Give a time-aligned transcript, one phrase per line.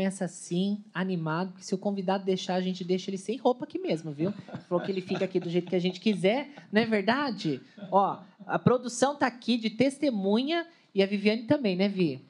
[0.00, 3.78] Começa assim, animado, porque se o convidado deixar, a gente deixa ele sem roupa aqui
[3.78, 4.32] mesmo, viu?
[4.66, 7.60] Falou que ele fica aqui do jeito que a gente quiser, não é verdade?
[7.92, 12.24] Ó, a produção tá aqui de testemunha e a Viviane também, né, Vi?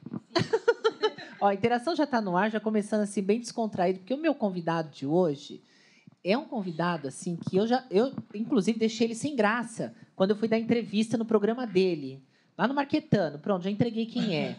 [1.41, 4.35] Ó, a interação já está no ar, já começando assim bem descontraído, porque o meu
[4.35, 5.63] convidado de hoje
[6.25, 10.37] é um convidado assim que eu já eu inclusive deixei ele sem graça quando eu
[10.37, 12.21] fui dar entrevista no programa dele.
[12.61, 14.55] Lá no Marquetano, pronto, já entreguei quem é.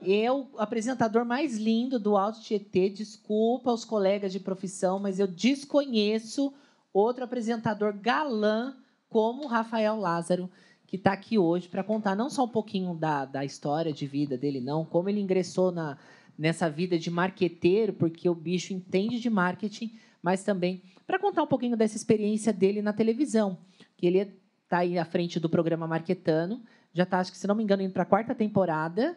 [0.00, 2.88] É o apresentador mais lindo do Alto Tietê.
[2.88, 6.54] Desculpa aos colegas de profissão, mas eu desconheço
[6.92, 8.76] outro apresentador galã
[9.08, 10.48] como Rafael Lázaro,
[10.86, 14.38] que está aqui hoje para contar não só um pouquinho da, da história de vida
[14.38, 15.98] dele, não, como ele ingressou na,
[16.38, 21.48] nessa vida de marqueteiro, porque o bicho entende de marketing, mas também para contar um
[21.48, 23.58] pouquinho dessa experiência dele na televisão,
[23.96, 24.32] que ele
[24.62, 27.82] está aí à frente do programa Marquetano, já está, acho que se não me engano,
[27.82, 29.16] indo para a quarta temporada.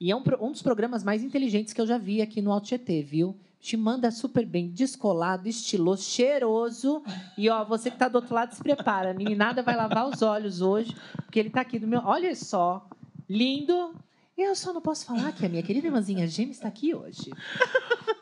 [0.00, 2.68] E é um, um, dos programas mais inteligentes que eu já vi aqui no Alt
[2.68, 3.36] GT, viu?
[3.60, 7.02] Te manda super bem, descolado, estiloso, cheiroso.
[7.38, 9.12] E ó, você que está do outro lado, se prepara.
[9.12, 12.02] A meninada vai lavar os olhos hoje, porque ele está aqui do meu.
[12.04, 12.86] Olha só,
[13.28, 13.94] lindo.
[14.36, 17.30] Eu só não posso falar que a minha querida irmãzinha Gêmea está aqui hoje.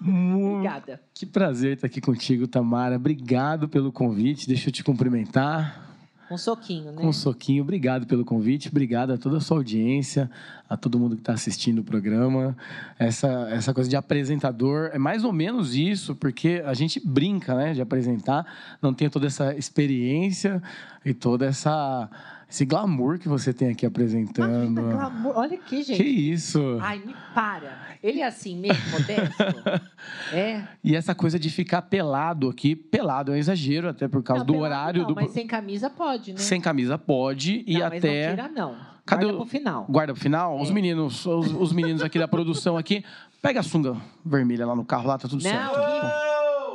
[0.01, 1.01] Obrigada.
[1.15, 2.97] Que prazer estar aqui contigo, Tamara.
[2.97, 4.47] Obrigado pelo convite.
[4.47, 5.92] Deixa eu te cumprimentar.
[6.33, 7.01] Um soquinho, né?
[7.01, 7.63] Com um soquinho.
[7.63, 10.31] Obrigado pelo convite, obrigado a toda a sua audiência,
[10.69, 12.57] a todo mundo que está assistindo o programa.
[12.99, 17.75] Essa, essa coisa de apresentador é mais ou menos isso, porque a gente brinca, né,
[17.75, 18.47] de apresentar,
[18.81, 20.63] não tem toda essa experiência
[21.05, 22.09] e toda essa
[22.53, 24.67] esse glamour que você tem aqui apresentando.
[24.67, 25.33] Imagina, glamour.
[25.39, 25.97] Olha aqui, gente.
[25.97, 26.79] Que isso?
[26.83, 27.97] Ai, me para.
[28.03, 29.43] Ele é assim mesmo, modesto?
[30.35, 30.63] é.
[30.85, 34.55] E essa coisa de ficar pelado aqui, pelado é um exagero, até por causa não,
[34.55, 35.01] do horário.
[35.01, 35.15] Não, do...
[35.15, 36.39] mas sem camisa pode, né?
[36.39, 38.29] Sem camisa pode e não, até.
[38.29, 38.77] Mas não tira, não.
[39.07, 39.41] Cadê Guarda o...
[39.41, 39.87] pro final.
[39.89, 40.59] Guarda pro final?
[40.59, 40.63] É.
[40.63, 43.03] Os meninos, os, os, meninos aqui da produção aqui,
[43.41, 45.75] pega a sunga vermelha lá no carro, lá tá tudo não, certo.
[45.75, 46.32] Que...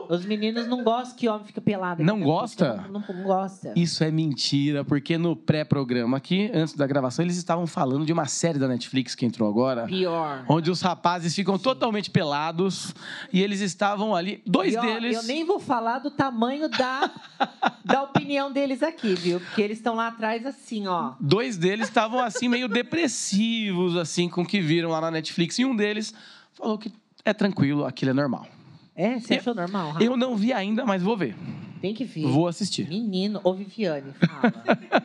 [0.09, 2.03] Os meninos não gostam que homem fica pelado.
[2.03, 2.75] Não gosta?
[2.75, 3.73] Não, não, não, gosta.
[3.75, 8.25] Isso é mentira, porque no pré-programa aqui, antes da gravação, eles estavam falando de uma
[8.25, 9.85] série da Netflix que entrou agora.
[9.85, 10.45] Pior.
[10.47, 11.63] Onde os rapazes ficam Sim.
[11.63, 12.93] totalmente pelados
[13.31, 15.15] e eles estavam ali, dois Pior, deles...
[15.15, 17.11] Eu nem vou falar do tamanho da,
[17.83, 19.39] da opinião deles aqui, viu?
[19.39, 21.13] Porque eles estão lá atrás assim, ó.
[21.19, 25.59] Dois deles estavam assim, meio depressivos, assim, com o que viram lá na Netflix.
[25.59, 26.13] E um deles
[26.53, 26.91] falou que
[27.25, 28.47] é tranquilo, aquilo é normal.
[28.97, 29.19] É?
[29.19, 30.03] Você achou normal, Rafa?
[30.03, 31.35] Eu não vi ainda, mas vou ver.
[31.79, 32.25] Tem que ver.
[32.25, 32.89] Vou assistir.
[32.89, 34.51] Menino, ou Viviane, fala.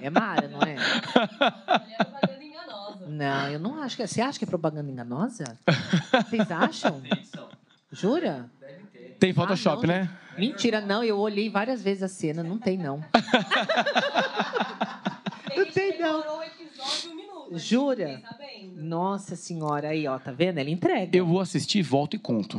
[0.00, 0.76] é Mara, não é?
[1.90, 3.06] É propaganda enganosa.
[3.06, 4.06] Não, eu não acho que.
[4.06, 5.58] Você acha que é propaganda enganosa?
[6.26, 7.02] Vocês acham?
[7.92, 8.50] Jura?
[8.58, 9.16] Deve ter.
[9.20, 10.10] Tem Photoshop, ah, não, né?
[10.38, 11.04] Mentira, não.
[11.04, 12.42] Eu olhei várias vezes a cena.
[12.42, 13.04] Não tem, não.
[15.54, 16.38] não tem, não.
[16.38, 18.22] Um episódio, um minuto, Jura?
[18.74, 20.56] Nossa senhora, aí, ó, tá vendo?
[20.56, 21.14] Ela entrega.
[21.14, 22.58] Eu vou assistir, volto e conto.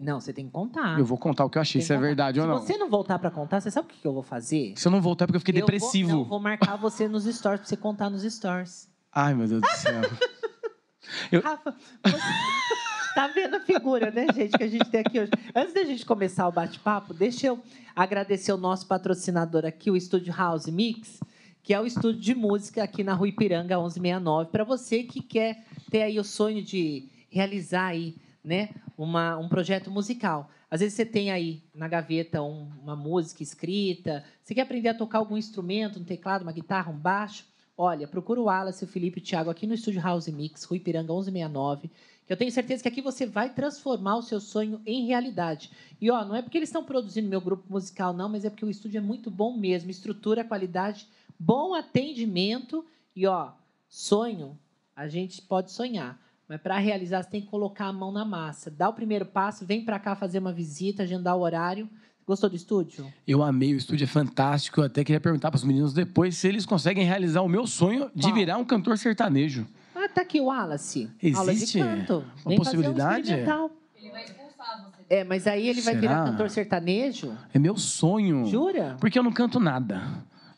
[0.00, 0.98] Não, você tem que contar.
[0.98, 2.06] Eu vou contar o que eu achei, Tem se é contar.
[2.06, 2.58] verdade ou Se não.
[2.60, 4.74] você não voltar pra contar, você sabe o que que eu vou fazer?
[4.76, 6.10] Se eu não voltar é porque eu fiquei Eu vou- depressivo.
[6.10, 8.88] não, eu vou marcar você nos stories pra você contar nos stories.
[9.12, 10.00] Ai, meu Deus do céu.
[11.32, 11.74] Eu- Rafa,
[12.04, 15.30] você tá vendo a figura, né, gente, que a gente tem aqui hoje.
[15.54, 17.58] Antes da gente começar o bate-papo, deixa eu
[17.96, 21.18] agradecer o nosso patrocinador aqui, o Estúdio House Mix,
[21.62, 25.64] que é o estúdio de música aqui na Rua Ipiranga 1169, para você que quer
[25.90, 30.50] ter aí o sonho de realizar aí, né, uma, um projeto musical.
[30.70, 34.94] Às vezes você tem aí na gaveta um- uma música escrita, você quer aprender a
[34.94, 37.44] tocar algum instrumento, um teclado, uma guitarra, um baixo,
[37.80, 40.80] Olha, procura o Wallace, o Felipe e o Thiago aqui no estúdio House Mix, Rui
[40.80, 41.88] Piranga 1169,
[42.26, 45.70] que eu tenho certeza que aqui você vai transformar o seu sonho em realidade.
[46.00, 48.64] E ó, não é porque eles estão produzindo meu grupo musical não, mas é porque
[48.64, 51.06] o estúdio é muito bom mesmo, estrutura, qualidade,
[51.38, 53.52] bom atendimento e ó,
[53.88, 54.58] sonho,
[54.96, 58.70] a gente pode sonhar, mas para realizar você tem que colocar a mão na massa.
[58.70, 61.88] Dá o primeiro passo, vem para cá fazer uma visita, agendar o horário.
[62.26, 63.06] Gostou do estúdio?
[63.26, 64.80] Eu amei, o estúdio é fantástico.
[64.80, 68.10] Eu até queria perguntar para os meninos depois se eles conseguem realizar o meu sonho
[68.14, 68.34] de Qual?
[68.34, 69.66] virar um cantor sertanejo.
[69.94, 71.10] Ah, tá aqui o Wallace.
[71.34, 72.12] Aula de Existe canto.
[72.18, 73.20] uma Vem fazer um possibilidade?
[73.22, 73.70] experimental.
[73.96, 75.04] Ele vai expulsar você.
[75.10, 76.00] É, mas aí ele vai Será?
[76.00, 77.34] virar cantor sertanejo?
[77.52, 78.44] É meu sonho.
[78.46, 78.96] Jura?
[79.00, 80.02] Porque eu não canto nada,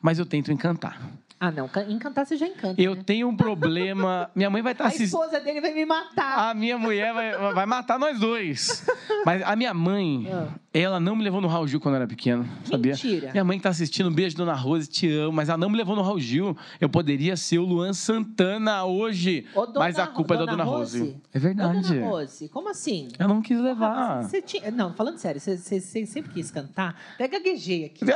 [0.02, 1.00] mas eu tento encantar.
[1.42, 1.66] Ah, não.
[1.68, 2.80] can- Encantar você já encanta.
[2.80, 3.02] Eu né?
[3.04, 4.30] tenho um problema.
[4.34, 5.06] Minha mãe vai estar A assistindo.
[5.06, 6.50] esposa dele vai me matar.
[6.50, 8.84] A minha mulher vai, vai matar nós dois.
[9.24, 10.48] Mas a minha mãe, Ah.
[10.74, 12.92] ela não me levou no Raul Gil quando eu era pequeno, sabia?
[12.92, 13.30] Mentira.
[13.32, 15.32] Minha mãe que tá assistindo, beijo, dona Rose, te amo.
[15.32, 16.54] Mas ela não me levou no Raul Gil.
[16.78, 19.46] Eu poderia ser o Luan Santana hoje.
[19.54, 21.16] Ô, dona- mas a culpa é da dona Rose.
[21.32, 21.88] É Ô, verdade.
[21.94, 23.08] Dona Rose, como assim?
[23.18, 24.22] Eu não quis levar.
[24.24, 24.70] Você tinha...
[24.70, 26.94] Não, falando sério, você, você- você sempre quis cantar?
[27.14, 28.04] Até gaguejei aqui.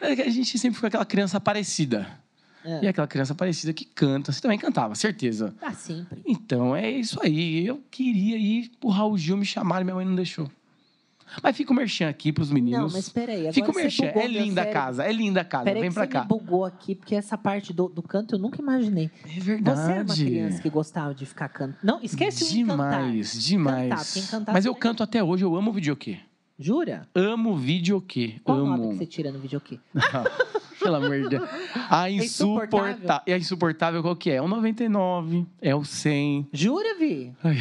[0.00, 2.06] É que a gente sempre foi aquela criança parecida.
[2.64, 2.84] É.
[2.84, 4.30] E aquela criança parecida que canta.
[4.32, 5.54] Você também cantava, certeza.
[5.62, 6.20] Ah, sempre.
[6.26, 7.64] Então, é isso aí.
[7.66, 10.50] Eu queria ir pro Raul Gil me chamar e minha mãe não deixou.
[11.42, 12.90] Mas fica o merchan aqui pros meninos.
[12.92, 13.40] Não, mas peraí.
[13.40, 14.06] Agora Fica o você merchan.
[14.06, 15.64] bugou É linda a casa, é linda a casa.
[15.64, 16.22] Peraí Vem pra você cá.
[16.22, 19.10] me bugou aqui, porque essa parte do, do canto eu nunca imaginei.
[19.24, 19.90] É Você verdade.
[19.92, 21.76] era uma criança que gostava de ficar cantando.
[21.82, 22.48] Não, esquece.
[22.50, 24.28] Demais, demais.
[24.30, 26.18] Cantar, Mas você eu canto até hoje, eu amo videokê.
[26.58, 27.06] Jura?
[27.14, 28.40] Amo videokê.
[28.42, 28.96] Qual nota que amo.
[28.96, 29.78] você tira no videokê?
[30.92, 31.48] Pelo amor de Deus.
[31.90, 32.88] A insuportável.
[32.88, 33.22] insuportável.
[33.26, 34.34] E a insuportável qual que é?
[34.36, 36.48] É o 99, é o 100.
[36.52, 37.32] Jura, Vi?
[37.44, 37.56] Ai.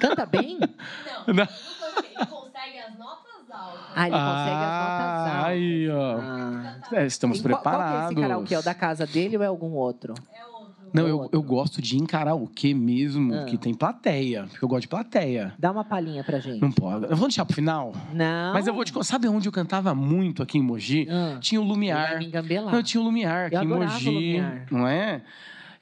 [0.00, 0.58] Canta bem?
[0.58, 1.44] Não, Não.
[1.44, 3.80] ele consegue- ele consegue as notas altas.
[3.94, 5.44] Ah, ele consegue as notas altas.
[5.46, 6.18] Aí, ó.
[6.20, 6.76] Ah.
[6.92, 7.92] É, estamos qual- preparados.
[7.92, 8.54] Qual que é esse karaokê?
[8.54, 10.14] É o da casa dele ou é algum outro?
[10.34, 10.51] É outro.
[10.92, 13.44] Não, eu, eu gosto de ir em karaokê mesmo, Ah.
[13.44, 14.44] que tem plateia.
[14.50, 15.54] Porque eu gosto de plateia.
[15.58, 16.60] Dá uma palhinha pra gente.
[16.60, 17.04] Não pode.
[17.10, 17.92] Eu vou deixar pro final.
[18.12, 18.52] Não.
[18.52, 19.04] Mas eu vou te contar.
[19.04, 21.06] Sabe onde eu cantava muito aqui em Mogi?
[21.10, 22.18] Ah, Tinha o ele vai Lumiar.
[22.18, 22.74] me engambelar.
[22.74, 24.10] Não, tinha o Lumiar aqui Eu em adorava o Mogi.
[24.10, 24.66] Lumiar.
[24.70, 25.22] Não é?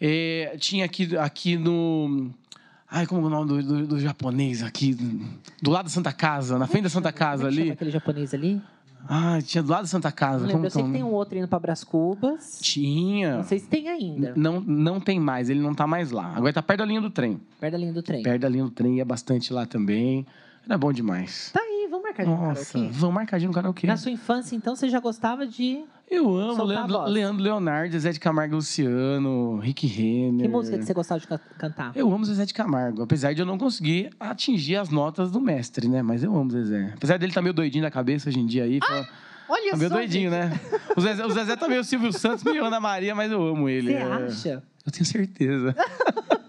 [0.01, 2.31] É, Tinha aqui, aqui no.
[2.93, 4.97] Ai, como é o nome do, do- do japonês aqui?
[5.63, 7.73] Do lado da Santa Casa, na frente da Santa Casa Como é que chama ali.
[7.73, 8.61] aquele japonês ali?
[9.09, 10.45] Ai, tinha do lado da Santa Casa.
[10.47, 10.67] Não como lembro.
[10.69, 11.13] Eu que é sei que tem nome?
[11.13, 12.59] um outro indo pra Brás Cubas.
[12.63, 13.37] Tinha.
[13.39, 14.33] Não sei se tem ainda.
[14.37, 16.33] Não, não tem mais, ele não tá mais lá.
[16.35, 17.41] Agora tá perto da linha do trem.
[17.59, 18.23] Perto da linha do trem.
[18.23, 20.27] Perto da linha do trem, ia bastante lá também.
[20.67, 21.51] Era bom demais.
[21.53, 22.93] Tá aí, vamos marcar de um Nossa, karaokê.
[22.99, 23.87] vamos marcar de um karaokê.
[23.87, 25.83] Na sua infância, então, você já gostava de...
[26.11, 27.05] Eu amo Leandro.
[27.05, 30.43] Leandro Leonardo, Zé de Camargo Luciano, Rick Renner.
[30.47, 31.93] Que música que você gostava de ca- cantar?
[31.95, 35.87] Eu amo Zezé de Camargo, apesar de eu não conseguir atingir as notas do mestre,
[35.89, 36.03] né?
[36.03, 36.93] Mas eu amo Zezé.
[36.97, 38.81] Apesar dele estar meio doidinho da cabeça hoje em dia aí.
[38.81, 39.07] fala-
[39.49, 40.51] Olha tá meio só, doidinho, gente.
[40.51, 40.61] né?
[40.97, 43.93] O Zezé, o Zezé tá meio Silvio Santos, meio Ana Maria, mas eu amo ele.
[43.93, 44.03] Você é.
[44.03, 44.63] acha?
[44.85, 45.77] Eu tenho certeza.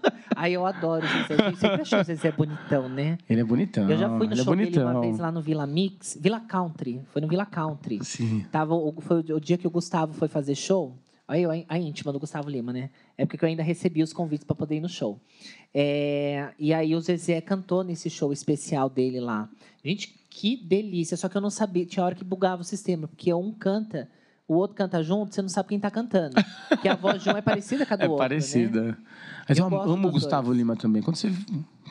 [0.42, 1.34] Aí eu adoro o Zezé.
[1.40, 3.16] A gente sempre achou o Zezé bonitão, né?
[3.30, 3.88] Ele é bonitão.
[3.88, 6.18] Eu já fui no ele show é dele uma vez lá no Vila Mix.
[6.20, 7.00] Vila Country.
[7.12, 8.04] Foi no Vila Country.
[8.04, 8.44] Sim.
[8.50, 10.96] Tava, o- foi o dia que o Gustavo foi fazer show.
[11.28, 12.90] Olha eu, a íntima do Gustavo Lima, né?
[13.16, 15.20] É porque eu ainda recebi os convites para poder ir no show.
[15.72, 19.48] É, e aí o Zezé cantou nesse show especial dele lá.
[19.84, 21.16] Gente, que delícia.
[21.16, 24.10] Só que eu não sabia, tinha hora que bugava o sistema, porque um canta,
[24.52, 26.34] o outro canta junto, você não sabe quem tá cantando.
[26.68, 28.22] Porque a voz de um é parecida com a do É outro.
[28.22, 28.28] Né?
[28.28, 28.98] parecida.
[29.48, 30.58] Mas eu, Eu amo o Gustavo dois.
[30.58, 31.02] Lima também.
[31.02, 31.30] Quando você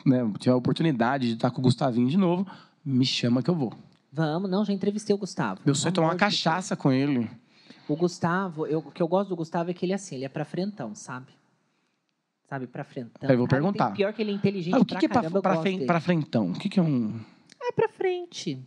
[0.06, 2.46] né, tiver a oportunidade de estar com o Gustavinho de novo,
[2.84, 3.72] me chama que eu vou.
[4.12, 5.60] Vamos, não, já entrevistei o Gustavo.
[5.64, 7.30] Meu sonho é tomar uma cachaça com ele.
[7.88, 10.24] O Gustavo, eu, o que eu gosto do Gustavo é que ele é assim, ele
[10.24, 11.26] é pra frentão, sabe?
[12.48, 13.28] Sabe, pra frentão.
[13.28, 13.90] Aí eu vou Cara, perguntar.
[13.92, 16.50] Pior que ele é inteligente Ah, o que, pra que é caramba, pra, pra frentão?
[16.50, 17.18] O que, que é um.
[17.62, 18.58] É pra frente.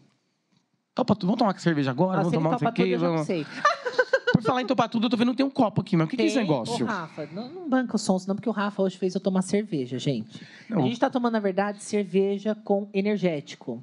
[0.96, 1.28] Topa tudo.
[1.28, 2.20] Vamos tomar cerveja agora?
[2.20, 3.28] Ah, vamos tomar um topa tudo, eu já não vamos...
[3.28, 3.46] sei.
[4.34, 6.10] Por falar em topar tudo, eu tô vendo que tem um copo aqui, mas o
[6.10, 6.84] que, que é esse negócio?
[6.84, 9.42] Ô, Rafa, não, não banca o som, senão porque o Rafa hoje fez eu tomar
[9.42, 10.46] cerveja, gente.
[10.70, 10.80] Não.
[10.80, 13.82] A gente tá tomando, na verdade, cerveja com energético.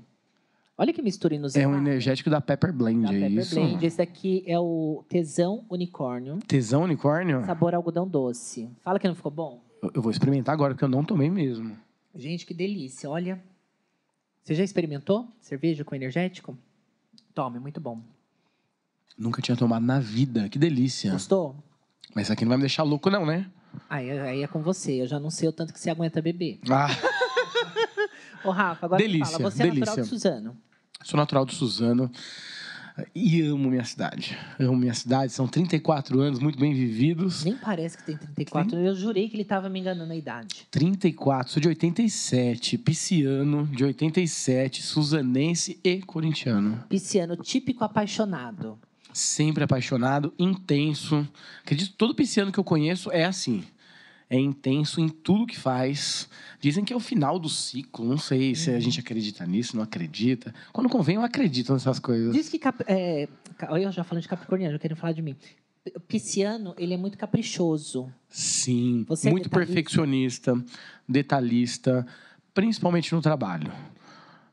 [0.76, 1.69] Olha que mistura É inusitada.
[1.69, 3.54] um energético da Pepper Blend, Da é Pepper isso?
[3.54, 3.87] Blend.
[3.87, 7.45] Esse daqui é o Tesão Unicórnio, Tesão unicórnio?
[7.47, 8.69] sabor algodão doce.
[8.83, 9.62] Fala que não ficou bom?
[9.83, 11.76] Eu- Eu vou experimentar agora, porque eu não tomei mesmo.
[12.14, 13.09] Gente, que delícia.
[13.09, 13.42] Olha.
[14.42, 16.59] Você já experimentou cerveja com energético?
[17.35, 18.01] Tome, muito bom.
[19.17, 20.49] Nunca tinha tomado na vida.
[20.49, 21.12] Que delícia.
[21.12, 21.57] Gostou?
[22.15, 23.51] Mas isso aqui não vai me deixar louco, não, né?
[23.89, 25.03] Aí, aí é com você.
[25.03, 26.61] Eu já não sei o tanto que você aguenta beber.
[26.71, 26.89] Ah,
[28.45, 29.51] Ô, Rafa, agora Delícia, fala.
[29.51, 30.03] Você é natural delícia.
[30.03, 30.57] de Suzano.
[31.05, 32.11] sou natural do Suzano.
[33.15, 34.37] E amo minha cidade.
[34.59, 35.33] Amo minha cidade.
[35.33, 37.45] São 34 anos muito bem vividos.
[37.45, 38.79] Nem parece que tem 34.
[38.79, 40.67] Eu jurei que ele tava me enganando na idade.
[40.71, 46.85] 34, sou de 87, pisciano, de 87, suzanense e corintiano.
[46.89, 48.79] Pisciano típico apaixonado.
[49.13, 51.27] Sempre apaixonado, intenso.
[51.63, 53.63] Acredito que todo pisciano que eu conheço é assim.
[54.33, 56.27] É intenso em tudo que faz.
[56.59, 58.03] Dizem que é o final do ciclo.
[58.03, 60.55] Não sei se a gente acredita nisso, não acredita.
[60.73, 62.33] Quando convém, eu acredito nessas coisas.
[62.33, 62.59] Diz que.
[62.59, 62.83] Cap...
[62.89, 63.29] É...
[63.61, 65.37] eu já falando de Capricorniano, querem falar de mim.
[66.09, 68.11] Pisciano, ele é muito caprichoso.
[68.31, 69.75] Sim, Você é muito detalhista?
[69.75, 70.65] perfeccionista,
[71.07, 72.07] detalhista,
[72.55, 73.71] principalmente no trabalho.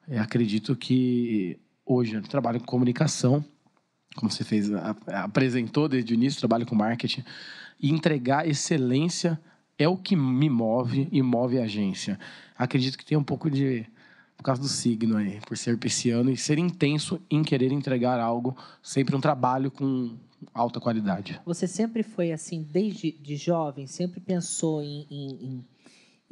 [0.09, 3.45] Eu acredito que hoje eu trabalho com comunicação,
[4.17, 4.69] como você fez,
[5.07, 7.23] apresentou desde o início, trabalho com marketing,
[7.79, 9.39] e entregar excelência
[9.79, 12.19] é o que me move e move a agência.
[12.57, 13.85] Acredito que tem um pouco de
[14.37, 18.55] por causa do signo aí, por ser pisciano e ser intenso em querer entregar algo,
[18.81, 20.15] sempre um trabalho com
[20.53, 21.39] alta qualidade.
[21.45, 25.65] Você sempre foi assim, desde de jovem, sempre pensou em, em- em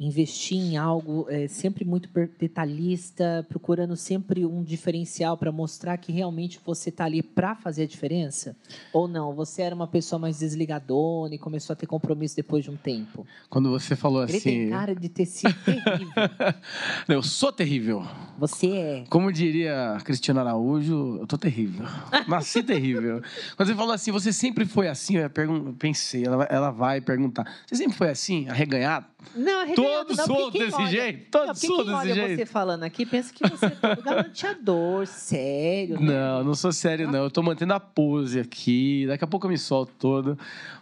[0.00, 6.60] investir em algo, é, sempre muito detalhista, procurando sempre um diferencial para mostrar que realmente
[6.64, 8.56] você está ali para fazer a diferença?
[8.92, 9.34] Ou não?
[9.34, 13.26] Você era uma pessoa mais desligadona e começou a ter compromisso depois de um tempo?
[13.50, 16.12] Quando você falou Ele tem assim, cara de ter sido terrível.
[17.08, 18.06] eu sou terrível.
[18.38, 19.04] Você é.
[19.10, 21.84] Como diria Cristiano Araújo, eu tô terrível.
[22.28, 23.20] Nasci terrível.
[23.56, 25.30] Quando você falou assim, você sempre foi assim, eu
[25.76, 29.06] pensei, ela vai, ela vai perguntar, você sempre foi assim, arreganhado?
[29.34, 32.36] Não, Todos não, quem desse olha- jeito, Não, todos são quem desse olha jeito.
[32.38, 36.00] você falando aqui pensa que você é todo galanteador, sério.
[36.00, 36.06] né?
[36.12, 37.24] Não, não sou sério, não.
[37.24, 39.06] Eu tô mantendo a pose aqui.
[39.08, 40.38] Daqui a pouco eu me solto todo.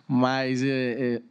[0.07, 0.67] Mas é,
[1.17, 1.23] é,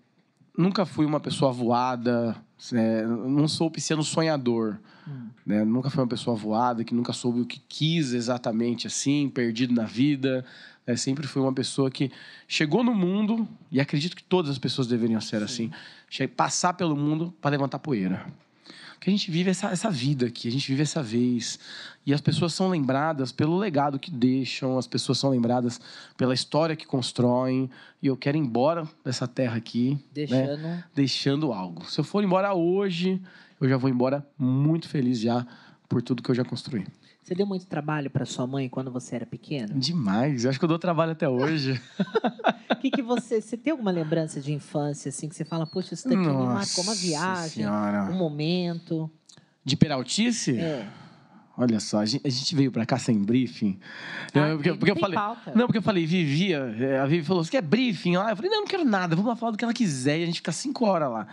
[0.57, 2.35] nunca fui uma pessoa voada.
[2.74, 4.77] é, não sou pisciano sonhador.
[5.07, 5.27] Hum.
[5.45, 5.63] né?
[5.63, 9.83] Nunca fui uma pessoa voada que nunca soube o que quis exatamente assim, perdido na
[9.85, 10.43] vida.
[10.88, 12.12] É, sempre fui uma pessoa que
[12.47, 15.71] chegou no mundo, e acredito que todas as pessoas deveriam ser assim,
[16.04, 18.25] che- passar pelo mundo para levantar poeira.
[18.93, 21.60] Porque a gente vive essa, essa vida aqui, a gente vive essa vez.
[22.05, 25.79] E as pessoas são lembradas pelo legado que deixam, as pessoas são lembradas
[26.17, 27.69] pela história que constroem.
[28.01, 30.84] E eu quero ir embora dessa terra aqui, né, Deixando.
[30.95, 31.86] deixando algo.
[31.86, 33.22] Se eu for embora hoje,
[33.62, 35.45] eu já vou embora muito feliz já
[35.88, 36.86] por tudo que eu já construí.
[37.25, 39.74] Você deu muito trabalho para sua mãe quando você era pequeno?
[39.79, 41.82] Demais, eu acho que eu dou trabalho até hoje.
[42.70, 43.41] O que, que você.
[43.41, 46.84] Você tem alguma lembrança de infância, assim, que você fala, poxa, isso daqui me marcou
[46.84, 48.03] uma Nossa viagem, Senhora.
[48.12, 49.10] um momento.
[49.63, 50.55] De Peraltice?
[50.55, 50.88] É.
[51.58, 53.79] Olha só, a gente, a gente veio pra cá sem briefing.
[54.36, 55.15] Ah, Eu- porque, porque eu falei.
[55.15, 55.51] pauta.
[55.55, 56.58] Não, porque eu falei, Vivia.
[56.79, 58.29] é, A Vivi falou: você quer briefing lá?
[58.29, 60.24] Eu falei, não, eu não quero nada, vamos lá falar do que ela quiser e
[60.24, 61.27] a gente fica cinco horas lá.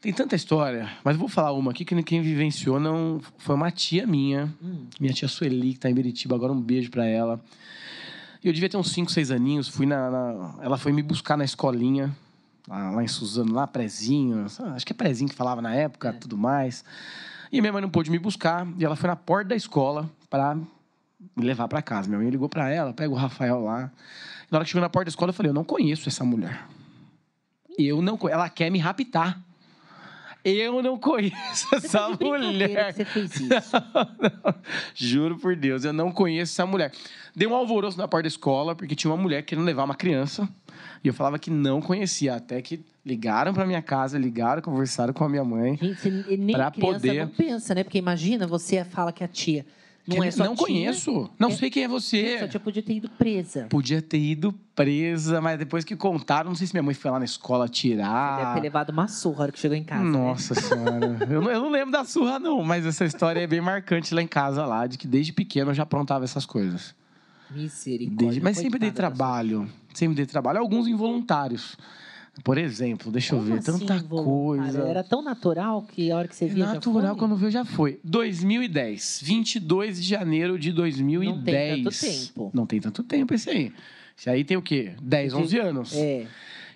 [0.00, 3.70] Tem tanta história, mas eu vou falar uma aqui que quem vivenciou não foi uma
[3.70, 4.86] tia minha, Hum.
[5.00, 7.40] minha tia Sueli, que tá em Beritiba, agora um beijo pra ela.
[8.42, 11.44] Eu devia ter uns 5, 6 aninhos, fui na, na- Ela foi me buscar na
[11.44, 12.14] escolinha,
[12.68, 14.46] lá, lá em Suzano, lá, prezinho.
[14.46, 16.12] Acho que é prezinho que falava na época, É.
[16.12, 16.84] tudo mais.
[17.50, 20.54] E minha mãe não pôde me buscar, e ela foi na porta da escola pra
[20.54, 22.06] me levar pra casa.
[22.08, 23.90] Minha mãe ligou pra ela, pega o Rafael lá.
[24.48, 26.24] E na hora que chegou na porta da escola, eu falei: Eu não conheço essa
[26.24, 26.64] mulher.
[27.76, 28.38] Eu não conheço.
[28.38, 29.42] Ela quer me raptar.
[30.44, 31.34] Eu não conheço
[31.70, 32.86] Você essa tá de brincadeira mulher.
[32.94, 33.50] que você fez isso.
[34.22, 34.54] Não,
[34.94, 36.92] Juro por Deus, eu não conheço essa mulher.
[37.34, 40.48] Deu um alvoroço na porta da escola, porque tinha uma mulher querendo levar uma criança.
[41.02, 45.24] E eu falava que não conhecia, até que ligaram pra minha casa, ligaram, conversaram com
[45.24, 45.76] a minha mãe.
[45.76, 47.84] Gente, você nem Pra criança poder- não pensa, né?
[47.84, 49.66] Porque imagina, você fala que a tia
[50.16, 50.66] não é sua não tia.
[50.66, 52.38] conheço, não É- sei quem é você.
[52.38, 53.66] Sua tia podia ter ido presa.
[53.68, 57.18] Podia ter ido presa, mas depois que contaram, não sei se minha mãe foi lá
[57.18, 58.54] na escola Deve tirar.
[58.54, 60.04] ter levado uma surra hora que chegou em casa.
[60.04, 60.10] né?
[60.10, 61.18] Nossa senhora.
[61.30, 64.22] eu, não, eu não lembro da surra, não, mas essa história é bem marcante lá
[64.22, 66.94] em casa, lá, de que desde pequeno eu já aprontava essas coisas.
[67.50, 68.16] Misericórdia.
[68.26, 69.68] Desde- mas sempre dei trabalho.
[69.94, 70.58] Sempre dei trabalho.
[70.58, 71.76] Alguns involuntários.
[72.44, 74.82] Por exemplo, deixa eu Como ver, assim, tanta coisa.
[74.82, 77.98] Era tão natural que a hora que você via já Natural, quando veio já foi.
[78.04, 81.36] 2010, 22 de janeiro de 2010.
[81.36, 82.50] Não tem tanto tempo.
[82.54, 83.72] Não tem tanto tempo esse aí.
[84.16, 84.94] Esse aí tem o quê?
[85.02, 85.96] 10, De- 11 anos.
[85.96, 86.26] É.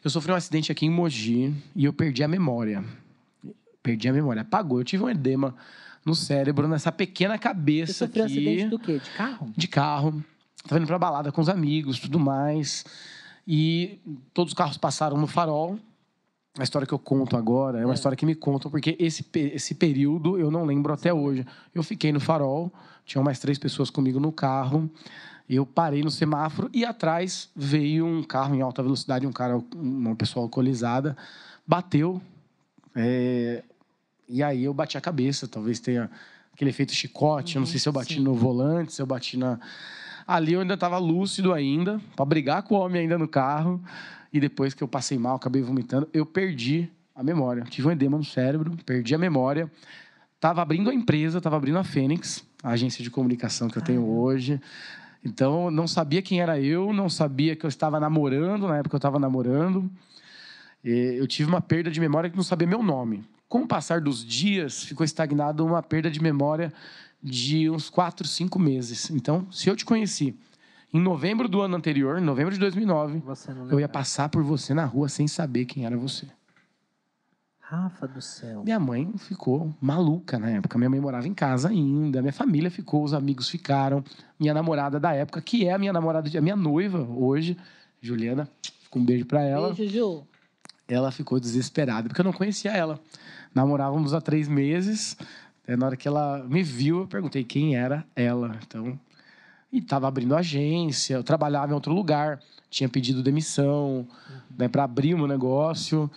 [0.04, 2.84] Eu sofri um acidente aqui em Mogi e eu perdi a memória.
[3.82, 4.80] Perdi a memória, apagou.
[4.80, 5.54] Eu tive um edema
[6.04, 8.98] no cérebro, nessa pequena Você cabeça sofreu um aqui acidente do quê?
[8.98, 9.52] De carro?
[9.56, 10.24] de carro,
[10.66, 12.84] tava indo pra balada com os amigos, tudo mais.
[13.46, 13.98] E
[14.32, 15.78] todos os carros passaram no farol.
[16.58, 17.94] a história que eu conto agora é uma É.
[17.94, 21.46] história que me contam, porque esse, esse período eu não lembro até hoje.
[21.74, 22.70] Eu fiquei no farol,
[23.06, 24.90] tinham mais três pessoas comigo no carro,
[25.48, 30.14] eu parei no semáforo e atrás veio um carro em alta velocidade, um cara, uma
[30.14, 31.16] pessoa alcoolizada,
[31.66, 32.20] bateu,
[32.94, 33.64] é,
[34.28, 36.10] e aí eu bati a cabeça, talvez tenha
[36.52, 38.20] aquele efeito chicote, eu não sei se eu bati Sim.
[38.20, 39.58] no volante, se eu bati na...
[40.26, 43.82] Ali eu ainda estava lúcido ainda, para brigar com o homem ainda no carro.
[44.32, 47.64] E depois que eu passei mal, acabei vomitando, eu perdi a memória.
[47.64, 49.70] Tive um edema no cérebro, perdi a memória.
[50.40, 54.04] Tava abrindo a empresa, tava abrindo a Fênix, a agência de comunicação que eu tenho
[54.04, 54.60] hoje.
[55.24, 58.98] Então, não sabia quem era eu, não sabia que eu estava namorando, na época eu
[58.98, 59.88] estava namorando.
[60.82, 63.22] Eu tive uma perda de memória que não sabia meu nome.
[63.48, 66.72] Com o passar dos dias, ficou estagnado uma perda de memória
[67.22, 69.10] de uns quatro, cinco meses.
[69.10, 70.36] Então, se eu te conheci
[70.92, 74.42] em novembro do ano anterior, em novembro de 2009, Você não eu ia passar por
[74.42, 76.26] você na rua sem saber quem era você.
[77.72, 78.62] Rafa do céu.
[78.62, 80.76] Minha mãe ficou maluca na época.
[80.76, 82.20] Minha mãe morava em casa ainda.
[82.20, 84.04] Minha família ficou, os amigos ficaram.
[84.38, 87.56] Minha namorada da época, que é a minha namorada, a minha noiva hoje,
[87.98, 89.72] Juliana, fica um beijo pra ela.
[89.72, 90.26] Beijo, Ju.
[90.86, 93.00] Ela ficou desesperada, porque eu não conhecia ela.
[93.54, 95.16] Namorávamos há três meses.
[95.66, 98.58] Aí, na hora que ela me viu, eu perguntei quem era ela.
[98.66, 98.98] Então,
[99.72, 104.06] e estava abrindo agência, eu trabalhava em outro lugar, tinha pedido demissão
[104.56, 106.10] né, para abrir o meu negócio.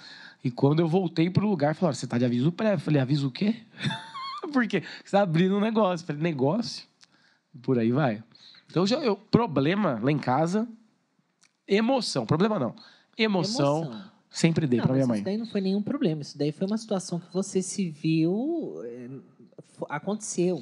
[0.43, 2.75] E quando eu voltei pro lugar, falaram: você tá de aviso prévio?
[2.75, 3.55] Eu falei: aviso o quê?
[4.51, 6.03] Porque você está abrindo um negócio.
[6.03, 6.85] Eu falei: negócio?
[7.53, 8.21] E por aí vai.
[8.69, 10.67] Então, já, eu, problema lá em casa,
[11.67, 12.25] emoção.
[12.25, 12.75] Problema não.
[13.17, 15.17] Emoção, sempre dei para minha mãe.
[15.17, 16.21] Isso daí não foi nenhum problema.
[16.21, 18.75] Isso daí foi uma situação que você se viu.
[19.89, 20.62] Aconteceu.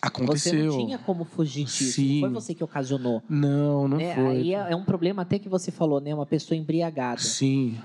[0.00, 0.52] Aconteceu.
[0.72, 1.92] Você não tinha como fugir disso.
[1.92, 2.20] Sim.
[2.20, 3.22] Não foi você que ocasionou.
[3.28, 4.14] Não, não né?
[4.14, 4.26] foi.
[4.26, 6.14] Aí é, é um problema até que você falou, né?
[6.14, 7.20] Uma pessoa embriagada.
[7.20, 7.76] Sim.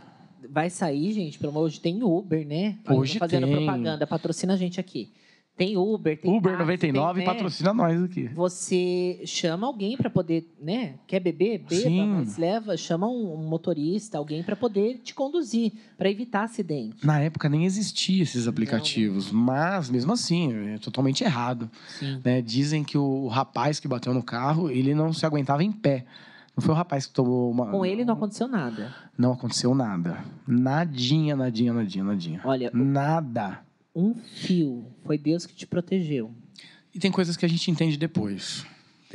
[0.49, 2.77] Vai sair, gente, pelo amor hoje tem Uber, né?
[2.87, 3.55] Hoje fazendo tem.
[3.55, 5.11] propaganda, patrocina a gente aqui.
[5.55, 7.33] Tem Uber, tem Uber táxi, 99 tem, né?
[7.33, 8.27] patrocina nós aqui.
[8.29, 10.95] Você chama alguém para poder, né?
[11.05, 11.59] Quer beber?
[11.59, 12.07] Beba, Sim.
[12.07, 17.05] mas leva, chama um, motorista, alguém para poder te conduzir, para evitar acidente.
[17.05, 21.69] Na época nem existia esses aplicativos, mas mesmo assim, é totalmente errado.
[22.25, 22.41] Né?
[22.41, 26.05] Dizem que o rapaz que bateu no carro, ele não se aguentava em pé.
[26.57, 27.67] Não foi o rapaz que tomou uma.
[27.67, 28.93] Com ele não aconteceu nada.
[29.17, 30.23] Não aconteceu nada.
[30.47, 32.41] Nadinha, nadinha, nadinha, nadinha.
[32.43, 33.61] Olha, Nada.
[33.95, 36.31] Um fio, foi Deus que te protegeu.
[36.93, 38.65] E tem coisas que a gente entende depois.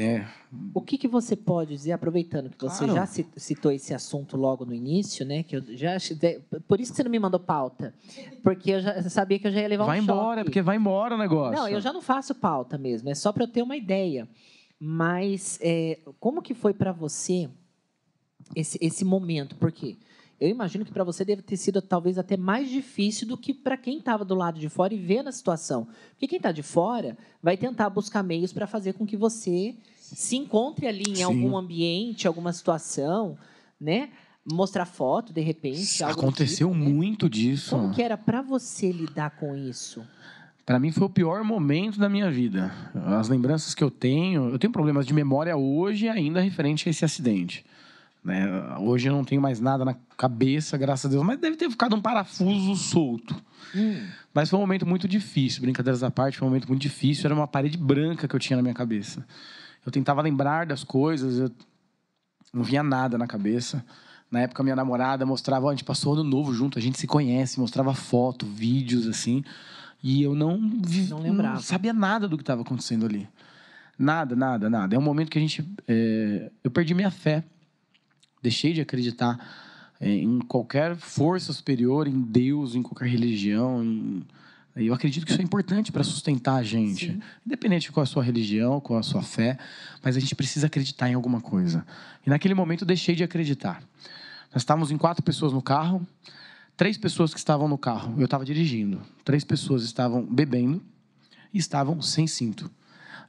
[0.00, 0.24] É,
[0.72, 2.94] O que, que você pode dizer, aproveitando que você Claro.
[2.94, 5.42] já ci- citou esse assunto logo no início, né?
[5.42, 5.96] Que eu já
[6.68, 7.92] por isso que você não me mandou pauta,
[8.44, 10.44] porque eu já sabia que eu já ia levar vai um embora, choque.
[10.44, 11.56] porque vai embora o negócio.
[11.60, 14.28] Não, eu já não faço pauta mesmo, é só para eu ter uma ideia.
[14.78, 17.50] Mas é, como que foi para você
[18.54, 19.56] esse, esse momento?
[19.56, 19.96] Porque
[20.40, 23.76] eu imagino que para você deve ter sido talvez até mais difícil do que para
[23.76, 25.88] quem estava do lado de fora e vendo a situação.
[26.10, 30.36] Porque quem está de fora vai tentar buscar meios para fazer com que você se
[30.36, 31.22] encontre ali em Sim.
[31.24, 33.36] algum ambiente, alguma situação,
[33.80, 34.10] né?
[34.50, 36.02] Mostrar foto, de repente.
[36.04, 36.88] Aconteceu tipo, né?
[36.88, 37.76] muito disso.
[37.76, 40.06] Como que era para você lidar com isso?
[40.64, 42.72] Para mim foi o pior momento da minha vida.
[42.94, 47.04] As lembranças que eu tenho, eu tenho problemas de memória hoje ainda referente a esse
[47.04, 47.64] acidente.
[48.28, 48.46] Né?
[48.80, 51.96] Hoje eu não tenho mais nada na cabeça, graças a Deus, mas deve ter ficado
[51.96, 53.34] um parafuso solto.
[53.74, 54.06] Hum.
[54.34, 57.24] Mas foi um momento muito difícil, brincadeiras à parte, foi um momento muito difícil.
[57.24, 59.26] Era uma parede branca que eu tinha na minha cabeça.
[59.84, 61.50] Eu tentava lembrar das coisas, eu
[62.52, 63.82] não via nada na cabeça.
[64.30, 67.58] Na época, minha namorada mostrava, a gente passou ano novo junto, a gente se conhece,
[67.58, 69.42] mostrava foto, vídeos, assim.
[70.02, 71.62] E eu não, vi, Não lembrava.
[71.62, 73.26] sabia nada do que estava acontecendo ali.
[73.98, 74.94] Nada, nada, nada.
[74.94, 75.66] É um momento que a gente.
[75.88, 77.42] é, eu perdi minha fé.
[78.42, 79.38] Deixei de acreditar
[80.00, 83.82] é, em qualquer força superior, em Deus, em qualquer religião.
[83.84, 84.22] em-
[84.76, 87.06] Eu acredito que isso é importante para sustentar a gente.
[87.12, 87.20] Sim.
[87.44, 89.58] Independente de qual a sua religião, qual a sua fé,
[90.04, 91.84] mas a gente precisa acreditar em alguma coisa.
[92.24, 93.82] E naquele momento eu deixei de acreditar.
[94.52, 96.06] Nós estávamos em quatro pessoas no carro,
[96.76, 99.02] três pessoas que estavam no carro, eu estava dirigindo.
[99.24, 100.80] Três pessoas estavam bebendo
[101.52, 102.70] e estavam sem cinto.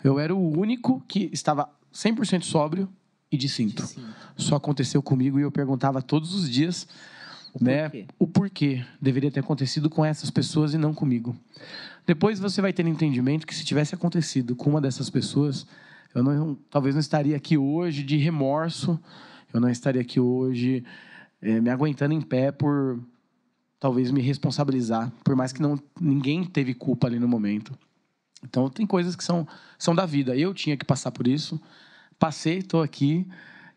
[0.03, 2.87] Eu era o único que estava 100% sóbrio
[3.31, 3.85] e de cinto.
[3.85, 4.05] Sim.
[4.37, 6.87] Só aconteceu comigo e eu perguntava todos os dias
[7.53, 8.05] O né, porquê?
[8.17, 11.35] o porquê deveria ter acontecido com essas pessoas e não comigo.
[12.05, 15.67] Depois você vai ter entendimento que se tivesse acontecido com uma dessas pessoas,
[16.13, 18.99] eu não, talvez não estaria aqui hoje de remorso,
[19.53, 20.83] eu não estaria aqui hoje
[21.41, 22.99] eh, me aguentando em pé por
[23.79, 27.77] talvez me responsabilizar, por mais que não ninguém teve culpa ali no momento.
[28.43, 30.35] Então tem coisas que são são da vida.
[30.35, 31.61] Eu tinha que passar por isso,
[32.19, 33.25] passei, estou aqui,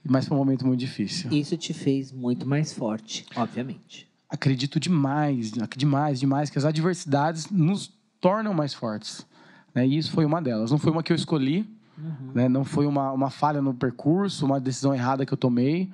[0.04, 1.30] mas foi um momento muito difícil.
[1.32, 4.08] Isso te fez muito mais forte, obviamente.
[4.28, 9.26] acredito demais, demais, demais, que as adversidades nos tornam mais fortes.
[9.74, 9.86] Né?
[9.86, 10.70] E isso foi uma delas.
[10.70, 12.32] Não foi uma que eu escolhi, uhum.
[12.34, 12.48] né?
[12.48, 15.90] não foi uma, uma falha no percurso, uma decisão errada que eu tomei.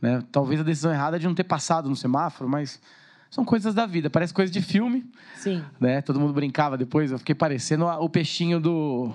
[0.00, 0.22] Né?
[0.32, 2.80] Talvez a decisão errada de não ter passado no semáforo, mas
[3.30, 4.10] são coisas da vida.
[4.10, 5.04] Parece coisa de filme.
[5.36, 5.62] Sim.
[5.80, 6.02] Né?
[6.02, 7.10] Todo mundo brincava depois.
[7.10, 9.12] Eu fiquei parecendo o peixinho do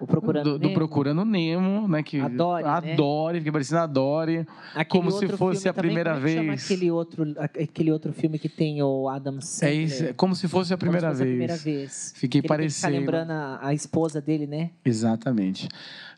[0.00, 2.02] o Procurando do, do Procurando Nemo, né?
[2.02, 3.40] Que adore, adore, né?
[3.40, 4.46] fica parecendo adore,
[4.88, 6.36] como se fosse a primeira também, vez.
[6.36, 9.78] Chama aquele outro, aquele outro filme que tem o Adam é Sandler.
[9.78, 11.28] É isso, como se fosse a primeira, fosse vez.
[11.28, 12.12] A primeira vez.
[12.16, 12.92] Fiquei parecendo.
[12.92, 14.70] Fica lembrando a, a esposa dele, né?
[14.84, 15.68] Exatamente.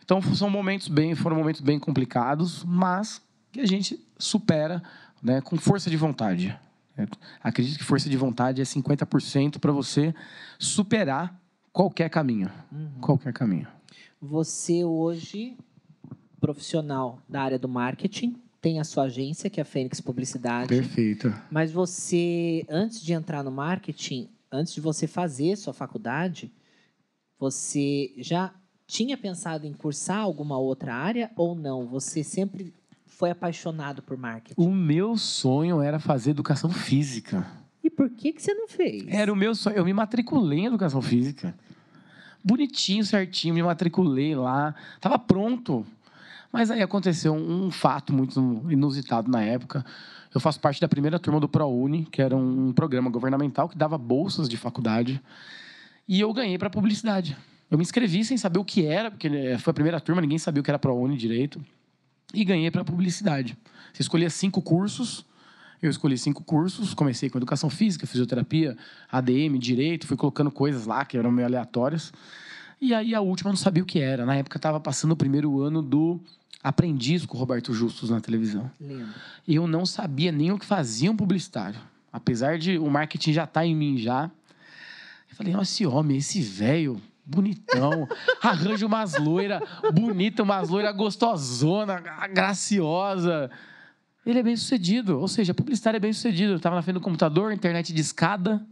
[0.05, 4.81] Então são momentos bem, foram momentos bem complicados, mas que a gente supera,
[5.21, 6.57] né, com força de vontade.
[7.43, 10.15] Acredito que força de vontade é 50% para você
[10.59, 11.42] superar
[11.73, 12.51] qualquer caminho.
[12.71, 13.01] Uhum.
[13.01, 13.67] Qualquer caminho.
[14.21, 15.57] Você hoje,
[16.41, 20.69] profissional da área do marketing, tem a sua agência, que é a Fênix Publicidade.
[20.69, 21.35] Perfeito.
[21.51, 26.53] Mas você, antes de entrar no marketing, antes de você fazer sua faculdade,
[27.39, 28.55] você já
[28.87, 31.89] tinha pensado em cursar alguma outra área ou não?
[31.89, 32.73] Você sempre
[33.05, 34.61] foi apaixonado por marketing?
[34.61, 37.45] O meu sonho era fazer educação física.
[37.83, 39.05] E por que, que você não fez?
[39.09, 39.77] Era o meu sonho.
[39.77, 41.55] Eu me matriculei em educação física.
[42.45, 44.75] Bonitinho, certinho, me matriculei lá.
[45.01, 45.85] Tava pronto.
[46.53, 49.85] Mas aí aconteceu um, fato muito inusitado na época.
[50.35, 53.97] Eu faço parte da primeira turma do ProUni, que era um programa governamental que dava
[53.97, 55.21] bolsas de faculdade.
[56.07, 57.37] E eu ganhei para publicidade.
[57.71, 60.39] Eu me inscrevi sem saber o que era, porque né, foi a primeira turma, ninguém
[60.39, 61.65] sabia o que era ProUni direito.
[62.35, 63.57] E ganhei para publicidade.
[63.93, 65.25] Você escolhia cinco cursos
[65.83, 68.77] eu escolhi cinco cursos, comecei com educação física, fisioterapia,
[69.11, 72.13] ADM, direito, fui colocando coisas lá que eram meio aleatórias.
[72.81, 74.25] E aí a última eu não sabia o que era.
[74.25, 76.21] Na época estava passando o primeiro ano do
[76.63, 78.71] Aprendiz com o Roberto Justus na televisão.
[78.81, 79.09] Lembro.
[79.47, 81.81] E eu não sabia nem o que fazia um publicitário.
[82.13, 84.31] Apesar de o marketing já estar tá em mim já.
[85.29, 88.07] Eu falei, nossa, esse homem, esse velho, bonitão,
[88.41, 89.61] arranja umas loiras
[89.93, 92.01] bonitas, umas loiras gostosona,
[92.33, 93.51] graciosa.
[94.25, 96.55] Ele é bem sucedido, ou seja, publicitário é bem sucedido.
[96.55, 98.65] Estava na frente do computador, internet de escada,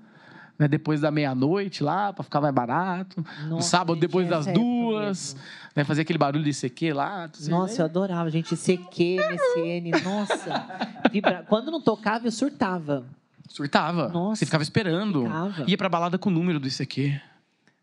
[0.56, 3.20] né, depois da meia-noite lá, para ficar mais barato.
[3.20, 5.36] Nossa, no sábado, depois das duas,
[5.74, 7.28] né, fazer aquele barulho de CQ lá.
[7.48, 8.56] Nossa, eu adorava, gente.
[8.56, 10.66] CQ, MSN, nossa.
[11.10, 11.44] Vibra...
[11.48, 13.04] Quando não tocava, eu surtava.
[13.48, 14.08] Surtava.
[14.08, 14.36] Nossa.
[14.36, 15.24] Você ficava esperando.
[15.24, 15.64] Ficava.
[15.66, 17.20] Ia pra balada com o número do ICQ.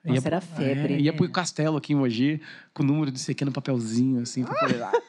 [0.07, 0.93] Nossa, ia, era febre.
[0.93, 1.01] É, né?
[1.01, 2.41] Ia pro castelo aqui em Mogi,
[2.73, 4.91] com o número do ICQ no papelzinho, assim, pra poder lá.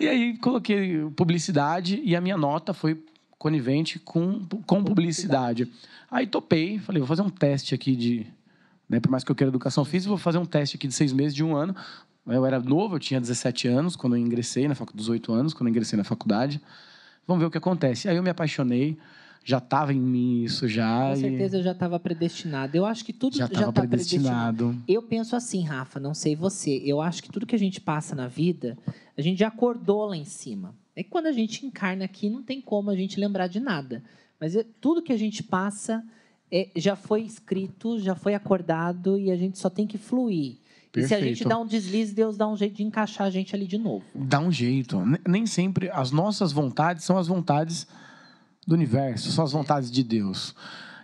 [0.00, 3.02] E aí coloquei publicidade e a minha nota foi
[3.38, 5.70] conivente com, com publicidade.
[6.10, 8.26] Aí topei, falei, vou fazer um teste aqui de.
[8.88, 11.12] Né, por mais que eu queira educação física, vou fazer um teste aqui de seis
[11.12, 11.76] meses, de um ano.
[12.26, 15.68] Eu era novo, eu tinha 17 anos quando eu ingressei na faculdade, 18 anos quando
[15.68, 16.60] eu ingressei na faculdade.
[17.26, 18.08] Vamos ver o que acontece.
[18.08, 18.98] Aí eu me apaixonei,
[19.44, 21.10] já estava em mim isso já.
[21.10, 22.76] Com certeza eu já estava predestinado.
[22.76, 24.66] Eu acho que tudo já estava tá predestinado.
[24.66, 24.84] predestinado.
[24.86, 26.82] Eu penso assim, Rafa, não sei você.
[26.84, 28.76] Eu acho que tudo que a gente passa na vida,
[29.16, 30.74] a gente já acordou lá em cima.
[30.94, 34.02] É que quando a gente encarna aqui, não tem como a gente lembrar de nada.
[34.38, 36.04] Mas é, tudo que a gente passa
[36.50, 40.58] é, já foi escrito, já foi acordado e a gente só tem que fluir.
[40.92, 41.04] Perfeito.
[41.04, 43.54] E se a gente dá um deslize, Deus dá um jeito de encaixar a gente
[43.54, 44.04] ali de novo.
[44.14, 45.00] Dá um jeito.
[45.26, 47.86] Nem sempre as nossas vontades são as vontades
[48.70, 50.54] do universo, são as vontades de Deus.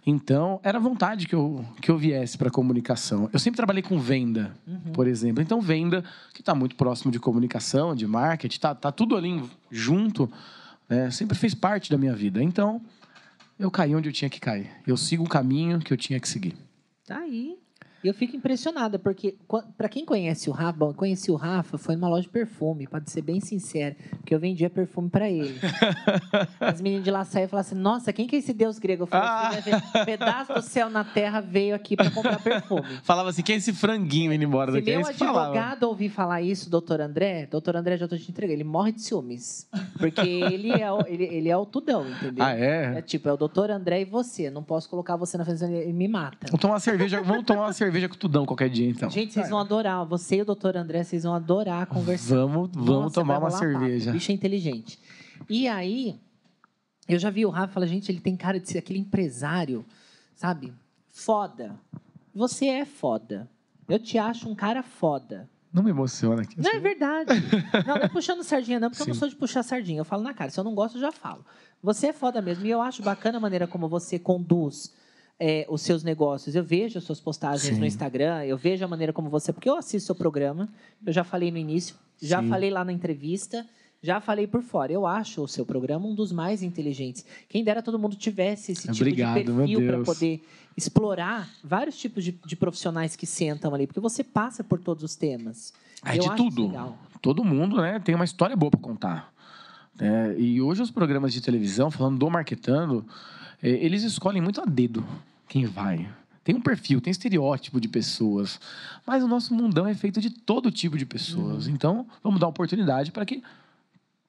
[0.06, 3.28] Então, era vontade que eu, que eu viesse para a comunicação.
[3.32, 4.92] Eu sempre trabalhei com venda, uhum.
[4.92, 5.42] por exemplo.
[5.42, 10.30] Então, venda, que está muito próximo de comunicação, de marketing, está tá tudo ali junto,
[10.88, 11.10] né?
[11.10, 12.40] sempre fez parte da minha vida.
[12.40, 12.80] Então,
[13.58, 14.70] eu caí onde eu tinha que cair.
[14.86, 16.54] Eu sigo o caminho que eu tinha que seguir.
[17.04, 17.58] Tá aí.
[18.04, 19.36] Eu fico impressionada, porque
[19.76, 23.10] para quem conhece o Rafa, bom, conheci o Rafa, foi numa loja de perfume, pode
[23.10, 25.58] ser bem sincero, porque eu vendia perfume para ele.
[26.60, 29.04] As meninas de lá saíram e falaram assim: Nossa, quem que é esse deus grego?
[29.04, 29.48] Eu falei ah.
[29.48, 32.86] assim: Um pedaço do céu na terra veio aqui para comprar perfume.
[33.02, 34.96] Falava assim: Quem é esse franguinho indo embora Se daqui?
[34.96, 38.92] meu advogado ouvir falar isso, doutor André, doutor André, já tô te entregando, ele morre
[38.92, 39.68] de ciúmes.
[39.98, 42.44] Porque ele é o, ele, ele é o tudão, entendeu?
[42.44, 42.98] Ah, é?
[42.98, 44.50] É tipo, é o doutor André e você.
[44.50, 46.46] Não posso colocar você na frente, ele me mata.
[46.46, 49.08] Vamos tomar uma cerveja, vamos tomar uma cerveja cerveja com tudão qualquer dia, então.
[49.08, 50.04] Gente, vocês vão adorar.
[50.04, 52.36] Você e o doutor André, vocês vão adorar conversar.
[52.36, 54.10] Vamos, vamos Nossa, tomar uma cerveja.
[54.10, 54.98] O bicho é inteligente.
[55.48, 56.18] E aí,
[57.08, 59.84] eu já vi o Rafa falar, gente, ele tem cara de ser aquele empresário,
[60.34, 60.72] sabe?
[61.08, 61.78] Foda.
[62.34, 63.48] Você é foda.
[63.88, 65.48] Eu te acho um cara foda.
[65.72, 66.60] Não me emociona aqui.
[66.60, 67.30] Não, é verdade.
[67.86, 69.10] não, não é puxando sardinha, não, porque Sim.
[69.10, 70.00] eu não sou de puxar sardinha.
[70.00, 70.50] Eu falo na cara.
[70.50, 71.44] Se eu não gosto, eu já falo.
[71.82, 72.66] Você é foda mesmo.
[72.66, 74.92] E eu acho bacana a maneira como você conduz
[75.38, 76.54] é, os seus negócios.
[76.54, 77.80] Eu vejo as suas postagens Sim.
[77.80, 79.52] no Instagram, eu vejo a maneira como você.
[79.52, 80.68] Porque eu assisto seu programa,
[81.04, 82.48] eu já falei no início, já Sim.
[82.48, 83.66] falei lá na entrevista,
[84.02, 84.92] Já falei por fora.
[84.92, 87.24] Eu acho o seu programa um dos mais inteligentes.
[87.48, 90.44] Quem dera todo mundo tivesse esse tipo Obrigado, de perfil para poder
[90.76, 95.16] explorar vários tipos de, de profissionais que sentam ali, porque você passa por todos os
[95.16, 95.72] temas.
[96.04, 96.66] É Eu de tudo.
[96.68, 96.98] legal.
[97.22, 99.32] Todo mundo né, tem uma história boa para contar.
[99.98, 103.04] É, e hoje os programas de televisão, falando do Marketando,
[103.62, 105.04] eles escolhem muito a dedo
[105.48, 106.08] quem vai.
[106.44, 108.60] Tem um perfil, tem estereótipo de pessoas.
[109.06, 111.08] Mas o nosso mundão é feito de todo tipo de Uhum.
[111.08, 111.66] pessoas.
[111.66, 113.42] Então, vamos dar oportunidade para que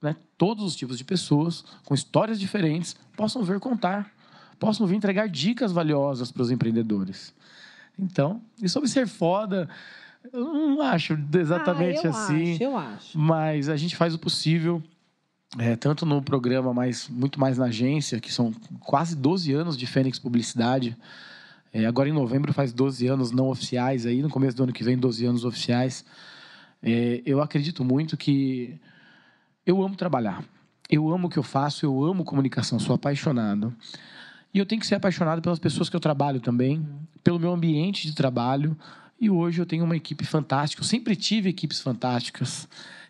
[0.02, 4.12] né, todos os tipos de pessoas, com histórias diferentes, possam vir contar,
[4.60, 7.34] possam vir entregar dicas valiosas para os empreendedores.
[8.00, 9.68] Então, e sobre ser foda,
[10.32, 12.54] eu não acho exatamente Ah, eu assim.
[12.54, 13.18] Acho, eu acho.
[13.20, 14.82] Mas a gente faz o possível,
[15.58, 19.88] é, tanto no programa, mas muito mais na agência, que são quase 12 anos de
[19.88, 20.98] Fênix Publicidade.
[21.72, 24.84] É, agora em novembro faz 12 anos não oficiais, aí no começo do ano que
[24.84, 26.04] vem, 12 anos oficiais.
[26.82, 28.78] É, eu acredito muito que
[29.66, 30.44] eu amo trabalhar.
[30.90, 33.76] Eu amo o que eu faço, eu amo comunicação, sou apaixonado.
[34.54, 36.88] E eu tenho que ser apaixonado pelas pessoas que eu trabalho também,
[37.24, 38.78] pelo meu ambiente de trabalho.
[39.20, 40.82] E hoje eu tenho uma equipe fantástica.
[40.82, 42.68] Eu sempre tive equipes fantásticas.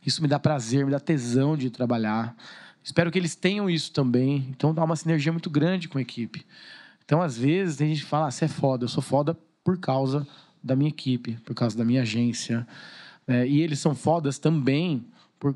[0.07, 2.33] Isso me dá prazer, me dá tesão de trabalhar.
[2.81, 4.47] Espero que eles tenham isso também.
[4.49, 6.45] Então dá uma sinergia muito grande com a equipe.
[7.03, 8.85] Então, às vezes, tem gente que fala: ah, você é foda.
[8.85, 10.25] Eu sou foda por causa
[10.63, 12.65] da minha equipe, por causa da minha agência.
[13.27, 15.05] É, e eles são fodas também
[15.37, 15.53] por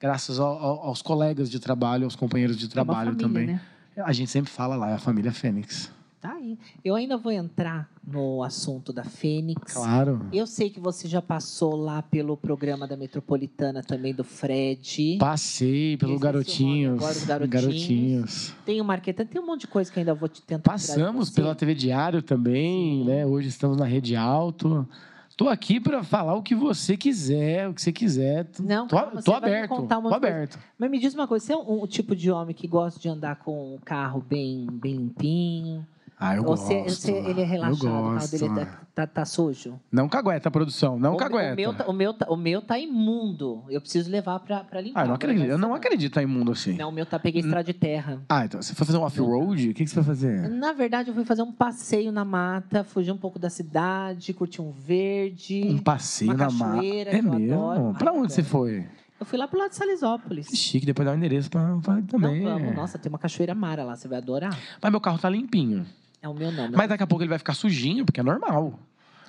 [0.00, 3.46] graças ao- ao- aos colegas de trabalho, aos companheiros de É trabalho família, também.
[3.48, 3.60] né?
[4.02, 5.92] A gente sempre fala lá, é a família Fênix.
[6.20, 6.58] Tá aí.
[6.84, 9.72] Eu ainda vou entrar no assunto da Fênix.
[9.72, 10.26] Claro.
[10.30, 15.16] Eu sei que você já passou lá pelo programa da Metropolitana também do Fred.
[15.18, 16.98] Passei pelo nome Garotinhos.
[16.98, 17.64] agora, os Garotinhos.
[17.64, 18.54] Garotinhos.
[18.66, 21.54] Tem o Marquetano, tem um monte de coisa que ainda vou te tentar Passamos pela
[21.54, 23.04] TV Diário também, Sim.
[23.06, 23.24] né?
[23.24, 24.86] Hoje estamos na Rede Alto.
[25.30, 28.46] Estou aqui para falar o que você quiser, o que você quiser.
[28.58, 29.72] Não, tô, calma, tô aberto.
[29.72, 30.16] um tô coisa.
[30.16, 30.58] aberto.
[30.78, 33.08] Mas me diz uma coisa, você é um, um tipo de homem que gosta de
[33.08, 35.86] andar com o carro bem, bem limpinho?
[36.22, 36.66] Ah, eu Ou gosto.
[36.84, 38.30] você- ele é relaxado, Eu o carro gosto.
[38.38, 39.80] dele tá, tá, tá sujo?
[39.90, 40.98] Não cagueta, produção.
[40.98, 41.52] Não o, cagueta.
[41.54, 43.64] O meu, tá- o, meu, tá- o meu tá imundo.
[43.70, 45.00] Eu preciso levar pra, pra limpar.
[45.00, 45.40] Ah, eu não acredito.
[45.44, 46.74] vai Eu não acredito em imundo assim.
[46.74, 48.20] Não, o meu tá peguei estrada de terra.
[48.28, 49.70] Ah, então você foi fazer um off-road?
[49.70, 50.50] O que, que você foi fazer?
[50.50, 54.60] Na verdade, eu fui fazer um passeio na mata, fugir um pouco da cidade, curtir
[54.60, 55.62] um verde.
[55.68, 56.74] Um passeio na mata.
[56.74, 57.70] cachoeira É mesmo?
[57.70, 57.94] adoro.
[57.98, 58.86] Pra Ai, onde você foi?
[59.18, 60.48] Eu fui lá pro lado de Salisópolis.
[60.48, 62.42] Que chique, depois dá o endereço pra, pra também.
[62.42, 62.74] Não, vamos.
[62.74, 64.54] Nossa, tem uma cachoeira mara lá, você vai adorar.
[64.82, 65.84] Mas meu carro tá limpinho.
[66.22, 66.76] É o meu nome.
[66.76, 68.78] Mas daqui a pouco ele vai ficar sujinho, porque é normal.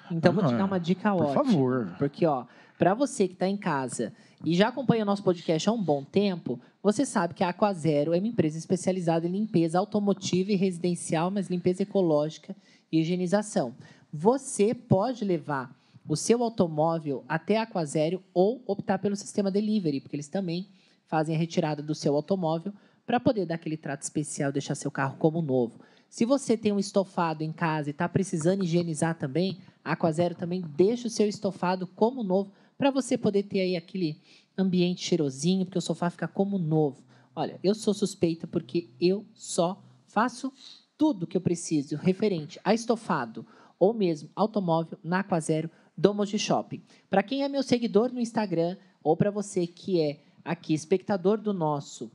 [0.10, 1.45] Então, vou te Ah, dar uma dica Por ótima.
[1.45, 1.95] favor.
[1.97, 2.45] Porque, ó,
[2.77, 4.12] para você que está em casa
[4.43, 8.13] e já acompanha o nosso podcast há um bom tempo, você sabe que a Aquazero
[8.13, 12.54] é uma empresa especializada em limpeza automotiva e residencial, mas limpeza ecológica
[12.91, 13.73] e higienização.
[14.12, 15.73] Você pode levar
[16.10, 20.67] o seu automóvel até a Aquazero ou optar pelo sistema delivery, porque eles também
[21.08, 22.73] fazem a retirada do seu automóvel
[23.06, 25.80] para poder dar aquele trato especial, deixar seu carro como novo.
[26.12, 30.62] Se você tem um estofado em casa e está precisando higienizar também, a Aquazero também
[30.76, 34.19] deixa o seu estofado como novo para você poder ter aí aquele
[34.58, 37.02] ambiente cheirosinho, porque o sofá fica como novo.
[37.34, 40.52] Olha, eu sou suspeita porque eu só faço
[40.97, 43.47] tudo que eu preciso referente a estofado
[43.80, 46.84] ou mesmo automóvel na Aquazero do Moji Shopping.
[47.10, 51.54] Para quem é meu seguidor no Instagram ou para você que é aqui espectador do
[51.54, 52.12] nosso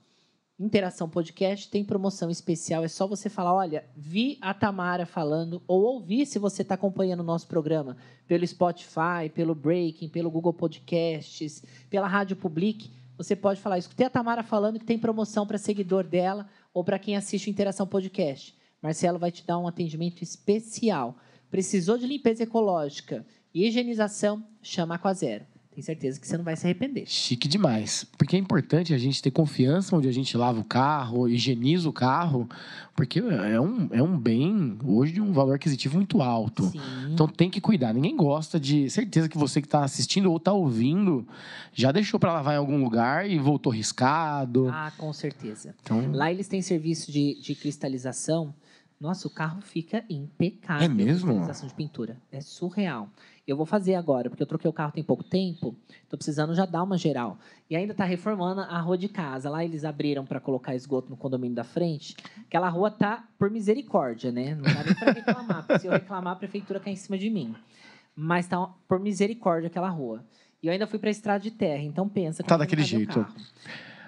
[0.58, 2.82] Interação Podcast tem promoção especial.
[2.82, 7.20] É só você falar: olha, vi a Tamara falando, ou ouvir se você está acompanhando
[7.20, 12.90] o nosso programa pelo Spotify, pelo Breaking, pelo Google Podcasts, pela Rádio Public.
[13.18, 16.98] Você pode falar: escutei a Tamara falando que tem promoção para seguidor dela ou para
[16.98, 18.56] quem assiste o Interação Podcast.
[18.80, 21.16] Marcelo vai te dar um atendimento especial.
[21.50, 24.42] Precisou de limpeza ecológica e higienização?
[24.62, 25.55] Chama a Aquazero.
[25.76, 27.04] Tenho certeza que você não vai se arrepender.
[27.06, 28.06] Chique demais.
[28.16, 31.92] Porque é importante a gente ter confiança onde a gente lava o carro, higieniza o
[31.92, 32.48] carro,
[32.94, 36.62] porque é um, é um bem, hoje, de um valor aquisitivo muito alto.
[36.62, 36.80] Sim.
[37.12, 37.92] Então tem que cuidar.
[37.92, 38.88] Ninguém gosta de.
[38.88, 41.28] Certeza que você que está assistindo ou está ouvindo
[41.74, 44.70] já deixou para lavar em algum lugar e voltou riscado.
[44.70, 45.74] Ah, com certeza.
[45.82, 48.54] Então, Lá eles têm serviço de, de cristalização.
[48.98, 50.86] Nossa, o carro fica impecável.
[50.86, 51.26] É mesmo?
[51.26, 52.16] Cristalização de pintura.
[52.32, 53.10] É surreal.
[53.46, 55.76] Eu vou fazer agora, porque eu troquei o carro tem pouco tempo.
[56.02, 57.38] Estou precisando já dar uma geral.
[57.70, 59.48] E ainda está reformando a rua de casa.
[59.48, 62.16] Lá eles abriram para colocar esgoto no condomínio da frente.
[62.40, 64.56] Aquela rua tá por misericórdia, né?
[64.56, 65.64] Não dá nem para reclamar.
[65.64, 67.54] porque se eu reclamar, a prefeitura cai em cima de mim.
[68.16, 70.24] Mas tá por misericórdia aquela rua.
[70.60, 71.82] E eu ainda fui para a estrada de terra.
[71.82, 72.42] Então pensa.
[72.42, 73.24] Tá como daquele jeito.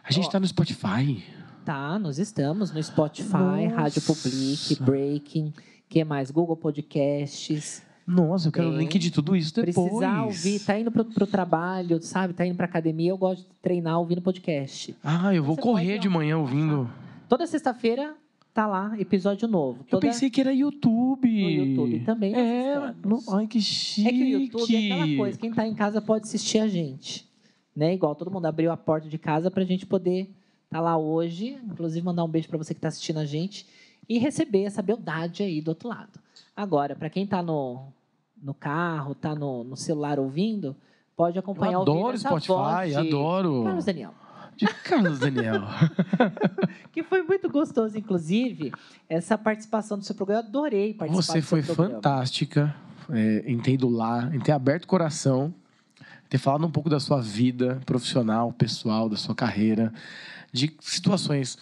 [0.02, 1.24] a gente está no Spotify.
[1.64, 3.76] Tá, nós estamos no Spotify, Nossa.
[3.76, 5.52] Rádio Public, Breaking,
[5.88, 6.30] que mais?
[6.30, 7.86] Google Podcasts.
[8.08, 9.74] Nossa, eu quero o link de tudo isso depois.
[9.74, 12.32] Precisar ouvir, tá indo pro, pro trabalho, sabe?
[12.32, 14.96] Tá indo pra academia, eu gosto de treinar ouvindo podcast.
[15.04, 16.90] Ah, eu vou Você correr pode, de manhã ouvindo.
[17.28, 18.14] Toda sexta-feira
[18.54, 19.80] tá lá, episódio novo.
[19.80, 20.06] Eu Toda...
[20.06, 21.28] pensei que era YouTube.
[21.30, 24.08] No YouTube também É, no- ai, que chique.
[24.08, 27.28] É que o YouTube é aquela coisa, quem tá em casa pode assistir a gente.
[27.76, 27.92] Né?
[27.94, 31.58] Igual todo mundo abriu a porta de casa pra gente poder estar lá hoje.
[31.64, 33.66] Inclusive, mandar um beijo pra você que tá assistindo a gente.
[34.08, 36.18] E receber essa beldade aí do outro lado.
[36.56, 37.84] Agora, pra quem tá no,
[38.42, 40.76] no carro, tá no, no celular ouvindo,
[41.16, 43.64] pode acompanhar Eu adoro Spotify, voz de adoro.
[43.64, 44.14] Carlos Daniel.
[44.56, 45.62] De Carlos Daniel.
[46.92, 48.72] Que foi muito gostoso, inclusive,
[49.08, 50.42] essa participação do seu programa.
[50.42, 51.94] Eu adorei participar Você foi programa.
[51.94, 52.74] fantástica
[53.10, 55.54] é, em ter ido lá, em ter aberto o coração,
[56.28, 59.92] ter falado um pouco da sua vida profissional, pessoal, da sua carreira,
[60.52, 61.56] de situações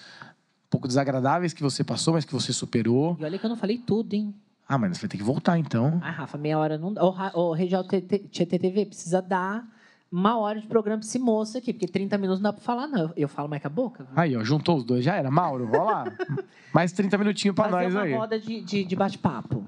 [0.67, 3.17] um pouco desagradáveis que você passou, mas que você superou.
[3.21, 4.35] E olha que eu não falei tudo, hein?
[4.69, 6.01] Ah, mas você vai ter que voltar então.
[6.03, 7.05] Ah, Rafa, meia hora não dá.
[7.05, 9.65] Ô, Ra- ô Regial TTV, precisa dar
[10.11, 12.87] uma hora de programa pra esse moço aqui, porque 30 minutos não dá pra falar,
[12.89, 13.13] não.
[13.17, 14.05] Eu, falo mais com a boca.
[14.05, 14.13] viu?
[14.17, 15.31] Aí, ó, juntou os dois, já era.
[15.31, 16.05] Mauro, vamos lá.
[16.75, 18.15] Mais 30 minutinhos pra Fazer nós uma aí.
[18.15, 19.65] roda de, de, de bate-papo.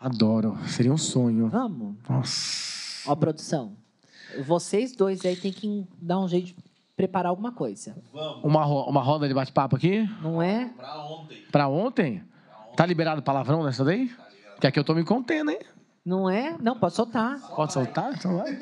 [0.00, 1.48] Adoro, seria um sonho.
[1.48, 1.94] Vamos?
[2.08, 3.10] Nossa.
[3.10, 3.72] Ó, produção.
[4.46, 6.56] Vocês dois aí tem que dar um jeito de
[6.96, 7.96] preparar alguma coisa.
[8.42, 10.08] Uma, ro- uma roda de bate-papo aqui?
[10.22, 10.70] Não é?
[10.76, 11.42] Pra ontem.
[11.50, 12.22] Pra ontem?
[12.76, 14.10] Tá liberado palavrão nessa daí?
[14.60, 15.58] Que aqui eu tô me contendo, hein?
[16.04, 16.56] Não é?
[16.60, 17.38] Não, pode soltar.
[17.54, 18.12] Pode soltar?
[18.14, 18.58] Então vai.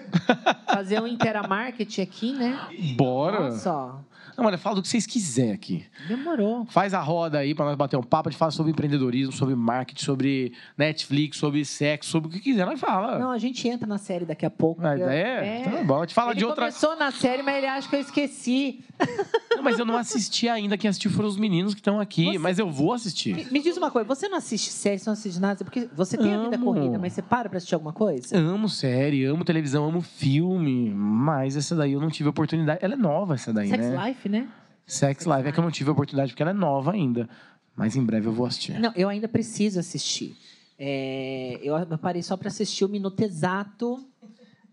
[0.72, 2.58] Fazer um Intera Market aqui, né?
[2.96, 3.42] Bora.
[3.42, 4.00] Olha só.
[4.38, 5.84] Não, olha, fala do que vocês quiserem aqui.
[6.06, 6.64] Demorou.
[6.66, 8.28] Faz a roda aí pra nós bater um papo.
[8.28, 12.64] A gente fala sobre empreendedorismo, sobre marketing, sobre Netflix, sobre sexo, sobre o que quiser.
[12.64, 13.18] Nós fala.
[13.18, 14.80] Não, a gente entra na série daqui a pouco.
[14.86, 15.62] Ah, porque- é?
[15.64, 15.96] Tá bom.
[15.98, 16.60] A gente fala Ele de outra.
[16.66, 18.80] começou na série, mas ele acha que eu esqueci.
[19.58, 20.76] Não, mas eu não assisti ainda.
[20.78, 22.26] Quem assistiu foram os meninos que estão aqui.
[22.26, 23.34] Você- Mas eu vou assistir.
[23.34, 25.64] Me, me diz uma coisa, você não assiste série, você não assiste nada?
[25.64, 26.64] Porque você tem a vida Amo.
[26.72, 28.36] corrida, mas você para pra assistir alguma coisa?
[28.38, 30.90] Amo série, amo televisão, amo filme.
[30.94, 32.78] Mas essa daí eu não tive oportunidade.
[32.82, 34.08] Ela é nova, essa daí, Sex né?
[34.08, 34.48] Life, né?
[34.86, 37.28] Sex Live é que eu não tive oportunidade porque ela é nova ainda.
[37.76, 38.78] Mas em breve eu vou assistir.
[38.80, 40.36] Não, eu ainda preciso assistir.
[40.78, 44.04] É, eu parei só pra assistir o minuto exato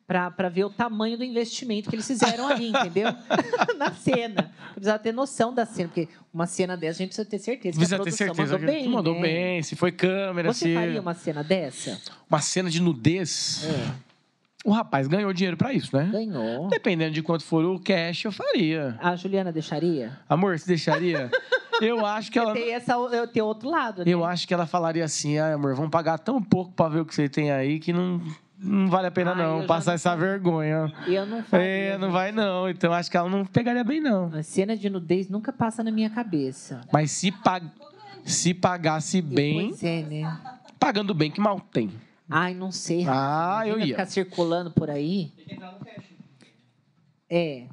[0.08, 3.08] pra ver o tamanho do investimento que eles fizeram ali, entendeu?
[3.78, 4.52] Na cena.
[4.74, 7.78] Precisava ter noção da cena, porque uma cena dessa a gente precisa ter certeza.
[7.78, 8.90] Precisa que a ter certeza mandou que bem.
[8.90, 9.22] mandou né?
[9.22, 10.74] bem, se foi câmera, Você se.
[10.76, 12.00] faria uma cena dessa?
[12.30, 13.66] Uma cena de nudez.
[13.66, 13.96] É,
[14.66, 16.10] O rapaz ganhou dinheiro pra isso, né?
[16.12, 16.68] ganhou.
[16.70, 18.98] Dependendo de quanto for o cash, eu faria.
[19.00, 20.18] A Juliana deixaria?
[20.28, 21.30] Amor, você deixaria?
[21.80, 22.52] eu acho que ela.
[22.52, 24.12] Tem, essa, eu tenho outro lado, né?
[24.12, 27.06] Eu acho que ela falaria assim, ah, amor, vamos pagar tão pouco pra ver o
[27.06, 28.20] que você tem aí que não,
[28.58, 30.92] não vale a pena Ah, não passar não essa vergonha.
[31.06, 31.66] Eu não faria.
[31.68, 32.68] É, não vai não.
[32.68, 34.34] Então acho que ela não pegaria bem não.
[34.34, 36.82] A cena de nudez nunca passa na minha cabeça.
[36.92, 37.70] Mas se, pag...
[38.24, 40.40] se pagasse bem, é, né?
[40.80, 41.92] pagando bem, que mal tem.
[42.30, 43.06] Ai, não sei.
[43.08, 43.94] Ah, eu Imagina ia.
[43.96, 45.32] ficar circulando por aí.
[47.30, 47.66] É.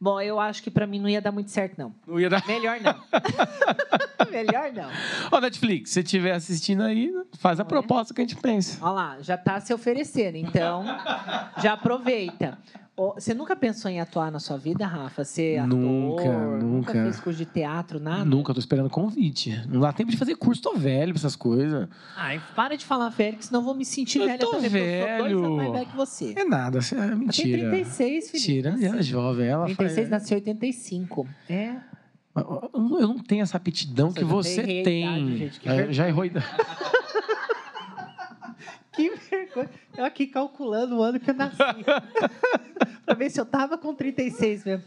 [0.00, 1.92] Bom, eu acho que pra mim não ia dar muito certo, não.
[2.06, 2.46] Não ia dar.
[2.46, 2.94] Melhor não.
[4.30, 4.90] Melhor não.
[5.32, 7.68] Ó, Netflix, se você estiver assistindo aí, faz a Não é?
[7.68, 8.78] proposta que a gente pensa.
[8.80, 10.84] Olha lá, já tá se oferecendo, então
[11.60, 12.58] já aproveita.
[13.14, 15.22] Você nunca pensou em atuar na sua vida, Rafa?
[15.24, 15.78] Ser ator?
[15.78, 16.92] Nunca, nunca.
[16.92, 18.24] fez curso de teatro, nada?
[18.24, 19.62] Nunca, tô esperando convite.
[19.68, 21.88] Não dá tempo de fazer curso, tô velho pra essas coisas.
[22.16, 24.68] Ai, para de falar velho, que senão eu vou me sentir Eu velha tô também,
[24.70, 25.44] porque eu sou dois velho.
[25.44, 26.34] anos mais velho que você.
[26.36, 27.70] É nada, é Ela tem mentira.
[27.70, 28.48] 36, Felipe.
[28.52, 29.46] Mentira, ela é jovem.
[29.46, 30.08] Ela 36, faz...
[30.10, 31.28] nasceu em 85.
[31.48, 31.74] É.
[32.36, 32.70] Eu
[33.08, 35.04] não tenho essa aptidão Nossa, que você tem.
[35.04, 36.24] idade, gente, que É, já errou.
[36.24, 36.46] idade.
[38.98, 39.70] Que vergonha.
[39.96, 41.56] Eu aqui calculando o ano que eu nasci.
[43.06, 44.84] pra ver se eu tava com 36 mesmo.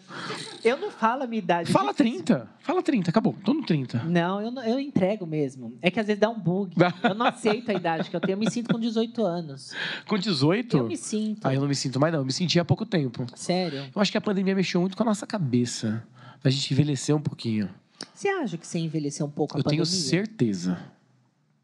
[0.64, 1.72] Eu não falo a minha idade.
[1.72, 2.24] Fala difícil.
[2.26, 2.50] 30.
[2.60, 3.36] Fala 30, acabou.
[3.44, 4.04] Tô no 30.
[4.04, 5.78] Não, eu, não- eu entrego mesmo.
[5.82, 6.76] É que às vezes dá um bug.
[7.04, 8.34] Eu não aceito a idade que eu tenho.
[8.36, 9.74] Eu me sinto com 18 anos.
[10.08, 10.78] Com 18?
[10.78, 11.46] Eu me sinto.
[11.48, 12.20] Ah, eu não me sinto mais, não.
[12.22, 13.26] Eu me senti há pouco tempo.
[13.36, 13.86] Sério.
[13.96, 16.06] Eu acho que a pandemia mexeu muito com a nossa cabeça.
[16.44, 17.70] A gente envelheceu um pouquinho.
[18.14, 20.02] Você acha que você envelheceu um pouco a eu tenho pandemia?
[20.10, 20.78] certeza.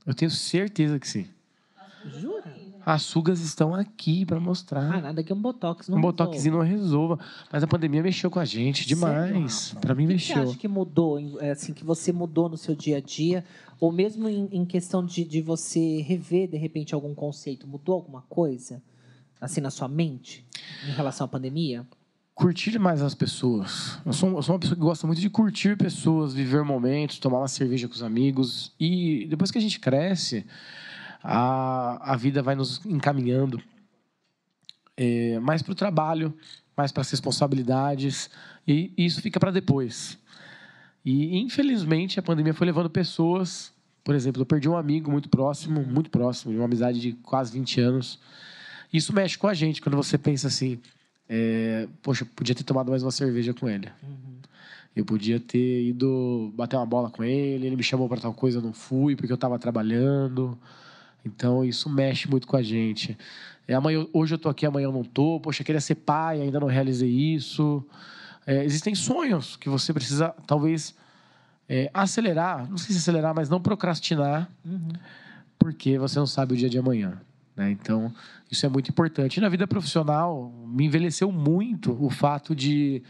[0.05, 1.27] Eu tenho certeza que sim.
[2.09, 2.55] Jura?
[2.85, 5.01] As sugas estão aqui Ah, mostrar.
[5.01, 7.19] nada que um botox não um botoxinho não resolva.
[7.51, 9.69] Mas a pandemia mexeu com a gente demais.
[9.71, 9.79] Rafa?
[9.81, 10.49] Pra mim O que que Você mexeu.
[10.49, 13.43] acha que mudou, é, assim, que você mudou no seu dia a dia?
[13.79, 17.67] Ou mesmo em, em questão de, de você rever, de repente, algum conceito?
[17.67, 18.81] Mudou alguma coisa?
[19.41, 20.45] Assim, na sua mente?
[20.87, 21.85] Em relação à pandemia?
[22.33, 23.97] Curtir mais as pessoas.
[24.05, 27.39] Eu sou, eu sou uma pessoa que gosta muito de curtir pessoas, viver momentos, tomar
[27.39, 28.71] uma cerveja com os amigos.
[28.79, 30.45] E depois que a gente cresce,
[31.23, 33.61] a, a vida vai nos encaminhando
[34.95, 36.33] é, mais para o trabalho,
[36.75, 38.29] mais para as responsabilidades.
[38.67, 40.17] E isso fica para depois.
[41.05, 43.71] E, infelizmente, a pandemia foi levando pessoas
[44.03, 47.51] Por exemplo, eu perdi um amigo muito próximo, muito próximo, de uma amizade de quase
[47.51, 48.19] 20 anos.
[48.91, 50.79] Isso mexe com a gente quando você pensa assim:
[51.27, 53.89] é, poxa, eu podia ter tomado mais uma cerveja com ele.
[54.95, 58.57] Eu podia ter ido bater uma bola com ele, ele me chamou para tal coisa,
[58.57, 60.57] eu não fui porque eu estava trabalhando.
[61.27, 63.17] Então isso mexe muito com a gente.
[63.67, 65.39] É, amanhã, hoje eu tô aqui, amanhã eu não tô.
[65.39, 67.85] Poxa, queria ser pai, ainda não realizei isso.
[68.45, 70.95] É, existem sonhos que você precisa, talvez,
[71.67, 72.69] é, acelerar.
[72.69, 74.49] Não sei se acelerar, mas não procrastinar,
[75.59, 77.19] porque você não sabe o dia de amanhã.
[77.55, 77.69] né?
[77.71, 78.13] Então,
[78.49, 79.37] isso é muito importante.
[79.37, 83.03] E na vida profissional, me envelheceu muito o fato de,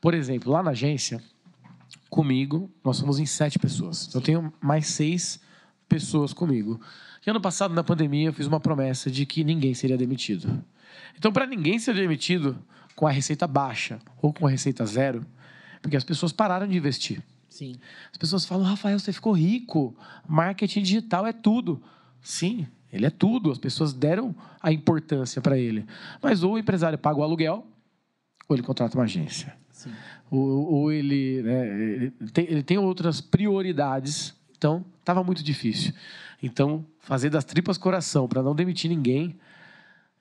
[0.00, 1.20] por exemplo, lá na agência,
[2.08, 4.14] comigo, nós somos em sete pessoas.
[4.14, 5.40] Eu tenho mais seis
[5.88, 6.80] pessoas comigo.
[7.26, 10.62] E ano passado, na pandemia, eu fiz uma promessa de que ninguém seria demitido.
[11.16, 12.58] Então, para ninguém ser demitido
[12.94, 15.24] com a receita baixa ou com a receita zero,
[15.80, 17.22] porque as pessoas pararam de investir.
[17.48, 17.76] Sim.
[18.10, 19.96] As pessoas falam, Rafael, você ficou rico.
[20.28, 21.80] Marketing digital é tudo.
[22.20, 23.50] Sim, ele é tudo.
[23.50, 25.86] As pessoas deram a importância para ele.
[26.20, 27.66] Mas ou o empresário paga o aluguel,
[28.48, 29.56] ou ele contrata uma agência.
[29.70, 29.92] Sim.
[30.30, 34.34] Ou, ou ele, né, ele, tem, ele tem outras prioridades.
[34.56, 35.92] Então, estava muito difícil.
[36.44, 39.34] Então, fazer das tripas coração para não demitir ninguém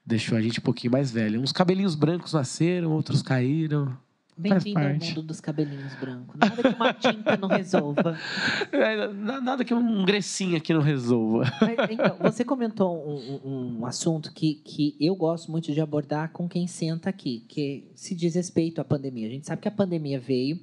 [0.05, 1.41] deixou a gente um pouquinho mais velho.
[1.41, 3.97] Uns cabelinhos brancos nasceram, outros caíram.
[4.37, 6.35] Bem-vindo ao mundo dos cabelinhos brancos.
[6.39, 8.17] Nada que uma tinta não resolva.
[8.71, 11.43] É, na- Nada que um grecinho aqui não resolva.
[11.61, 16.47] Mas, então, você comentou um, um- assunto que, que eu gosto muito de abordar com
[16.49, 19.27] quem senta aqui, que se diz respeito à pandemia.
[19.27, 20.57] A gente sabe que a pandemia veio,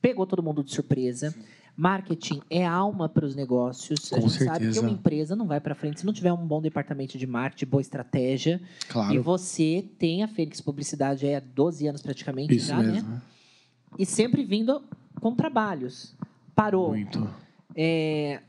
[0.00, 1.34] pegou todo mundo de surpresa.
[1.76, 4.12] Marketing é alma para os negócios.
[4.12, 4.80] a Com gente sabe que certeza.
[4.80, 7.80] uma empresa não vai para frente se não tiver um bom departamento de marketing, boa
[7.82, 8.60] estratégia.
[8.88, 9.22] E Claro.
[9.22, 12.92] você tem a Fênix Publicidade há 12 anos praticamente Isso já, né?
[12.92, 13.22] mesmo.
[13.98, 14.82] E sempre vindo
[15.20, 16.14] com trabalhos.
[16.54, 16.88] Parou.
[16.88, 17.28] Muito.
[17.74, 18.40] É,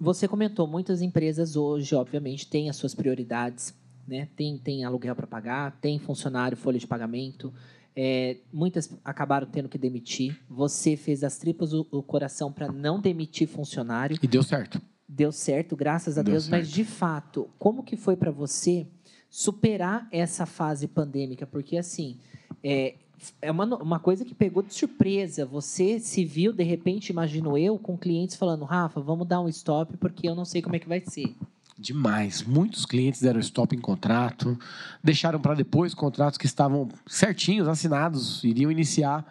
[0.00, 3.72] você comentou, muitas empresas hoje, obviamente, têm as suas prioridades,
[4.06, 4.28] né?
[4.36, 7.52] Tem, tem aluguel para pagar, tem funcionário, folha de pagamento.
[7.98, 10.38] É, muitas acabaram tendo que demitir.
[10.50, 14.18] Você fez das tripas o, o coração para não demitir funcionário.
[14.22, 14.80] E deu certo.
[15.08, 16.48] Deu certo, graças a Deu Deus.
[16.48, 16.74] Mas, certo.
[16.74, 18.86] de fato, como que foi para você
[19.30, 21.46] superar essa fase pandêmica?
[21.46, 22.18] Porque, assim,
[22.62, 22.96] é,
[23.40, 25.46] é uma, uma coisa que pegou de surpresa.
[25.46, 29.96] Você se viu, de repente, imagino eu, com clientes falando, Rafa, vamos dar um stop
[29.96, 31.34] porque eu não sei como é que vai ser.
[31.78, 32.42] Demais.
[32.42, 34.58] Muitos clientes deram stop em contrato,
[35.04, 39.24] deixaram para depois contratos que estavam certinhos, assinados, iriam iniciar,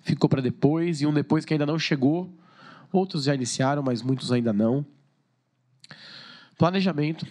[0.00, 2.32] ficou para depois, e um depois que ainda não chegou.
[2.90, 4.84] Outros já iniciaram, mas muitos ainda não.
[6.56, 7.26] Planejamento.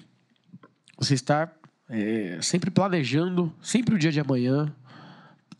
[0.99, 1.51] Você estar
[1.89, 4.71] é, sempre planejando, sempre o dia de amanhã.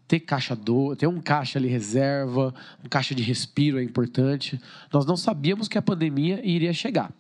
[0.08, 2.54] Ter caixa do, ter um caixa ali reserva,
[2.84, 4.62] um caixa de respiro é importante.
[4.94, 7.12] Nós não sabíamos que a pandemia iria chegar.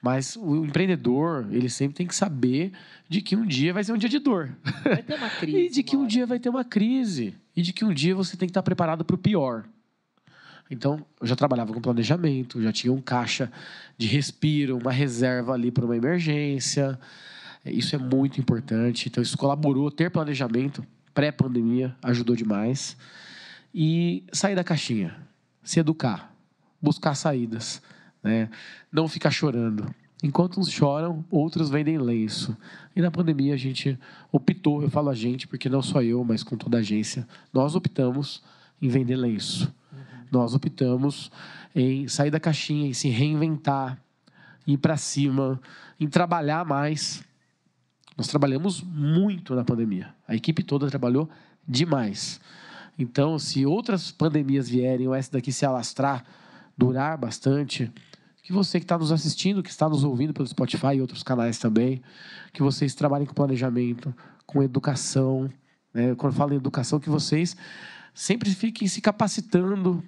[0.00, 2.72] Mas o empreendedor, ele sempre tem que saber
[3.08, 4.56] de que um dia vai ser um dia de dor.
[4.84, 5.58] Vai ter uma crise.
[5.58, 7.34] E de que um dia vai ter uma crise.
[7.56, 9.64] E de que um dia você tem que estar preparado para o pior.
[10.70, 13.50] Então, eu já trabalhava com planejamento, já tinha um caixa
[13.96, 16.98] de respiro, uma reserva ali para uma emergência.
[17.64, 19.08] Isso é muito importante.
[19.08, 19.90] Então, isso colaborou.
[19.90, 22.96] Ter planejamento pré-pandemia ajudou demais.
[23.74, 25.16] E sair da caixinha,
[25.62, 26.32] se educar,
[26.80, 27.82] buscar saídas,
[28.28, 28.50] né?
[28.92, 29.92] não ficar chorando.
[30.22, 32.56] Enquanto uns choram, outros vendem lenço.
[32.94, 33.98] E na pandemia a gente
[34.32, 37.74] optou, eu falo a gente, porque não só eu, mas com toda a agência, nós
[37.74, 38.42] optamos
[38.82, 39.72] em vender lenço.
[40.30, 41.30] Nós optamos
[41.74, 43.98] em sair da caixinha, em se reinventar,
[44.66, 45.60] ir para cima,
[45.98, 47.24] em trabalhar mais.
[48.16, 50.12] Nós trabalhamos muito na pandemia.
[50.26, 51.30] A equipe toda trabalhou
[51.66, 52.40] demais.
[52.98, 56.24] Então, se outras pandemias vierem ou essa daqui se alastrar,
[56.76, 57.90] durar bastante,
[58.48, 61.58] que você que está nos assistindo, que está nos ouvindo pelo Spotify e outros canais
[61.58, 62.00] também,
[62.50, 64.14] que vocês trabalhem com planejamento,
[64.46, 65.50] com educação.
[65.92, 66.14] né?
[66.14, 67.54] Quando falo em educação, que vocês
[68.14, 70.02] sempre fiquem se capacitando.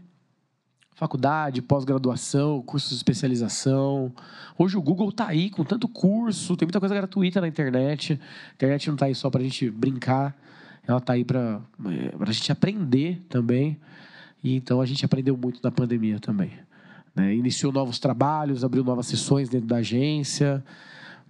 [0.95, 4.11] Faculdade, pós-graduação, cursos de especialização.
[4.57, 8.19] Hoje o Google está aí com tanto curso, tem muita coisa gratuita na internet.
[8.53, 10.35] A internet não está aí só para a gente brincar,
[10.89, 11.61] ela está aí para
[12.19, 13.79] a gente aprender também.
[14.43, 16.53] E então a gente aprendeu muito na pandemia também.
[17.15, 17.35] Né?
[17.35, 20.65] Iniciou novos trabalhos, abriu novas sessões dentro da agência,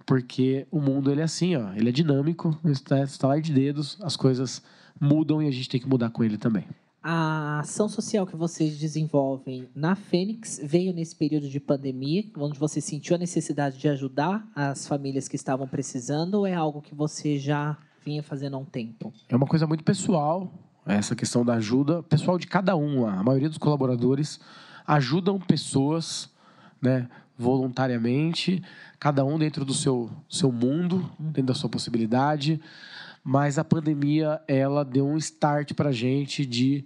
[0.05, 3.97] porque o mundo ele é assim, ó, ele é dinâmico, no esta- estalar de dedos,
[4.01, 4.61] as coisas
[4.99, 6.65] mudam e a gente tem que mudar com ele também.
[7.03, 12.79] A ação social que vocês desenvolvem na Fênix veio nesse período de pandemia, onde você
[12.79, 17.39] sentiu a necessidade de ajudar as famílias que estavam precisando, ou é algo que você
[17.39, 17.75] já
[18.05, 19.11] vinha fazendo há um tempo?
[19.27, 20.53] É uma coisa muito pessoal,
[20.85, 23.07] essa questão da ajuda, pessoal de cada um.
[23.07, 24.39] A maioria dos colaboradores
[24.91, 26.29] ajudam pessoas,
[26.81, 27.07] né?
[27.37, 28.61] voluntariamente,
[28.99, 32.61] cada um dentro do seu, seu mundo, dentro da sua possibilidade.
[33.23, 36.83] Mas a pandemia, ela deu um start para a gente de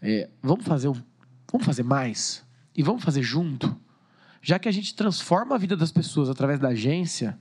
[0.00, 0.94] é, vamos fazer um,
[1.50, 2.46] vamos fazer mais
[2.76, 3.76] e vamos fazer junto,
[4.40, 7.36] já que a gente transforma a vida das pessoas através da agência,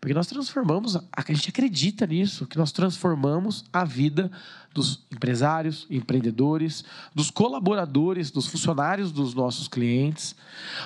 [0.00, 4.30] porque nós transformamos, a gente acredita nisso, que nós transformamos a vida
[4.72, 6.84] dos empresários, empreendedores,
[7.14, 10.36] dos colaboradores, dos funcionários dos nossos clientes,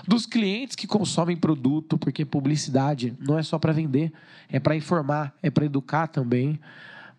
[0.07, 4.13] dos clientes que consomem produto, porque publicidade não é só para vender,
[4.49, 6.61] é para informar, é para educar também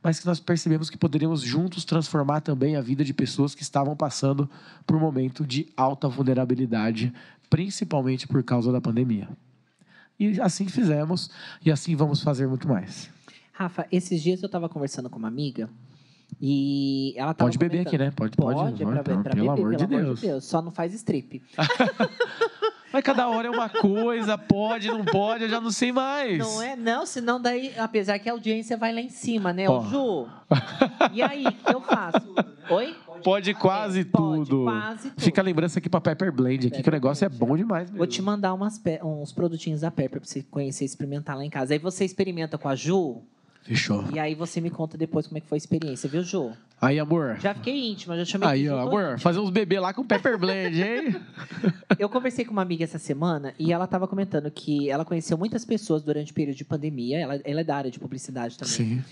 [0.03, 3.95] mas que nós percebemos que poderíamos juntos transformar também a vida de pessoas que estavam
[3.95, 4.49] passando
[4.85, 7.13] por um momento de alta vulnerabilidade,
[7.49, 9.29] principalmente por causa da pandemia.
[10.21, 11.31] E assim fizemos
[11.65, 13.09] e assim vamos fazer muito mais.
[13.51, 15.67] Rafa, esses dias eu estava conversando com uma amiga
[16.39, 18.11] e ela Pode beber aqui, né?
[18.15, 18.55] Pode, pode.
[18.55, 20.19] Pode, é pra, então, pra pelo beber, amor, pelo de, amor Deus.
[20.19, 20.45] de Deus.
[20.45, 21.41] Só não faz strip.
[22.93, 26.37] Mas cada hora é uma coisa, pode, não pode, eu já não sei mais.
[26.37, 26.75] Não é?
[26.75, 29.67] Não, senão daí, apesar que a audiência vai lá em cima, né?
[29.67, 29.81] Ó.
[29.83, 30.27] Ju,
[31.13, 32.35] e aí, o que eu faço?
[32.69, 32.95] Oi?
[33.23, 34.63] Pode quase pode, tudo.
[34.63, 35.21] quase tudo.
[35.21, 37.97] Fica a lembrança aqui pra Pepper Blend aqui, que o negócio é bom demais mesmo.
[37.97, 41.49] Vou te mandar umas uns produtinhos da Pepper pra você conhecer e experimentar lá em
[41.49, 41.73] casa.
[41.73, 43.21] Aí você experimenta com a Ju
[43.63, 44.05] Fechou.
[44.11, 46.51] e aí você me conta depois como é que foi a experiência, viu, Ju?
[46.81, 47.37] Aí, amor.
[47.39, 50.81] Já fiquei íntima, já chamei Aí, ó, amor, fazer uns bebês lá com Pepper Blend,
[50.81, 51.15] hein?
[51.99, 55.63] Eu conversei com uma amiga essa semana e ela estava comentando que ela conheceu muitas
[55.63, 57.19] pessoas durante o período de pandemia.
[57.19, 58.73] Ela, ela é da área de publicidade também.
[58.73, 59.03] Sim.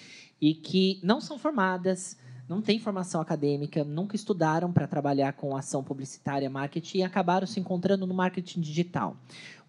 [0.41, 2.17] E que não são formadas,
[2.49, 7.59] não têm formação acadêmica, nunca estudaram para trabalhar com ação publicitária, marketing e acabaram se
[7.59, 9.15] encontrando no marketing digital.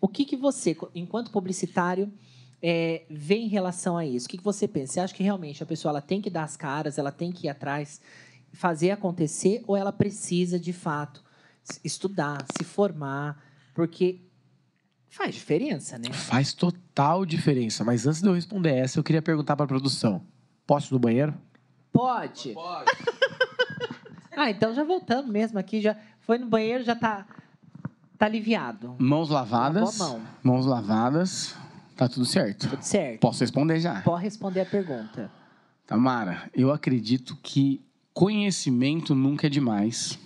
[0.00, 2.10] O que, que você, enquanto publicitário,
[2.62, 4.26] é, vê em relação a isso?
[4.26, 4.94] O que, que você pensa?
[4.94, 7.46] Você acha que realmente a pessoa ela tem que dar as caras, ela tem que
[7.46, 8.00] ir atrás,
[8.50, 11.22] fazer acontecer, ou ela precisa, de fato,
[11.84, 13.44] estudar, se formar?
[13.74, 14.22] Porque
[15.10, 16.10] faz diferença, né?
[16.14, 17.84] Faz total diferença.
[17.84, 20.22] Mas antes de eu responder essa, eu queria perguntar pra produção.
[20.66, 21.34] Posso ir no banheiro?
[21.92, 22.54] Pode.
[24.36, 25.80] ah, então já voltamos mesmo aqui.
[25.80, 27.26] Já foi no banheiro, já tá,
[28.16, 28.96] tá aliviado.
[28.98, 29.98] Mãos lavadas.
[29.98, 30.20] Mão.
[30.42, 31.54] Mãos lavadas.
[31.96, 32.68] Tá tudo certo.
[32.68, 33.20] Tudo certo.
[33.20, 34.00] Posso responder já?
[34.02, 35.30] Pode responder a pergunta.
[35.86, 37.84] Tamara, eu acredito que
[38.14, 40.18] conhecimento nunca é demais.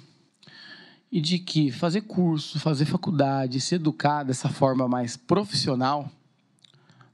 [1.10, 6.10] E de que fazer curso, fazer faculdade, se educar dessa forma mais profissional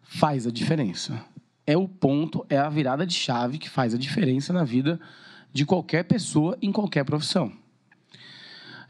[0.02, 1.24] faz a diferença.
[1.70, 4.98] É o ponto, é a virada de chave que faz a diferença na vida
[5.52, 7.52] de qualquer pessoa em qualquer profissão.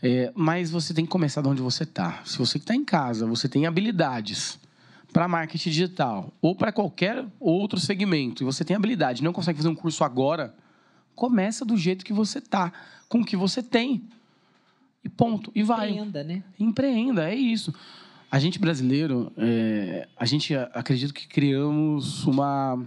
[0.03, 2.22] É, mas você tem que começar de onde você está.
[2.24, 4.59] Se você está em casa, você tem habilidades
[5.12, 9.68] para marketing digital ou para qualquer outro segmento e você tem habilidade não consegue fazer
[9.68, 10.55] um curso agora,
[11.14, 12.72] começa do jeito que você tá,
[13.11, 14.09] com o que você tem.
[15.05, 15.53] E ponto.
[15.55, 15.91] E vai.
[15.91, 16.43] Empreenda, né?
[16.59, 17.74] Empreenda, é isso.
[18.31, 22.81] A gente brasileiro, é, a gente a- acredito que criamos uma,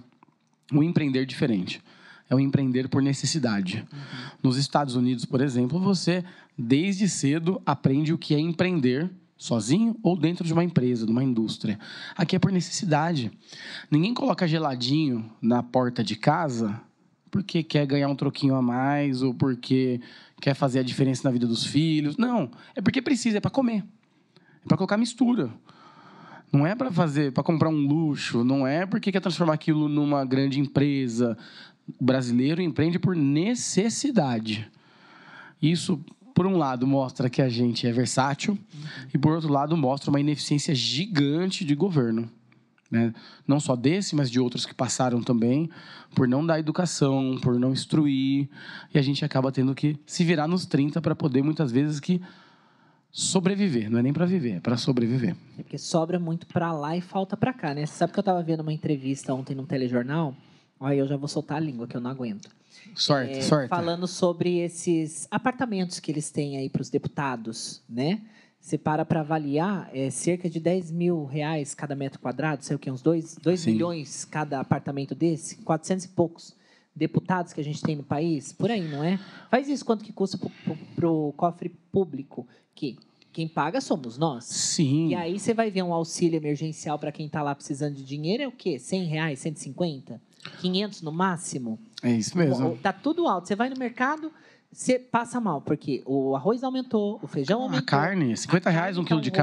[0.72, 1.82] um empreender diferente.
[2.30, 3.86] É um empreender por necessidade.
[4.42, 6.24] Nos Estados Unidos, por exemplo, você,
[6.58, 11.24] desde cedo, aprende o que é empreender sozinho ou dentro de uma empresa, de uma
[11.24, 11.78] indústria.
[12.16, 13.30] Aqui é por necessidade.
[13.92, 16.80] Ninguém coloca geladinho na porta de casa
[17.30, 20.00] porque quer ganhar um troquinho a mais ou porque
[20.40, 22.16] quer fazer a diferença na vida dos filhos.
[22.16, 23.84] Não, é porque precisa, é para comer.
[24.64, 25.50] É para colocar mistura.
[26.52, 30.24] Não é para fazer, para comprar um luxo, não é porque quer transformar aquilo numa
[30.24, 31.36] grande empresa.
[32.00, 34.70] O brasileiro empreende por necessidade.
[35.60, 36.00] Isso,
[36.36, 38.58] por um lado, mostra que a gente é versátil
[39.14, 42.30] e, por outro lado, mostra uma ineficiência gigante de governo.
[42.92, 43.12] Né?
[43.48, 45.68] Não só desse, mas de outros que passaram também,
[46.14, 48.48] por não dar educação, por não instruir,
[48.94, 52.22] e a gente acaba tendo que se virar nos 30 para poder, muitas vezes, que
[53.14, 53.90] sobreviver.
[53.92, 55.36] Não é nem para viver, é para sobreviver.
[55.60, 57.86] É porque sobra muito pra lá e falta pra cá, né?
[57.86, 60.36] Você sabe que eu tava vendo uma entrevista ontem num telejornal?
[60.80, 62.50] Aí eu já vou soltar a língua, que eu não aguento.
[62.96, 63.70] Sorte, É, sorte.
[63.70, 68.20] Falando sobre esses apartamentos que eles têm aí para os deputados, né?
[68.60, 72.80] Você para para avaliar, é cerca de 10 mil reais cada metro quadrado, sei o
[72.80, 73.72] que, uns 2, Sim.
[73.72, 76.56] milhões cada apartamento desse, 400 e poucos
[76.96, 79.20] deputados que a gente tem no país, por aí, não é?
[79.50, 80.38] Faz isso quanto que custa
[80.96, 82.98] para o cofre público, que
[83.32, 84.46] quem paga somos nós.
[84.46, 85.08] Sim.
[85.10, 88.44] E aí você vai ver um auxílio emergencial para quem está lá precisando de dinheiro,
[88.44, 88.78] é o quê?
[88.78, 90.22] 100 reais, 150?
[90.60, 91.80] 500 no máximo?
[92.04, 92.78] É isso mesmo.
[92.78, 93.48] Tá tudo alto.
[93.48, 94.32] Você vai no mercado,
[94.72, 97.86] você passa mal, porque o arroz aumentou, o feijão A aumentou.
[97.86, 99.38] carne, 50 reais um carne quilo de ovo.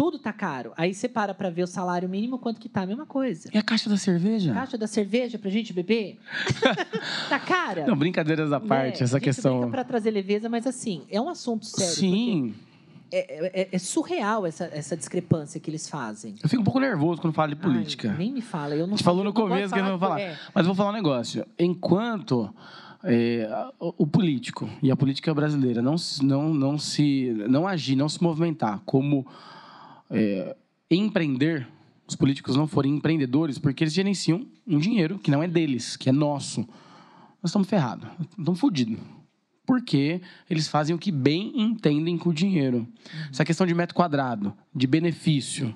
[0.00, 0.72] Tudo tá caro.
[0.78, 3.50] Aí você para para ver o salário mínimo, quanto que tá, a mesma coisa.
[3.52, 4.54] E a caixa da cerveja?
[4.54, 6.18] Caixa da cerveja pra gente beber?
[7.28, 7.86] tá cara.
[7.86, 9.04] Não, brincadeiras à parte, Né?
[9.04, 9.70] essa a gente questão.
[9.70, 11.92] pra trazer leveza, mas assim, é um assunto sério.
[11.94, 12.54] Sim.
[12.54, 12.70] porque
[13.12, 16.34] é, é- é surreal essa, essa discrepância que eles fazem.
[16.42, 18.10] Eu fico um pouco nervoso quando falo de política.
[18.12, 18.74] Ai, nem me fala.
[18.74, 20.20] Eu A não gente falou no começo que eu não vou falar.
[20.20, 20.34] é.
[20.54, 21.44] Mas vou falar um negócio.
[21.58, 22.54] Enquanto
[23.04, 23.46] é,
[23.78, 28.80] o político e a política brasileira não, não, não se não agir, não se movimentar
[28.86, 29.26] como
[30.10, 30.56] é,
[30.90, 31.66] empreender,
[32.06, 36.08] os políticos não forem empreendedores, porque eles gerenciam um dinheiro que não é deles, que
[36.08, 36.60] é nosso.
[37.42, 38.08] Nós estamos ferrados,
[38.38, 38.98] estamos fodidos.
[39.64, 42.88] Porque eles fazem o que bem entendem com o dinheiro.
[43.30, 45.72] Essa questão de metro quadrado, de benefício.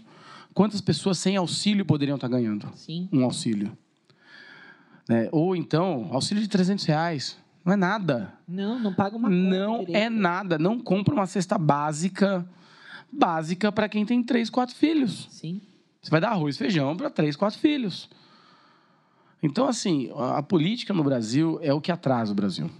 [0.52, 2.68] Quantas pessoas sem auxílio poderiam estar ganhando?
[2.74, 3.08] Sim.
[3.12, 3.70] um auxílio.
[5.08, 5.28] Né?
[5.30, 7.38] Ou então, auxílio de 300 reais.
[7.64, 8.34] Não é nada.
[8.48, 9.96] Não, não paga uma conta Não direito.
[9.96, 10.58] é nada.
[10.58, 12.44] Não compra uma cesta básica
[13.16, 15.28] básica para quem tem três, quatro filhos.
[15.30, 15.60] Sim.
[16.02, 18.10] Você vai dar arroz e feijão para três, quatro filhos.
[19.42, 22.70] Então, assim, a política no Brasil é o que atrasa o Brasil.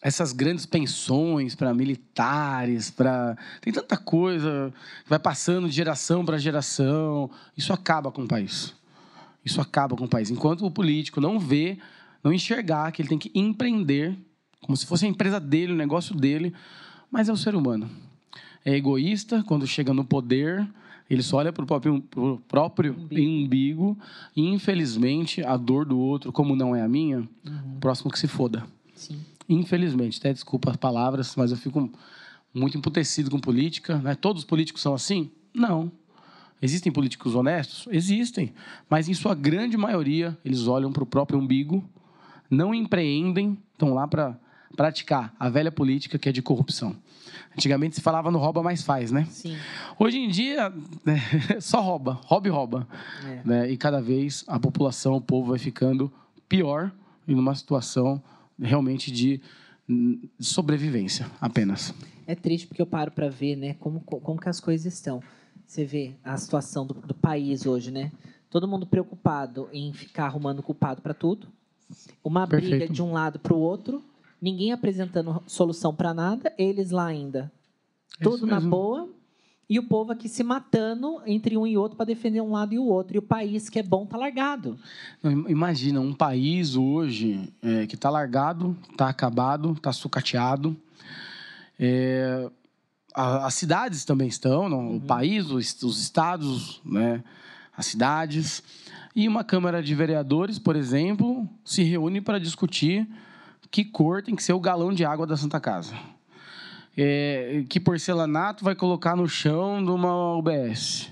[0.00, 3.36] Essas grandes pensões para militares, para.
[3.60, 7.30] Tem tanta coisa que vai passando de geração para geração.
[7.56, 8.74] Isso acaba com o país.
[9.44, 10.30] Isso acaba com o país.
[10.30, 11.78] Enquanto o político não vê,
[12.22, 14.16] não enxergar que ele tem que empreender,
[14.62, 16.54] como se fosse a empresa dele, o negócio dele,
[17.10, 17.90] mas é o ser humano.
[18.64, 20.66] É egoísta quando chega no poder,
[21.08, 23.96] ele só olha para o próprio, pro próprio umbigo.
[24.34, 28.26] e, infelizmente, a dor do outro, como não é a minha, o próximo que se
[28.26, 28.64] foda.
[28.94, 29.18] Sim.
[29.48, 31.90] Infelizmente, até desculpa as palavras, mas eu fico
[32.54, 33.98] muito emputecido com política.
[33.98, 34.14] Né?
[34.14, 35.30] Todos os políticos são assim?
[35.52, 35.92] Não.
[36.62, 37.86] Existem políticos honestos?
[37.90, 38.54] Existem.
[38.88, 41.84] Mas, em sua grande maioria, eles olham para o próprio umbigo,
[42.48, 44.38] não empreendem, estão lá para
[44.76, 46.96] praticar a velha política que é de corrupção.
[47.56, 49.26] Antigamente se falava no rouba, mais faz, né?
[49.30, 49.56] Sim.
[49.98, 50.72] Hoje em dia,
[51.04, 51.20] né,
[51.60, 52.88] só rouba, rouba e rouba.
[53.24, 53.40] É.
[53.44, 53.70] Né?
[53.70, 56.12] E cada vez a população, o povo vai ficando
[56.48, 56.92] pior
[57.26, 58.22] e numa situação
[58.60, 59.40] realmente de
[59.88, 61.94] hum, sobrevivência apenas.
[62.26, 65.22] É triste porque eu paro para ver, né, como, como que as coisas estão.
[65.66, 68.10] Você vê a situação do, do país hoje, né?
[68.50, 71.48] Todo mundo preocupado em ficar arrumando culpado para tudo.
[72.22, 72.92] Uma briga Perfeito.
[72.92, 74.02] de um lado para o outro.
[74.44, 76.52] Ninguém apresentando solução para nada.
[76.58, 77.50] Eles lá ainda.
[78.20, 79.08] É Tudo na boa.
[79.66, 82.78] E o povo aqui se matando entre um e outro para defender um lado e
[82.78, 83.16] o outro.
[83.16, 84.78] E o país que é bom tá largado.
[85.24, 90.76] Im- Imagina um país hoje é, que está largado, está acabado, está sucateado.
[91.80, 92.50] É,
[93.14, 94.96] a- as cidades também estão, não?
[94.96, 97.24] o país, os, os estados, né?
[97.74, 98.62] as cidades.
[99.16, 103.08] E uma Câmara de Vereadores, por exemplo, se reúne para discutir
[103.74, 105.92] que cor tem que ser o galão de água da Santa Casa.
[106.96, 111.10] É, que porcelanato vai colocar no chão de uma UBS.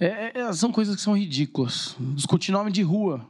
[0.00, 1.94] É, é, são coisas que são ridículas.
[2.16, 3.24] Discutir nome de rua,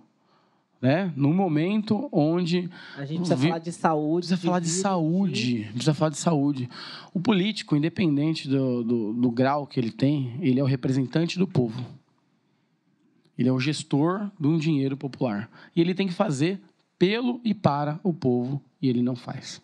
[0.80, 1.12] né?
[1.14, 4.26] Num momento onde A gente precisa Vi- falar de saúde.
[4.28, 6.70] precisa falar de saúde, precisa falar de saúde.
[7.12, 11.46] O político, independente do, do, do grau que ele tem, ele é o representante do
[11.46, 11.84] povo.
[13.36, 15.50] Ele é o gestor de um dinheiro popular.
[15.76, 16.58] E ele tem que fazer
[16.98, 19.60] pelo e para o povo, e ele não faz.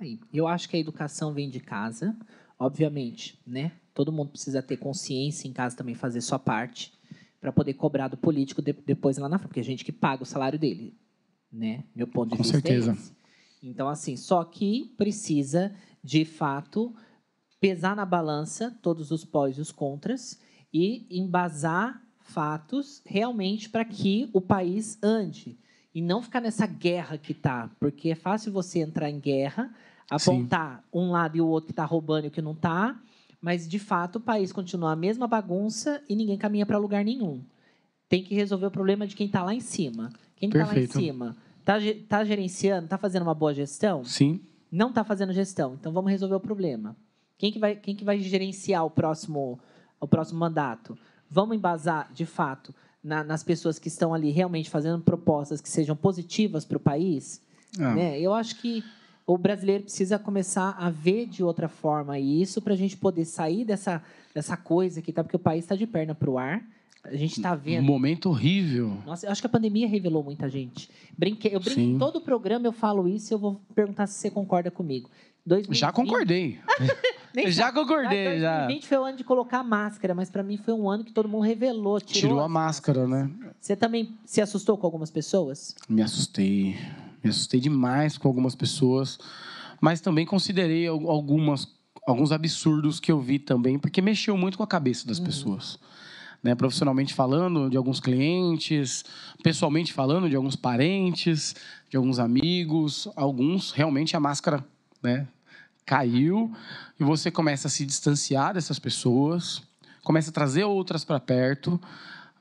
[0.00, 2.16] Aí, Eu acho que a educação vem de casa,
[2.58, 3.72] obviamente, né?
[3.92, 6.92] Todo mundo precisa ter consciência em casa também, fazer sua parte,
[7.40, 10.22] para poder cobrar do político de- depois lá na frente, porque é gente que paga
[10.22, 10.94] o salário dele,
[11.52, 11.84] né?
[11.94, 12.92] Meu ponto de Com vista é certeza.
[12.92, 13.12] esse.
[13.62, 16.94] Então, assim, só que precisa, de fato,
[17.60, 20.40] pesar na balança todos os pós e os contras
[20.72, 25.58] e embasar fatos realmente para que o país ande
[25.94, 29.72] e não ficar nessa guerra que tá, porque é fácil você entrar em guerra,
[30.08, 33.00] apontar um lado e o outro que está roubando e o que não está,
[33.40, 37.42] mas de fato o país continua a mesma bagunça e ninguém caminha para lugar nenhum.
[38.08, 40.12] Tem que resolver o problema de quem está lá em cima.
[40.36, 41.74] Quem está lá em cima está
[42.08, 44.04] tá gerenciando, está fazendo uma boa gestão?
[44.04, 45.74] Sim, não está fazendo gestão.
[45.78, 46.96] Então vamos resolver o problema.
[47.36, 49.58] Quem que vai, quem que vai gerenciar o próximo,
[49.98, 50.96] o próximo mandato?
[51.28, 55.96] Vamos embasar, de fato, na- nas pessoas que estão ali realmente fazendo propostas que sejam
[55.96, 57.40] positivas para o país?
[57.78, 58.20] Ah, Né?
[58.20, 58.82] Eu acho que
[59.26, 63.64] o brasileiro precisa começar a ver de outra forma isso para a gente poder sair
[63.64, 64.02] dessa,
[64.34, 66.62] dessa coisa que tá, porque o país está de perna para o ar.
[67.02, 67.82] A gente está um vendo.
[67.86, 68.98] momento horrível.
[69.06, 70.90] Nossa, eu acho que a pandemia revelou muita gente.
[71.16, 71.94] Brinquei, eu Sim.
[71.94, 75.08] em todo o programa, eu falo isso e eu vou perguntar se você concorda comigo.
[75.46, 76.58] 2020, Já concordei.
[77.48, 78.66] Já concordei, já.
[78.66, 81.28] 2020 foi o ano de colocar máscara, mas para mim foi um ano que todo
[81.28, 83.30] mundo revelou, tirou, Tirou a máscara, máscaras.
[83.38, 83.52] né?
[83.60, 85.76] Você também se assustou com algumas pessoas?
[85.88, 86.76] Me assustei.
[87.22, 89.18] Me assustei demais com algumas pessoas,
[89.80, 91.68] mas também considerei al- algumas,
[92.06, 95.78] alguns absurdos que eu vi também, porque mexeu muito com a cabeça das pessoas.
[96.42, 99.04] Né, profissionalmente falando, de alguns clientes,
[99.42, 101.54] pessoalmente falando, de alguns parentes,
[101.88, 104.64] de alguns amigos, alguns realmente a máscara
[105.02, 105.26] né,
[105.84, 106.52] caiu
[106.98, 109.62] e você começa a se distanciar dessas pessoas,
[110.04, 111.80] começa a trazer outras para perto,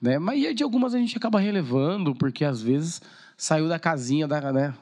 [0.01, 0.19] né?
[0.19, 3.01] Mas de algumas a gente acaba relevando, porque às vezes
[3.37, 4.73] saiu da casinha, da, né?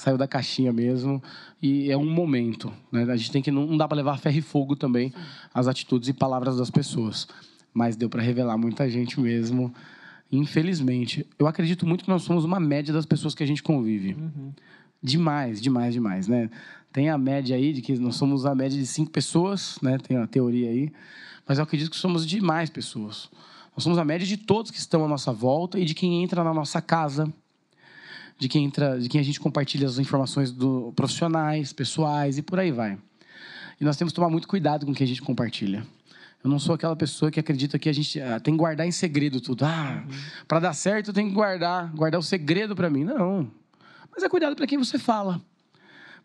[0.00, 1.22] saiu da caixinha mesmo
[1.62, 3.02] e é um momento, né?
[3.02, 5.12] A gente tem que não, dá para levar ferro e fogo também
[5.52, 7.28] as atitudes e palavras das pessoas,
[7.72, 9.72] mas deu para revelar muita gente mesmo.
[10.32, 14.14] Infelizmente, eu acredito muito que nós somos uma média das pessoas que a gente convive.
[14.14, 14.52] Uhum.
[15.02, 16.50] Demais, demais, demais, né?
[16.92, 19.96] Tem a média aí de que nós somos a média de cinco pessoas, né?
[19.98, 20.92] Tem a teoria aí,
[21.46, 23.30] mas eu acredito que somos demais pessoas.
[23.76, 26.42] Nós somos a média de todos que estão à nossa volta e de quem entra
[26.42, 27.32] na nossa casa,
[28.38, 32.58] de quem entra, de quem a gente compartilha as informações do profissionais, pessoais e por
[32.58, 32.98] aí vai.
[33.80, 35.86] E nós temos que tomar muito cuidado com o que a gente compartilha.
[36.42, 38.90] Eu não sou aquela pessoa que acredita que a gente ah, tem que guardar em
[38.90, 39.64] segredo tudo.
[39.64, 40.04] Ah,
[40.48, 43.04] para dar certo eu tenho que guardar, guardar o segredo para mim.
[43.04, 43.50] Não.
[44.10, 45.40] Mas é cuidado para quem você fala.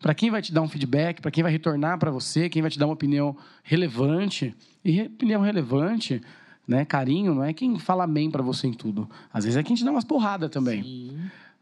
[0.00, 2.70] Para quem vai te dar um feedback, para quem vai retornar para você, quem vai
[2.70, 4.54] te dar uma opinião relevante.
[4.84, 6.22] E opinião relevante,
[6.66, 9.08] né, carinho, não é quem fala amém para você em tudo.
[9.32, 10.82] Às vezes é quem te dá umas porradas também.
[10.82, 11.18] Sim.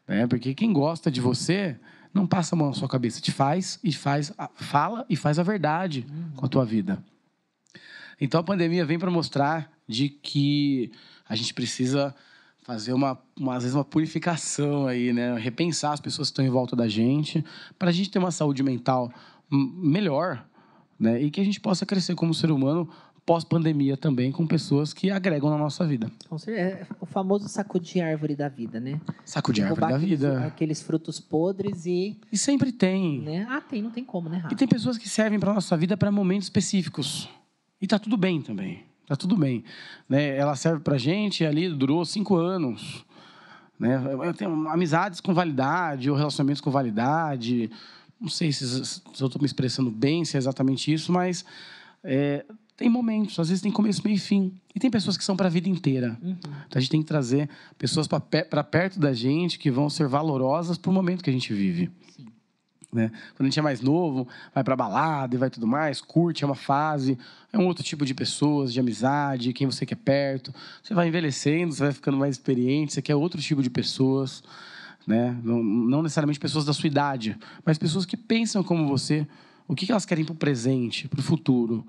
[0.07, 0.26] Né?
[0.26, 1.78] Porque quem gosta de você
[2.12, 5.43] não passa a mão na sua cabeça, te faz e faz, fala e faz a
[5.43, 6.30] verdade uhum.
[6.37, 7.03] com a tua vida.
[8.20, 10.93] Então a pandemia vem para mostrar de que
[11.28, 12.14] a gente precisa
[12.65, 15.39] fazer uma, uma, às vezes uma purificação aí, né?
[15.39, 17.45] Repensar as pessoas que estão em volta da gente,
[17.79, 19.12] para a gente ter uma saúde mental
[19.51, 20.45] melhor,
[20.99, 21.23] né?
[21.23, 22.89] E que a gente possa crescer como ser humano
[23.27, 26.11] pós-pandemia também com pessoas que agregam na nossa vida.
[26.49, 29.01] É o famoso sacudir árvore da vida, né?
[29.25, 30.47] Sacudir árvore da aqueles, vida.
[30.47, 32.19] Aqueles frutos podres e.
[32.33, 33.21] E sempre tem.
[33.21, 33.47] Né?
[33.49, 34.39] Ah, tem, não tem como, né?
[34.39, 34.55] Rafa?
[34.55, 37.29] E tem pessoas que servem para nossa vida para momentos específicos.
[37.81, 38.85] E tá tudo bem também.
[39.07, 39.64] Tá tudo bem.
[40.09, 40.36] Né?
[40.36, 43.05] Ela serve para gente ali, durou cinco anos.
[43.78, 44.00] Né?
[44.22, 47.70] Eu tenho amizades com validade, ou relacionamentos com validade.
[48.20, 51.44] Não sei se, se eu estou me expressando bem, se é exatamente isso, mas
[52.02, 52.44] é,
[52.76, 54.52] tem momentos, às vezes tem começo, meio e fim.
[54.74, 56.18] E tem pessoas que são para a vida inteira.
[56.22, 56.36] Uhum.
[56.40, 57.48] Então a gente tem que trazer
[57.78, 61.52] pessoas para perto da gente que vão ser valorosas para o momento que a gente
[61.52, 61.90] vive.
[62.16, 62.26] Sim.
[62.95, 63.11] Né?
[63.36, 66.47] Quando a gente é mais novo, vai para balada e vai tudo mais, curte, é
[66.47, 67.18] uma fase,
[67.53, 70.55] é um outro tipo de pessoas, de amizade, quem você quer perto.
[70.80, 74.45] Você vai envelhecendo, você vai ficando mais experiente, você quer outro tipo de pessoas.
[75.05, 75.36] Né?
[75.42, 79.26] Não, não necessariamente pessoas da sua idade, mas pessoas que pensam como você.
[79.66, 81.84] O que elas querem para o presente, para o futuro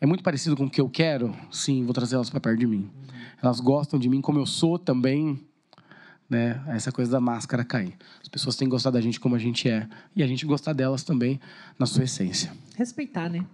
[0.00, 2.66] é muito parecido com o que eu quero, sim, vou trazer elas para perto de
[2.66, 2.90] mim.
[3.42, 5.40] Elas gostam de mim como eu sou também,
[6.34, 6.60] né?
[6.68, 7.94] Essa coisa da máscara cair.
[8.20, 10.72] As pessoas têm que gostar da gente como a gente é e a gente gostar
[10.72, 11.40] delas também
[11.78, 12.52] na sua essência.
[12.76, 13.46] Respeitar, né?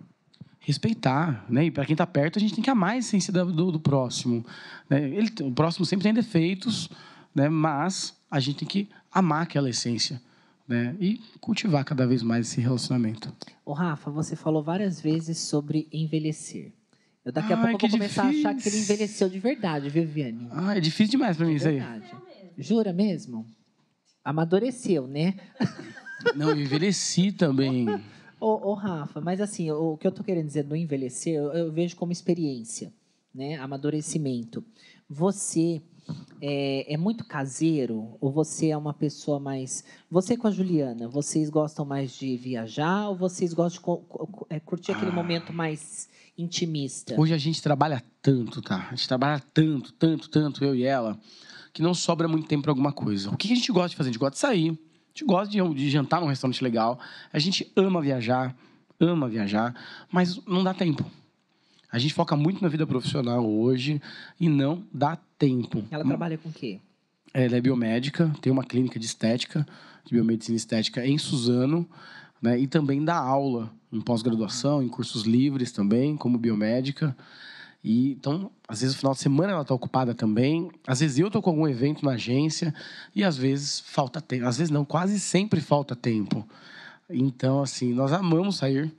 [0.59, 1.67] Respeitar, né?
[1.67, 4.45] E para quem está perto, a gente tem que amar a essência do, do, próximo.
[4.89, 5.09] Né?
[5.11, 6.89] Ele, o próximo sempre tem defeitos,
[7.35, 7.49] né?
[7.49, 10.21] Mas a gente tem que amar aquela essência
[10.71, 10.95] né?
[11.01, 13.35] E cultivar cada vez mais esse relacionamento.
[13.67, 16.73] O Rafa, você falou várias vezes sobre envelhecer.
[17.25, 18.49] Eu daqui a Ai, pouco vou começar difícil.
[18.49, 20.49] a achar que ele envelheceu de verdade, viu, Viviane?
[20.53, 21.83] Ah, é difícil demais para mim isso aí.
[22.61, 23.47] Jura mesmo?
[24.25, 25.35] Amadureceu, né?
[26.37, 27.87] Não, envelheci também.
[28.39, 31.53] Ô, ô, Rafa, mas assim, o, o que eu tô querendo dizer do envelhecer, eu,
[31.53, 32.93] eu vejo como experiência,
[33.35, 33.57] né?
[33.57, 34.65] Amadurecimento.
[35.09, 35.83] Você
[36.41, 38.17] é, é, muito caseiro?
[38.21, 39.85] Ou você é uma pessoa mais.
[40.11, 44.03] Você com a Juliana, vocês gostam mais de viajar ou vocês gostam
[44.49, 45.15] de é, curtir aquele ah.
[45.15, 47.21] momento mais intimista?
[47.21, 48.89] Hoje a gente trabalha tanto, tá?
[48.91, 51.19] A gente trabalha tanto, tanto, tanto, eu e ela,
[51.73, 53.31] que não sobra muito tempo para alguma coisa.
[53.31, 54.11] O que a gente gosta de fazer?
[54.11, 56.99] A gente gosta de sair, a gente gosta de, de jantar num restaurante legal,
[57.33, 58.57] a gente ama viajar,
[58.99, 59.75] ama viajar,
[60.11, 61.05] mas não dá tempo.
[61.93, 64.01] A gente foca muito na vida profissional hoje
[64.39, 65.85] e não dá tempo.
[65.91, 66.79] Ela trabalha com o quê?
[67.35, 69.67] Ela é biomédica, tem uma clínica de estética,
[70.05, 71.89] de biomedicina estética em Suzano,
[72.41, 72.59] né?
[72.59, 77.17] E também dá aula em pós-graduação, em cursos livres também, como biomédica.
[77.83, 80.71] E então, às vezes no final de semana ela está ocupada também.
[80.87, 82.75] Às vezes eu estou com algum evento na agência
[83.15, 84.47] e às vezes falta tempo.
[84.47, 86.47] Às vezes não, quase sempre falta tempo.
[87.09, 88.93] Então, assim, nós amamos sair.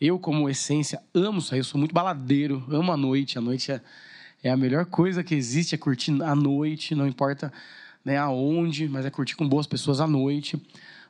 [0.00, 1.60] Eu, como essência, amo sair.
[1.60, 3.38] Eu sou muito baladeiro, amo a noite.
[3.38, 3.80] A noite é,
[4.42, 7.52] é a melhor coisa que existe, é curtir a noite, não importa
[8.04, 10.60] né, aonde, mas é curtir com boas pessoas à noite.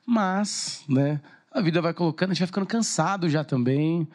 [0.07, 1.21] Mas, né,
[1.53, 4.07] a vida vai colocando, a gente vai ficando cansado já também.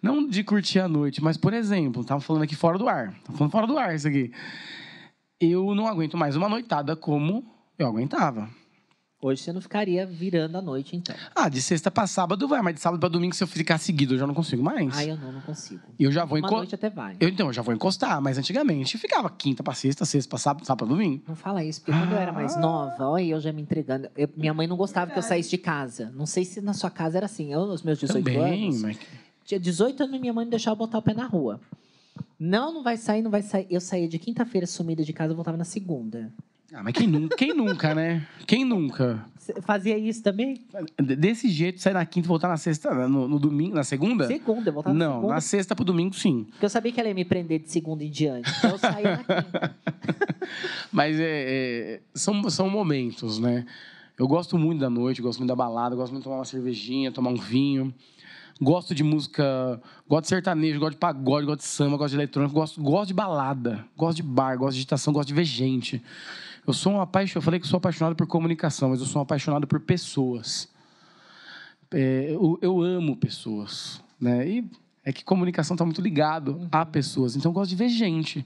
[0.00, 3.14] Não de curtir a noite, mas, por exemplo, estava falando aqui fora do ar.
[3.18, 4.32] Estava falando fora do ar isso aqui.
[5.40, 7.44] Eu não aguento mais uma noitada como
[7.78, 8.48] eu aguentava.
[9.20, 11.14] Hoje você não ficaria virando à noite, então.
[11.34, 14.14] Ah, de sexta pra sábado vai, mas de sábado pra domingo, se eu ficar seguido,
[14.14, 14.96] eu já não consigo mais.
[14.96, 15.82] Ah, eu não, não consigo.
[15.98, 17.16] Eu já vou Uma enco- noite até vai.
[17.18, 20.64] Eu, então, eu já vou encostar, mas antigamente ficava quinta pra sexta, sexta pra sábado,
[20.64, 21.24] sábado pra domingo.
[21.26, 22.34] Não fala isso, porque quando eu era Ah.
[22.34, 24.08] mais nova, olha eu já me entregando.
[24.16, 26.12] Eu- minha mãe não gostava que eu saísse de casa.
[26.14, 27.52] Não sei se na sua casa era assim.
[27.52, 28.98] Eu, nos meus 18 Também, anos, mas...
[29.48, 31.58] tinha 18 anos e minha mãe não deixava botar o pé na rua.
[32.38, 33.66] Não, não vai sair, não vai sair.
[33.70, 36.30] Eu saía de quinta-feira sumida de casa, voltava na segunda.
[36.72, 38.26] Ah, mas quem nunca, quem nunca, né?
[38.46, 39.24] Quem nunca?
[39.62, 40.60] Fazia isso também?
[41.02, 44.26] D- Desse jeito, sair na quinta e voltar na sexta, no, no domingo, na segunda?
[44.26, 45.34] Segunda, eu voltava na Não, segunda.
[45.34, 46.44] na sexta pro domingo, sim.
[46.50, 48.50] Porque eu sabia que ela ia me prender de segunda em diante.
[48.58, 49.74] Então eu saía na quinta.
[50.92, 53.64] Mas é, é, são, são momentos, né?
[54.18, 57.10] Eu gosto muito da noite, gosto muito da balada, gosto muito de tomar uma cervejinha,
[57.10, 57.94] tomar um vinho.
[58.60, 62.54] Gosto de música, gosto de sertanejo, gosto de pagode, gosto de samba, gosto de eletrônico,
[62.54, 66.02] gosto, gosto de balada, gosto de bar, gosto de agitação, gosto de ver gente.
[66.66, 69.22] Eu sou um apaixonado, eu falei que sou apaixonado por comunicação, mas eu sou um
[69.22, 70.68] apaixonado por pessoas.
[71.90, 74.46] É, eu, eu amo pessoas, né?
[74.46, 74.70] E
[75.04, 77.36] é que comunicação está muito ligado a pessoas.
[77.36, 78.44] Então eu gosto de ver gente.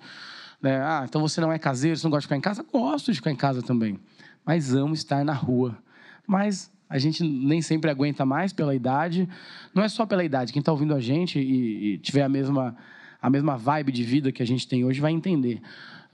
[0.61, 0.81] Né?
[0.81, 2.65] Ah, então você não é caseiro, você não gosta de ficar em casa?
[2.71, 3.99] Gosto de ficar em casa também.
[4.45, 5.77] Mas amo estar na rua.
[6.25, 9.27] Mas a gente nem sempre aguenta mais pela idade.
[9.75, 10.53] Não é só pela idade.
[10.53, 12.77] Quem está ouvindo a gente e, e tiver a mesma,
[13.21, 15.63] a mesma vibe de vida que a gente tem hoje vai entender.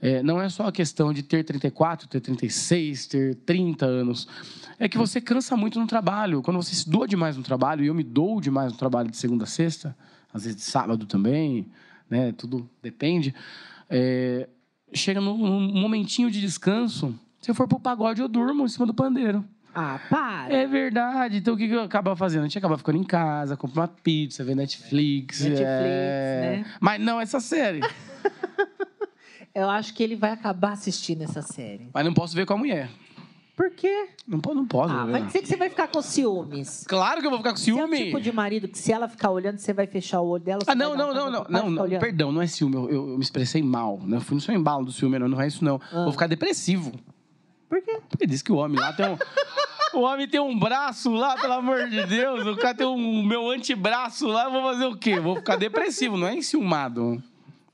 [0.01, 4.25] É, não é só a questão de ter 34, ter 36, ter 30 anos.
[4.79, 6.41] É que você cansa muito no trabalho.
[6.41, 9.17] Quando você se doa demais no trabalho, e eu me dou demais no trabalho de
[9.17, 9.93] segunda a sexta,
[10.33, 11.67] às vezes de sábado também,
[12.09, 12.31] né?
[12.31, 13.35] Tudo depende.
[13.89, 14.47] É,
[14.93, 15.35] chega num,
[15.73, 17.13] momentinho de descanso.
[17.41, 19.43] Se eu for pro pagode, eu durmo em cima do pandeiro.
[19.73, 20.53] Ah, para.
[20.53, 21.37] É verdade.
[21.37, 22.41] Então o que que eu acabava fazendo?
[22.41, 25.41] A gente acabava ficando em casa, compra uma pizza, vê Netflix.
[25.41, 26.41] Netflix, é...
[26.63, 26.65] né?
[26.79, 27.81] Mas não essa série.
[29.53, 31.89] Eu acho que ele vai acabar assistindo essa série.
[31.93, 32.89] Mas não posso ver com a mulher.
[33.55, 34.07] Por quê?
[34.25, 35.11] Não, não posso Ah, ver.
[35.11, 36.85] vai dizer que você vai ficar com ciúmes.
[36.87, 39.09] Claro que eu vou ficar com Você é o tipo de marido que se ela
[39.09, 40.61] ficar olhando, você vai fechar o olho dela.
[40.65, 43.23] Ah, não, não, não, não, não, não, perdão, não é ciúme, eu, eu- eu me
[43.23, 44.15] expressei mal, né?
[44.15, 45.81] Eu fui no seu embalo do ciúme, não, não é isso não.
[45.91, 46.03] Ah.
[46.03, 46.93] Vou ficar depressivo.
[47.69, 47.99] Por quê?
[48.09, 49.17] Porque diz que o homem lá tem um...
[49.93, 53.49] o homem tem um braço lá, pelo amor de Deus, o cara tem um meu
[53.49, 55.19] antebraço lá, eu vou fazer o quê?
[55.19, 57.21] Vou ficar depressivo, não é enciumado.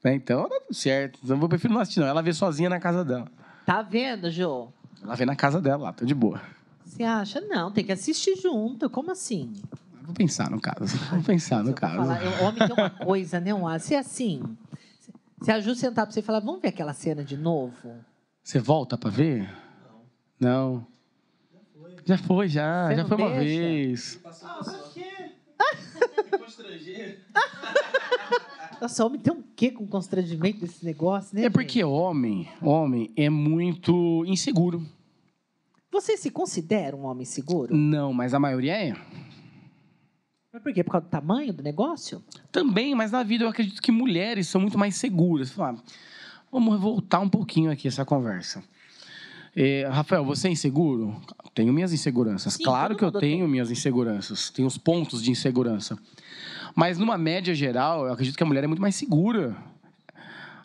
[0.04, 0.14] Né?
[0.16, 3.04] Então, tá tudo certo, então eu prefiro não assistir não, ela vê sozinha na casa
[3.04, 3.28] dela.
[3.66, 4.68] Tá vendo, Jô?
[5.04, 6.42] Ela vê na casa dela lá, tô de boa.
[6.86, 7.42] Você acha?
[7.42, 8.90] Não, tem que assistir junto.
[8.90, 9.52] Como assim?
[10.04, 11.96] Vou pensar no caso, vou pensar no Eu caso.
[11.96, 13.54] falar, eu- O homem tem uma coisa, né?
[13.54, 14.44] Um, se é assim,
[15.42, 17.74] se a Ju sentar pra você e falar, vamos ver aquela cena de novo?
[18.44, 19.50] Você volta pra ver?
[20.40, 20.86] Não.
[22.06, 22.88] Já foi, já.
[22.88, 24.20] Você já foi uma vez.
[28.82, 31.46] Nossa, homem tem um quê com constrangimento desse negócio, né?
[31.46, 34.86] É porque homem, homem é muito inseguro.
[35.92, 37.76] Você se considera um homem seguro?
[37.76, 38.94] Não, mas a maioria é.
[40.52, 40.84] Mas por quê?
[40.84, 42.24] Por causa do tamanho do negócio?
[42.52, 45.52] Também, mas na vida eu acredito que mulheres são muito mais seguras.
[45.52, 45.82] Fala,
[46.52, 48.64] vamos voltar um pouquinho aqui essa conversa.
[49.56, 51.16] É, Rafael, você é inseguro?
[51.54, 52.56] Tenho minhas inseguranças.
[52.56, 53.48] Sim, claro que eu mundo tenho tem.
[53.48, 54.50] minhas inseguranças.
[54.50, 55.98] Tenho os pontos de insegurança.
[56.76, 59.56] Mas numa média geral, eu acredito que a mulher é muito mais segura.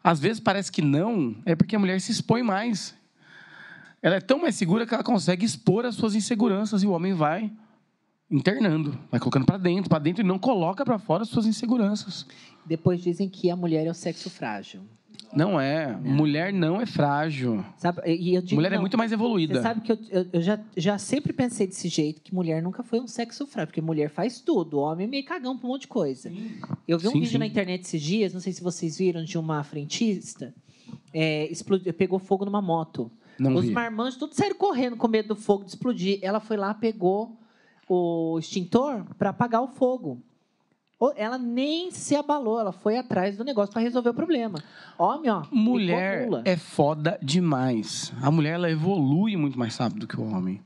[0.03, 2.95] Às vezes parece que não, é porque a mulher se expõe mais.
[4.03, 7.13] Ela é tão mais segura que ela consegue expor as suas inseguranças e o homem
[7.13, 7.53] vai
[8.31, 12.27] internando, vai colocando para dentro, para dentro e não coloca para fora as suas inseguranças.
[12.65, 14.81] Depois dizem que a mulher é o sexo frágil.
[15.33, 17.65] Não é, mulher não é frágil.
[17.77, 18.03] Sabe?
[18.07, 19.63] E eu digo, mulher é não, muito mais Você evoluída.
[19.63, 23.01] sabe que eu, eu, eu já, já sempre pensei desse jeito, que mulher nunca foi
[23.01, 25.89] um sexo frágil, porque mulher faz tudo, homem é meio cagão pra um monte de
[25.89, 26.33] coisa.
[26.87, 27.39] Eu vi um Sim, vídeo sim.
[27.39, 30.53] na internet esses dias, não sei se vocês viram, de uma frentista,
[31.15, 33.11] é, explodiu, pegou fogo numa moto.
[33.39, 33.71] Não Os vi.
[33.71, 36.19] marmanjos todos saíram correndo com medo do fogo de explodir.
[36.21, 37.39] Ela foi lá, pegou
[37.89, 40.21] o extintor para apagar o fogo.
[41.17, 44.63] Ela nem se abalou, ela foi atrás do negócio para resolver o problema.
[44.99, 45.45] Homem, ó.
[45.51, 48.13] Mulher é foda demais.
[48.21, 50.61] A mulher ela evolui muito mais rápido que o homem.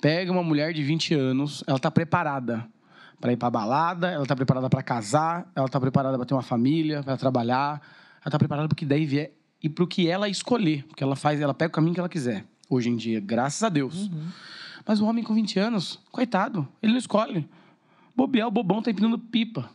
[0.00, 2.66] Pega uma mulher de 20 anos, ela tá preparada
[3.20, 6.42] para ir para balada, ela tá preparada para casar, ela tá preparada para ter uma
[6.42, 7.80] família, para trabalhar,
[8.22, 11.16] ela tá preparada para que daí vier e para o que ela escolher, porque ela
[11.16, 12.44] faz, ela pega o caminho que ela quiser.
[12.70, 14.08] Hoje em dia, graças a Deus.
[14.08, 14.28] Uhum.
[14.86, 17.48] Mas o homem com 20 anos, coitado, ele não escolhe.
[18.18, 19.70] Bobear, o bobão tá empinando pipa.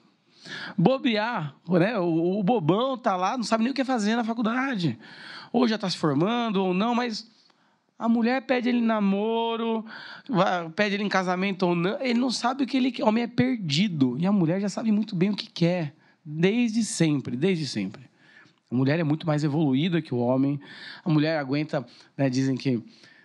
[0.77, 1.97] Bobear, né?
[1.97, 4.99] O, o bobão tá lá, não sabe nem o que fazer na faculdade.
[5.53, 7.25] Ou já tá se formando, ou não, mas
[7.97, 9.85] a mulher pede ele namoro,
[10.75, 11.97] pede ele em casamento ou não.
[12.01, 13.05] Ele não sabe o que ele quer.
[13.05, 14.17] O homem é perdido.
[14.19, 15.95] E a mulher já sabe muito bem o que quer.
[16.25, 18.09] Desde sempre, desde sempre.
[18.69, 20.59] A mulher é muito mais evoluída que o homem.
[21.05, 21.85] A mulher aguenta,
[22.17, 22.83] né, dizem que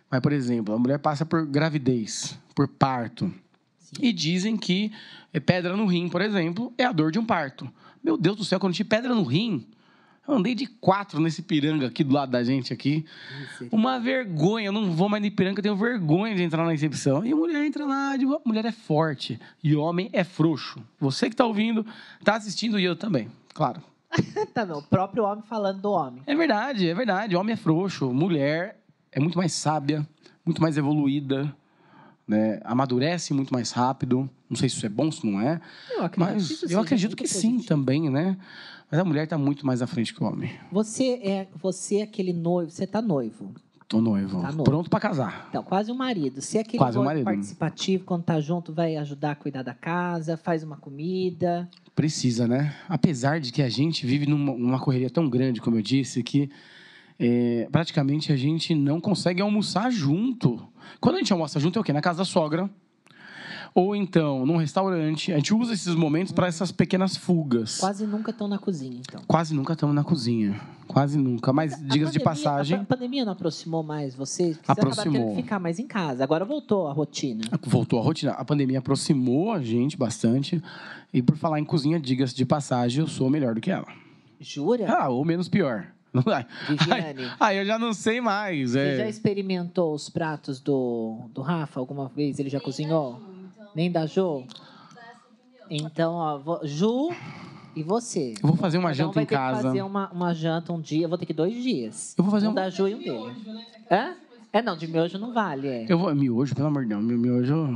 [0.09, 3.35] Mas, por exemplo, a mulher passa por gravidez, por parto.
[4.01, 4.93] E dizem que
[5.47, 7.71] pedra no rim, por exemplo, é a dor de um parto.
[8.03, 9.67] Meu Deus do céu, quando eu tive pedra no rim,
[10.27, 13.05] eu andei de quatro nesse piranga aqui do lado da gente aqui.
[13.73, 14.67] Uma vergonha.
[14.67, 17.25] Eu não vou mais de piranga, eu tenho vergonha de entrar na recepção.
[17.25, 19.41] E a mulher entra lá, de mulher é forte.
[19.65, 20.81] E homem é frouxo.
[21.01, 21.85] Você que está ouvindo,
[22.19, 23.83] está assistindo e eu também, claro.
[24.53, 26.23] tá bom, o próprio homem falando do homem.
[26.27, 27.35] É verdade, é verdade.
[27.35, 28.13] Homem é frouxo.
[28.13, 28.79] Mulher
[29.11, 30.07] é muito mais sábia,
[30.45, 31.55] muito mais evoluída.
[32.29, 32.61] Né?
[32.63, 34.29] Amadurece muito mais rápido.
[34.51, 35.61] Não sei se isso é bom, se não é.
[35.91, 38.37] Eu acredito Mas eu acredito que sim também, né?
[38.91, 40.51] Mas a mulher está muito mais à frente que o homem.
[40.71, 43.55] Você é, você é aquele noivo, você tá noivo.
[43.89, 44.43] Tô noivo.
[44.43, 44.65] Tá noivo.
[44.65, 45.47] Pronto para casar.
[45.49, 46.43] Então, quase um marido.
[46.43, 47.25] Você é aquele Quase um marido.
[47.25, 51.67] participativo, quando tá junto, vai ajudar a cuidar da casa, faz uma comida.
[51.97, 52.75] Precisa, né?
[52.87, 56.51] Apesar de que a gente vive numa, numa correria tão grande, como eu disse, que
[57.19, 60.63] é, praticamente a gente não consegue almoçar junto.
[61.01, 61.93] Quando a gente almoça junto é o quê?
[61.93, 62.69] Na casa da sogra.
[63.75, 65.31] Ou então, num restaurante.
[65.33, 67.79] A gente usa esses momentos para essas pequenas fugas.
[67.79, 69.23] Quase nunca estão na cozinha, então.
[69.29, 70.59] Quase nunca estamos na cozinha.
[70.87, 71.53] Quase nunca.
[71.53, 74.57] Mas, A diga-se de passagem, A pa- pandemia não aproximou mais vocês?
[74.57, 75.37] Porque Vocês acabaram tendo Aproximou.
[75.37, 76.25] que ficar mais em casa.
[76.25, 77.45] Agora voltou a rotina.
[77.63, 78.33] voltou a rotina.
[78.33, 80.61] A pandemia aproximou a gente bastante.
[81.13, 83.87] E por falar em cozinha, diga-se de passagem, eu sou melhor do que ela.
[84.41, 84.87] Jura?
[84.89, 85.89] Ah, ou menos pior.
[86.69, 88.71] Viviane, ai, eu já não sei mais.
[88.73, 88.97] você É.
[88.99, 92.39] já experimentou os pratos do, do Rafa alguma vez?
[92.39, 93.21] Ele já cozinhou?
[93.75, 94.45] Nem da Ju?
[95.71, 97.11] Então, ó, vo- Ju
[97.77, 98.35] e você.
[98.43, 99.63] Eu vou fazer uma um janta vai em ter que casa.
[99.63, 101.05] fazer uma, uma janta um dia.
[101.05, 102.15] Eu vou ter que dois dias.
[102.17, 103.35] Eu vou fazer um um- da Ju e um dele.
[103.91, 104.15] Hã?
[104.51, 105.69] É, não, de miojo não vale.
[105.69, 105.87] É.
[105.89, 106.15] Eu vou.
[106.15, 107.05] Miojo, pelo amor de Deus.
[107.05, 107.69] meu Miojo.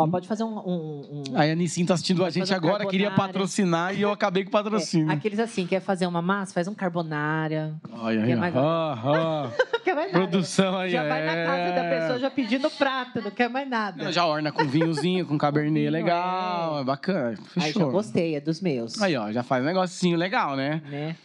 [0.00, 0.56] Ó, pode fazer um.
[0.58, 4.12] um, um- Aí a Nissin tá assistindo a gente um agora, queria patrocinar e eu
[4.12, 5.10] acabei com o é, patrocínio.
[5.10, 6.74] aqueles assim, quer fazer uma massa, faz um
[8.06, 8.38] aí, Quer ó.
[8.38, 9.50] mais- Ah, ah.
[9.84, 10.26] Quer mais nada.
[10.28, 11.98] Produção aí, Já vai na casa da é.
[12.00, 14.12] pessoa já pedindo prato, não quer mais nada.
[14.12, 16.78] Já orna com vinhozinho, com cabernet Vinho, legal.
[16.78, 16.80] é.
[16.82, 17.28] É bacana.
[17.30, 17.90] Aí já Fechou.
[17.90, 19.00] gostei, é dos meus.
[19.02, 20.80] Aí, ó, já faz um negocinho legal, né?
[20.88, 21.16] Né?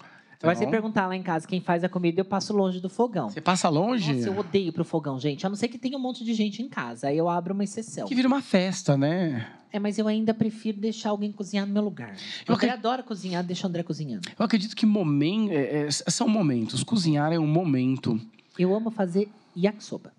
[0.44, 2.90] Agora, você Então- perguntar lá em casa quem faz a comida, eu passo longe do
[2.90, 3.30] fogão.
[3.30, 5.46] Você passa longe, Nossa, eu odeio pro fogão, gente.
[5.46, 7.08] A não ser que tenha um monte de gente em casa.
[7.08, 8.06] Aí eu abro uma exceção.
[8.06, 9.48] que vira uma festa, né?
[9.72, 12.16] É, mas eu ainda prefiro deixar alguém cozinhar no meu lugar.
[12.46, 14.28] Eu acredito- adora cozinhar, deixa o André cozinhando.
[14.38, 16.84] Eu acredito que momen- é, é, são momentos.
[16.84, 18.20] Cozinhar é um momento.
[18.60, 20.12] Eu amo fazer yakisoba.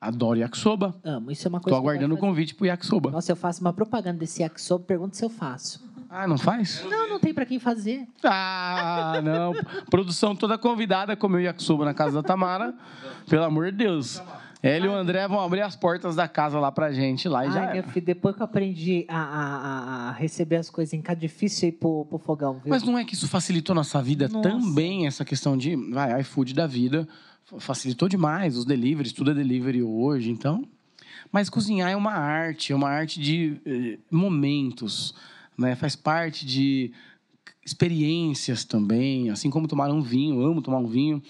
[0.00, 0.94] Adoro yakisoba.
[1.02, 1.30] Amo.
[1.30, 3.10] Isso é uma coisa Tô aguardando o convite pro yakisoba.
[3.10, 5.80] Nossa, eu faço uma propaganda desse yakisoba, pergunta se eu faço.
[6.14, 6.84] Ah, não faz?
[6.88, 8.06] Não, não tem pra quem fazer.
[8.22, 9.54] Ah, não.
[9.90, 12.74] Produção toda convidada a comer o yakisoba na casa da Tamara.
[13.28, 14.22] Pelo amor de Deus.
[14.62, 17.50] Ela e o André vão abrir as portas da casa lá pra gente lá e
[17.50, 17.72] já era.
[17.74, 21.20] meu filho, depois que eu aprendi a, a- a- receber as coisas em casa, é
[21.22, 22.62] difícil ir pro, pro fogão, viu?
[22.66, 24.48] Mas não é que isso facilitou nossa vida Nossa.
[24.48, 27.08] também, essa questão de vai, iFood da vida.
[27.44, 30.62] fa- Facilitou demais os deliveries, tudo é delivery hoje, então.
[31.32, 35.12] Mas cozinhar é uma arte, é uma arte de eh, momentos,
[35.56, 35.74] né?
[35.74, 36.92] Faz parte de
[37.64, 41.22] experiências também, assim como tomar um vinho, amo tomar um vinho,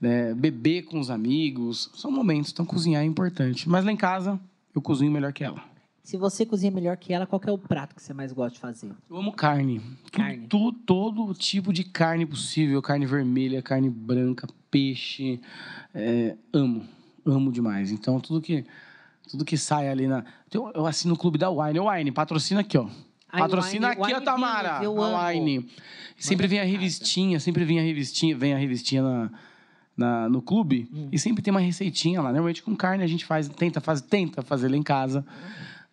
[0.00, 0.34] né?
[0.34, 3.68] beber com os amigos, são momentos, então cozinhar é importante.
[3.68, 4.38] Mas lá em casa,
[4.74, 5.72] eu cozinho melhor que ela.
[6.02, 8.58] Se você cozinha melhor que ela, qual é o prato que você mais gosta de
[8.58, 8.90] fazer?
[9.08, 9.80] Eu amo carne.
[10.10, 10.48] Carne.
[10.48, 12.82] Tudo, todo tipo de carne possível.
[12.82, 15.40] Carne vermelha, carne branca, peixe.
[15.94, 16.84] É, amo.
[17.24, 17.92] Amo demais.
[17.92, 18.64] Então, tudo que,
[19.30, 20.24] tudo que sai ali na...
[20.52, 21.78] Eu, assino o clube da Wine.
[21.78, 22.88] Wine, patrocina aqui, ó.
[23.38, 24.78] Patrocina Wine- aqui, ó, Wine Tamara.
[24.80, 25.44] Vinhos, eu a amo.
[25.44, 25.68] Wine.
[26.18, 29.30] Sempre vem a revistinha, sempre vem a revistinha, vem a revistinha na,
[29.96, 30.88] na- no clube.
[30.92, 31.08] Hum.
[31.10, 32.28] E sempre tem uma receitinha lá.
[32.30, 35.24] Normalmente com carne a gente faz, tenta, faz, tenta fazer lá em casa.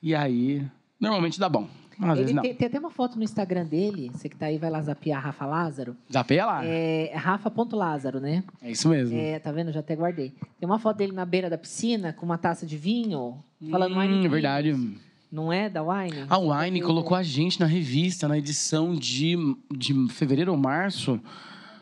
[0.03, 0.65] E aí,
[0.99, 1.67] normalmente dá bom.
[2.01, 4.69] Às Ele tem, tem até uma foto no Instagram dele, você que tá aí, vai
[4.69, 5.97] lá zapiar Rafa Lázaro.
[6.09, 6.65] Zapeia lá.
[6.65, 8.41] É Rafa.lázaro, né?
[8.61, 9.17] É isso mesmo.
[9.17, 9.69] É, tá vendo?
[9.73, 10.31] Já até guardei.
[10.57, 13.99] Tem uma foto dele na beira da piscina com uma taça de vinho, falando Hum,
[13.99, 14.99] Wine Vinhos.
[15.31, 16.25] Não é da Wine?
[16.27, 19.35] A Wine colocou a gente na revista, na edição de,
[19.71, 21.19] de fevereiro ou março.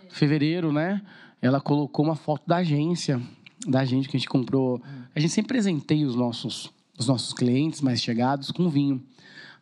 [0.10, 1.02] Fevereiro, né?
[1.42, 3.22] Ela colocou uma foto da agência,
[3.66, 4.82] da gente que a gente comprou.
[5.16, 9.02] A gente sempre presenteia os nossos, os nossos clientes mais chegados com vinho.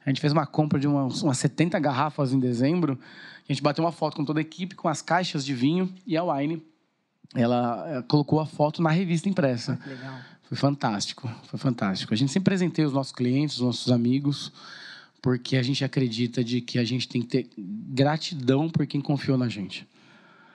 [0.04, 3.00] A gente fez uma compra de umas, umas 70 garrafas em dezembro.
[3.48, 5.94] A gente bateu uma foto com toda a equipe, com as caixas de vinho.
[6.08, 6.64] E a Wine,
[7.36, 9.78] ela eh, colocou a foto na revista impressa.
[9.78, 10.20] Que legal.
[10.48, 12.14] Foi fantástico, foi fantástico.
[12.14, 14.52] A gente sempre presenteia os nossos clientes, os nossos amigos,
[15.22, 19.38] porque a gente acredita de que a gente tem que ter gratidão por quem confiou
[19.38, 19.88] na gente.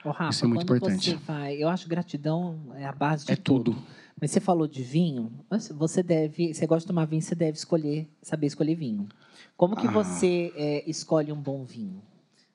[0.03, 1.15] Ô, Rafa, Isso é muito importante.
[1.27, 3.75] Vai, eu acho gratidão é a base de É tudo.
[4.19, 5.31] Mas você falou de vinho,
[5.71, 9.07] você deve, você gosta de tomar vinho, você deve escolher, saber escolher vinho.
[9.57, 9.91] Como que Ah.
[9.91, 12.01] você é, escolhe um bom vinho?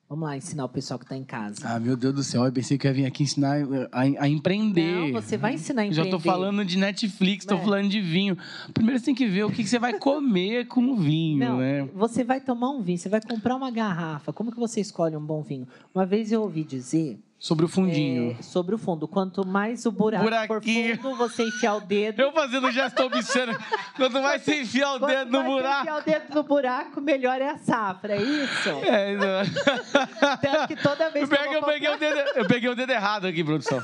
[0.09, 1.57] Vamos lá ensinar o pessoal que está em casa.
[1.65, 3.57] Ah, meu Deus do céu, eu pensei que eu ia vir aqui ensinar
[3.91, 5.13] a, a empreender.
[5.13, 6.05] Não, você vai ensinar a empreender.
[6.11, 7.59] Já tô falando de Netflix, tô É.
[7.59, 8.39] falando de vinho.
[8.73, 11.59] Primeiro você tem que ver o que que você vai comer com o vinho, Não,
[11.59, 11.89] né?
[11.93, 14.33] você vai tomar um vinho, você vai comprar uma garrafa.
[14.33, 15.67] Como que você escolhe um bom vinho?
[15.93, 18.35] Uma vez eu ouvi dizer Sobre o fundinho.
[18.39, 19.07] é, sobre o fundo.
[19.07, 20.97] Quanto mais o buraco for Buraquinho.
[20.97, 22.21] fundo, você enfiar o dedo.
[22.21, 23.55] Eu fazendo gesto obsceno.
[23.95, 25.81] Quanto mais você enfiar o Quanto dedo no buraco.
[25.83, 28.69] enfiar o dedo no buraco, melhor é a safra, é isso?
[28.71, 30.39] É, não.
[30.41, 32.91] Tanto que toda vez Eu que eu, eu, peguei o dedo, eu peguei o dedo
[32.93, 33.83] errado aqui, produção.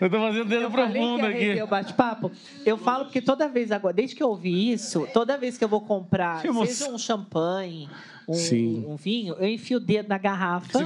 [0.00, 1.60] Eu tô fazendo dedo Eu profundo aqui.
[1.62, 2.32] o bate-papo.
[2.64, 5.68] Eu falo porque toda vez agora, desde que eu ouvi isso, toda vez que eu
[5.68, 7.88] vou comprar, seja um champanhe,
[8.26, 8.86] um, Sim.
[8.88, 10.78] um vinho, eu enfio o dedo na garrafa.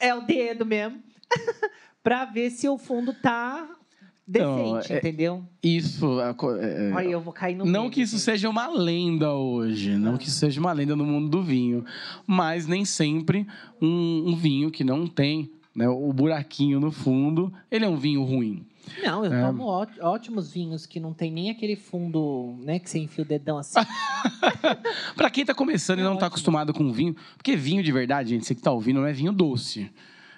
[0.00, 0.98] É o dedo mesmo.
[2.02, 3.68] pra ver se o fundo tá
[4.28, 5.42] Não, decente, é- entendeu?
[5.62, 6.18] Isso.
[6.36, 10.16] co- é- Olha, eu vou cair no Não que isso seja uma lenda hoje, não
[10.16, 11.84] que isso seja uma lenda no mundo do vinho,
[12.26, 13.46] mas nem sempre
[13.80, 18.22] um, um vinho que não tem né, o buraquinho no fundo, ele é um vinho
[18.22, 18.64] ruim.
[19.02, 19.46] Não, eu É.
[19.46, 23.26] tomo ó- ótimos vinhos que não tem nem aquele fundo, né, que você enfia o
[23.26, 23.78] dedão assim.
[25.16, 28.30] Pra quem tá começando e É não tá acostumado com vinho, porque vinho de verdade,
[28.30, 29.90] gente, você que tá ouvindo, não é vinho doce.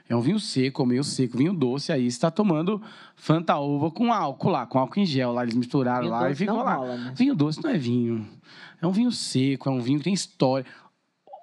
[0.09, 2.81] É um vinho seco, meio seco, vinho doce, aí você tá tomando
[3.15, 6.29] Fanta Uva com álcool lá, com álcool em gel lá, eles misturaram Vinho lá e
[6.31, 6.75] doce ficou não lá.
[6.77, 7.13] rola, né?
[7.15, 8.27] Vinho doce não é vinho.
[8.81, 10.65] É um vinho seco, é um vinho que tem história.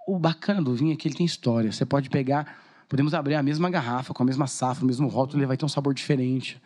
[0.07, 1.71] O bacana do vinho é que ele tem história.
[1.71, 2.57] Você pode pegar,
[2.89, 5.65] podemos abrir a mesma garrafa, com a mesma safra, o mesmo rótulo, ele vai ter
[5.65, 6.59] um sabor diferente.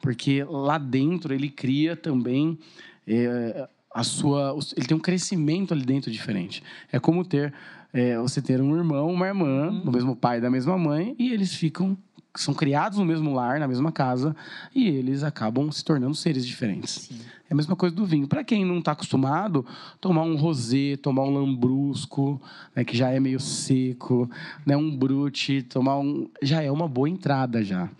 [0.00, 2.58] Porque lá dentro ele cria também
[3.06, 4.56] é, a sua.
[4.76, 6.62] Ele tem um crescimento ali dentro diferente.
[6.90, 7.52] É como ter
[7.92, 9.80] é, você ter um irmão, uma irmã, Uhum.
[9.80, 11.96] do mesmo pai da mesma mãe, e eles ficam.
[12.36, 14.36] São criados no mesmo lar, na mesma casa,
[14.72, 17.08] e eles acabam se tornando seres diferentes.
[17.10, 17.18] Sim.
[17.48, 18.28] É a mesma coisa do vinho.
[18.28, 19.66] Para quem não está acostumado,
[20.00, 22.40] tomar um rosé, tomar um lambrusco,
[22.72, 24.30] né, que já é meio seco,
[24.64, 27.90] né, um brute, tomar um, já é uma boa entrada já.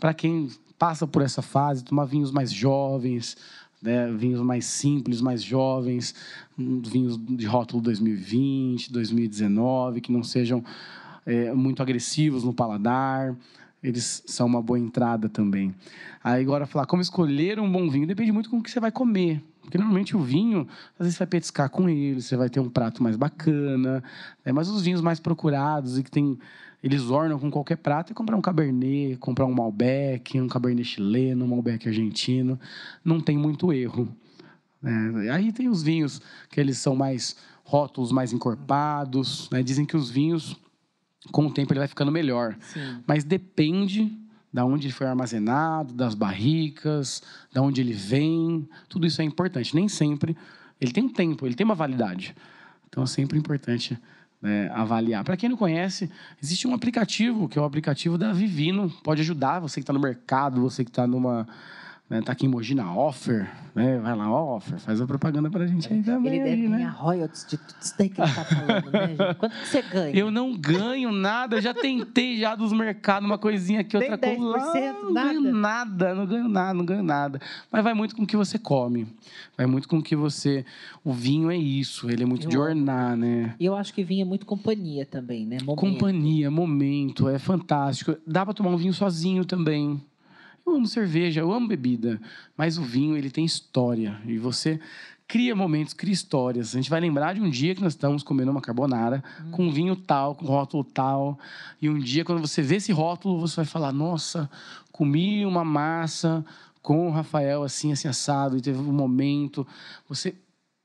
[0.00, 0.48] Para quem
[0.78, 3.36] passa por essa fase, tomar vinhos mais jovens,
[3.82, 6.14] né, vinhos mais simples, mais jovens,
[6.58, 10.64] vinhos de rótulo 2020, 2019, que não sejam
[11.24, 13.34] é, muito agressivos no paladar.
[13.82, 15.74] Eles são uma boa entrada também.
[16.24, 18.90] Aí agora falar como escolher um bom vinho depende muito com o que você vai
[18.90, 19.42] comer.
[19.62, 20.66] Porque normalmente o vinho,
[20.98, 24.02] às vezes você vai petiscar com ele, você vai ter um prato mais bacana.
[24.44, 24.52] né?
[24.52, 26.38] Mas os vinhos mais procurados e que tem,
[26.82, 31.44] eles ornam com qualquer prato é comprar um Cabernet, comprar um Malbec, um Cabernet chileno,
[31.44, 32.58] um Malbec argentino.
[33.04, 34.08] Não tem muito erro.
[34.82, 35.30] né?
[35.30, 36.20] Aí tem os vinhos
[36.50, 39.50] que eles são mais rótulos mais encorpados.
[39.50, 39.62] né?
[39.62, 40.56] Dizem que os vinhos,
[41.32, 42.56] com o tempo, ele vai ficando melhor.
[42.60, 43.02] Sim.
[43.06, 44.16] Mas depende
[44.52, 47.22] da onde ele foi armazenado, das barricas,
[47.52, 48.68] da onde ele vem.
[48.88, 49.74] Tudo isso é importante.
[49.74, 50.36] Nem sempre
[50.80, 52.34] ele tem um tempo, ele tem uma validade.
[52.88, 53.98] Então é sempre importante
[54.46, 55.24] né, avaliar.
[55.24, 56.08] Para quem não conhece,
[56.42, 58.88] existe um aplicativo que é o aplicativo da Vivino.
[59.02, 61.46] Pode ajudar você que está no mercado, você que está numa
[62.08, 63.98] né, tá aqui em Mogi na Offer, né?
[63.98, 66.34] Vai lá, Offer, faz a propaganda pra gente aí também.
[66.34, 66.76] Ele deve aí, né?
[66.78, 69.34] ganhar royalties de tudo isso daí que ele tá falando, né, gente?
[69.36, 70.14] Quanto que você ganha?
[70.16, 74.36] Eu não ganho nada, eu já tentei já dos mercados, uma coisinha aqui, outra coisa.
[74.36, 75.28] 10%, lá, Não nada?
[75.32, 77.40] ganho nada, não ganho nada, não ganho nada.
[77.72, 79.06] Mas vai muito com o que você come.
[79.56, 80.64] Vai muito com o que você.
[81.04, 82.66] O vinho é isso, ele é muito Eu de amo.
[82.66, 83.54] ornar, né?
[83.58, 85.58] E eu acho que vinho é muito companhia também, né?
[85.64, 85.80] Momento.
[85.80, 88.16] Companhia, momento, é fantástico.
[88.26, 90.00] Dá para tomar um vinho sozinho também.
[90.66, 92.20] Eu amo cerveja, eu amo bebida,
[92.56, 94.80] mas o vinho ele tem história e você
[95.28, 96.74] cria momentos, cria histórias.
[96.74, 99.70] A gente vai lembrar de um dia que nós estamos comendo uma carbonara com um
[99.70, 101.38] vinho tal, com rótulo tal,
[101.80, 104.50] e um dia quando você vê esse rótulo, você vai falar: "Nossa,
[104.90, 106.44] comi uma massa
[106.82, 109.64] com o Rafael assim assim assado e teve um momento".
[110.08, 110.34] Você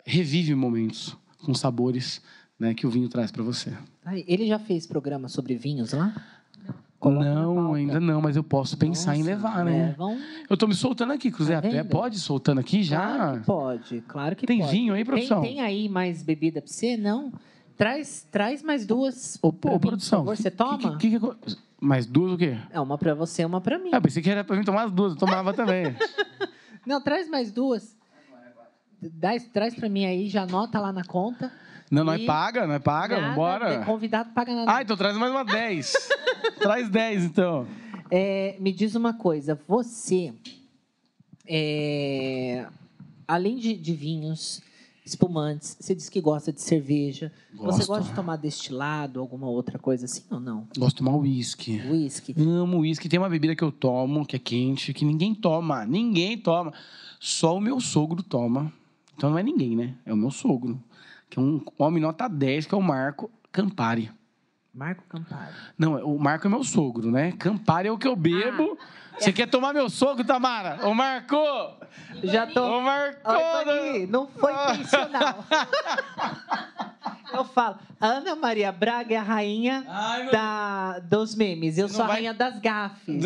[0.05, 2.21] revive momentos com sabores,
[2.59, 3.73] né, que o vinho traz para você.
[4.27, 6.13] Ele já fez programa sobre vinhos lá?
[7.01, 9.87] Coloca Não, ainda não, mas eu posso pensar em levar, né?
[9.87, 11.55] leva um- Eu tô me soltando aqui, Cruzé.
[11.59, 11.89] Tá vendo?
[11.89, 13.01] pode soltando aqui já?
[13.15, 14.71] Claro que pode, claro que Tem pode.
[14.71, 15.41] vinho aí, Tem, produção?
[15.41, 16.95] tem aí mais bebida pra você?
[16.95, 17.33] Não?
[17.75, 19.39] Traz, traz mais duas.
[19.41, 20.23] Ô, ô, mim, produção.
[20.23, 20.37] Por favor.
[20.37, 20.97] Você toma?
[20.97, 22.55] que- que- que- mais duas o quê?
[22.69, 23.89] É uma pra você, uma pra mim.
[23.91, 25.13] Ah, pensei que era pra mim tomar as duas.
[25.13, 25.85] Eu tomava também.
[26.85, 27.97] Não, traz mais duas.
[29.01, 31.51] Dá, traz pra mim aí, já anota lá na conta.
[31.91, 33.15] Não, não é E- paga, não é paga?
[33.19, 33.85] Nada, Vambora.
[33.85, 34.73] Convidado paga nada.
[34.77, 35.93] Ah, então traz mais uma 10.
[36.57, 37.67] traz 10, então.
[38.09, 40.33] É, me diz uma coisa, você,
[41.47, 42.65] é,
[43.27, 44.61] além de, de vinhos,
[45.05, 47.31] espumantes, você disse que gosta de cerveja.
[47.53, 47.87] Você Gosto.
[47.87, 50.67] gosta de tomar destilado, alguma outra coisa assim ou não?
[50.77, 51.81] Gosto de tomar uísque.
[51.89, 52.35] Whisky.
[52.37, 53.09] Amo uísque.
[53.09, 55.85] Tem uma bebida que eu tomo, que é quente, que ninguém toma.
[55.85, 56.71] Ninguém toma.
[57.19, 58.71] Só o meu sogro toma.
[59.17, 59.95] Então não é ninguém, né?
[60.05, 60.81] É o meu sogro.
[61.31, 64.11] Que é um homem nota 10, que é o Marco Campari.
[64.73, 65.51] Marco Campari.
[65.77, 67.31] Não, o Marco é meu sogro, né?
[67.39, 68.77] Campari é o que eu bebo.
[69.17, 70.85] Você quer tomar meu sogro, Tamara?
[70.87, 71.35] Ô, Marco!
[72.23, 72.77] Já tô.
[72.77, 73.31] Ô, Marco!
[73.31, 75.45] Oi, não foi intencional.
[77.33, 81.77] Eu falo, a Ana Maria Braga é a rainha Ai, meu da, dos memes.
[81.77, 83.23] Eu Você sou a vai- rainha das gafes.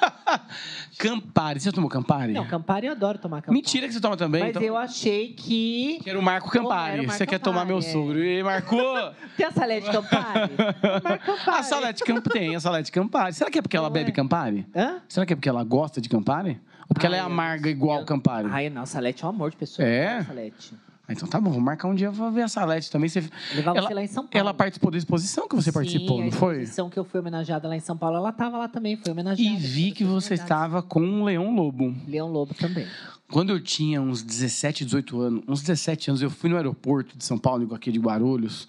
[0.98, 1.60] Campari.
[1.60, 2.32] Você já tomou Campari?
[2.32, 3.54] Não, Campari eu adoro tomar Campari.
[3.54, 4.40] Mentira que você toma também.
[4.42, 4.62] Mas então...
[4.62, 5.98] eu achei que.
[6.02, 6.92] Que era o Marco Campari.
[6.92, 7.92] era o Marco Você quer tomar meu Campari, é.
[7.92, 8.24] sogro.
[8.24, 8.76] E Marco!
[9.36, 10.50] Tem a Salete Campari?
[11.02, 11.58] Marco Campari.
[11.58, 13.32] a Salete Campari tem, a Salete Campari.
[13.32, 14.12] Será que é porque ela Não bebe é.
[14.12, 14.66] Campari?
[14.74, 15.00] Hã?
[15.08, 16.60] Será que é porque ela gosta de Campari?
[16.88, 18.48] Ou porque ela é Ai, eu- amarga igual eu- Campari?
[18.50, 19.86] Ai, não, Salete é um amor de pessoa.
[19.86, 20.22] É?
[20.24, 20.74] Salete.
[21.10, 23.08] Ah, então tá bom, vou marcar um dia pra ver a Salete também.
[23.08, 23.28] Você...
[23.52, 24.30] Levar Ela- você lá em São Paulo.
[24.32, 26.54] Ela participou da exposição que você participou, Sim, não a foi?
[26.58, 29.42] exposição que eu fui homenageada lá em São Paulo, ela estava lá também, foi homenageada.
[29.42, 30.46] E vi que você Verdade.
[30.46, 31.92] estava com um leão lobo.
[32.06, 32.86] Leão Lobo também.
[33.28, 37.24] Quando eu tinha uns 17, 18 anos, uns 17 anos, eu fui no aeroporto de
[37.24, 38.68] São Paulo, aqui de Guarulhos.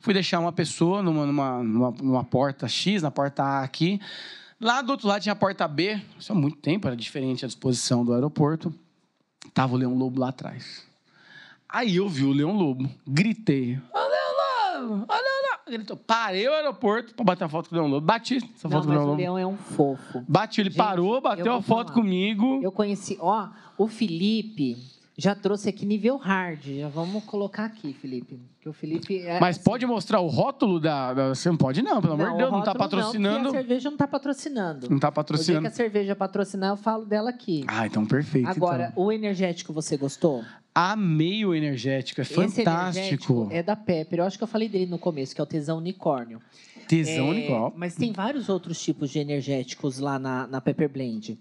[0.00, 3.98] Fui deixar uma pessoa numa, numa, numa, numa porta X, na porta A aqui.
[4.60, 5.98] Lá do outro lado tinha a porta B.
[6.18, 8.74] Isso há muito tempo, era diferente a disposição do aeroporto.
[9.54, 10.86] Tava o Leão Lobo lá atrás.
[11.68, 13.78] Aí eu vi o Leão Lobo, gritei.
[13.92, 14.96] Ô, Leão Lobo!
[14.96, 15.58] Leão Lobo!
[15.70, 15.96] Gritou.
[15.98, 18.06] Parei o aeroporto pra bater a foto com o Leão Lobo.
[18.06, 19.18] Bati essa Não, foto com o Leão o Lobo.
[19.18, 20.24] Leão é um fofo.
[20.26, 22.00] Bati, ele Gente, parou, eu bateu a foto falar.
[22.00, 22.60] comigo.
[22.62, 24.78] Eu conheci, ó, o Felipe
[25.18, 26.60] já trouxe aqui nível hard.
[26.64, 28.40] Já vamos colocar aqui, Felipe.
[28.60, 29.40] Que o Felipe é.
[29.40, 32.36] Mas assim, pode mostrar o rótulo da, da- Você não pode, não, pelo amor de
[32.38, 32.50] Deus.
[32.52, 33.42] Não, tá rótulo patrocinando.
[33.42, 34.88] Não, a cerveja não tá patrocinando.
[34.88, 35.66] Não tá que patrocinando.
[35.66, 37.64] a cerveja patrocinar, eu falo dela aqui.
[37.66, 38.48] Ah, então perfeito.
[38.48, 39.04] Agora, então.
[39.04, 40.44] o energético você gostou?
[40.74, 42.98] Amei o energético, é Esse fantástico.
[42.98, 44.20] energético é da Pepper.
[44.20, 46.40] Eu acho que eu falei dele no começo, que é o tesão unicórnio.
[46.86, 47.72] Tesão É, igual.
[47.76, 51.36] Mas tem vários outros tipos de energéticos lá na, na Pepper Blend.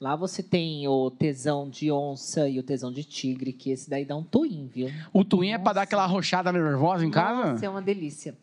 [0.00, 4.02] Lá você tem o tesão de onça e o tesão de tigre, que esse daí
[4.02, 4.88] dá um twin, viu?
[5.12, 5.74] O Twin é pra Nossa.
[5.74, 7.52] dar aquela arrochada nervosa em casa?
[7.52, 8.34] Nossa, é uma delícia.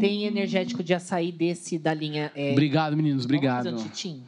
[0.00, 2.32] Tem energético de açaí desse da linha.
[2.34, 3.26] É, Obrigado, meninos.
[3.26, 3.64] Obrigado.
[3.64, 4.22] Vamos fazer um tintim?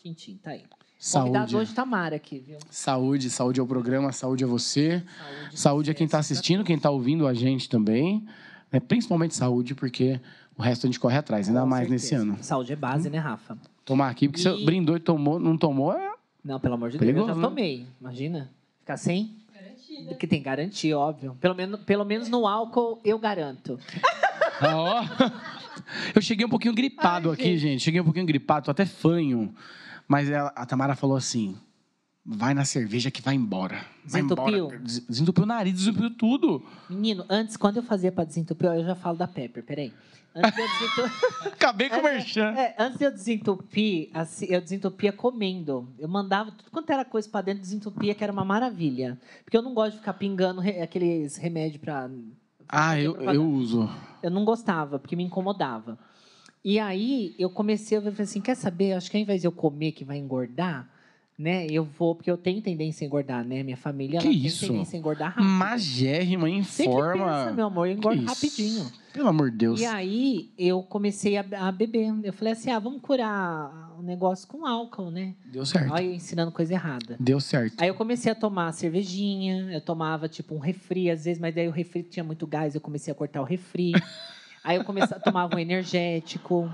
[0.00, 0.62] Tintim, tá aí.
[0.96, 1.26] Saúde.
[1.32, 2.58] Convidado hoje tá Mara aqui, viu?
[2.70, 5.02] Saúde, saúde é o programa, saúde é você.
[5.02, 8.24] Saúde, Saúde é quem está assistindo, quem está ouvindo a gente também.
[8.70, 8.78] né?
[8.78, 10.20] Principalmente saúde, porque
[10.56, 12.30] o resto a gente corre atrás, ainda Com mais nesse certeza.
[12.30, 12.38] ano.
[12.44, 13.58] Saúde é base, né, Rafa?
[13.84, 16.12] Tomar aqui, porque você E- brindou e tomou, não tomou, é...
[16.48, 17.34] Não, pelo amor de Deus, eu né?
[17.34, 17.86] já tomei.
[18.00, 18.50] Imagina.
[18.80, 19.36] Ficar sem?
[19.54, 20.14] Garantida.
[20.14, 21.36] Que tem garantia, óbvio.
[21.38, 23.78] Pelo menos, pelo menos no álcool, eu garanto.
[24.60, 25.04] Ah, ó.
[26.12, 27.58] Eu cheguei um pouquinho gripado Ai, aqui, gente.
[27.60, 27.80] gente.
[27.84, 29.54] Cheguei um pouquinho gripado, tô até fanho.
[30.08, 31.54] Mas ela- a Tamara falou assim:
[32.26, 33.76] vai na cerveja que vai embora.
[34.04, 34.56] Vai Desentupiu?
[34.64, 34.78] embora.
[34.80, 36.66] Des- Desentupiu o nariz, desentupiu tudo.
[36.90, 39.92] Menino, antes, quando eu fazia pra desentupir, ó, eu já falo da Pepper, peraí.
[40.38, 42.54] Antes de eu desentupir, Acabei com o É, merchan.
[42.56, 45.88] é, antes de eu desentupir, assim, eu desentupia comendo.
[45.98, 49.18] Eu mandava tudo quanto era coisa pra dentro, desentupia, que era uma maravilha.
[49.44, 52.08] Porque eu não gosto de ficar pingando re- aqueles remédios pra.
[52.68, 53.88] Ah, eu, eu uso.
[54.22, 55.98] Eu não gostava, porque me incomodava.
[56.64, 58.92] E aí eu comecei a ver assim: quer saber?
[58.92, 60.88] Acho que ao invés de eu comer que vai engordar,
[61.38, 61.66] né?
[61.70, 63.62] Eu vou, porque eu tenho tendência a engordar, né?
[63.62, 64.60] Minha família Que ela isso?
[64.60, 65.44] tem tendência a engordar rápido.
[65.46, 67.24] Magérrima, em Você que forma.
[67.24, 68.84] pensa, meu amor, eu engordo isso?
[69.18, 69.80] Pelo amor de Deus.
[69.80, 72.14] E aí eu comecei a, a beber.
[72.22, 75.34] Eu falei assim: ah, vamos curar o negócio com álcool, né?
[75.44, 75.92] Deu certo.
[75.92, 77.16] Olha, eu ensinando coisa errada.
[77.18, 77.82] Deu certo.
[77.82, 81.66] Aí eu comecei a tomar cervejinha, eu tomava tipo um refri às vezes, mas daí
[81.66, 83.90] o refri tinha muito gás, eu comecei a cortar o refri.
[84.62, 86.72] aí eu comecei a tomar um energético.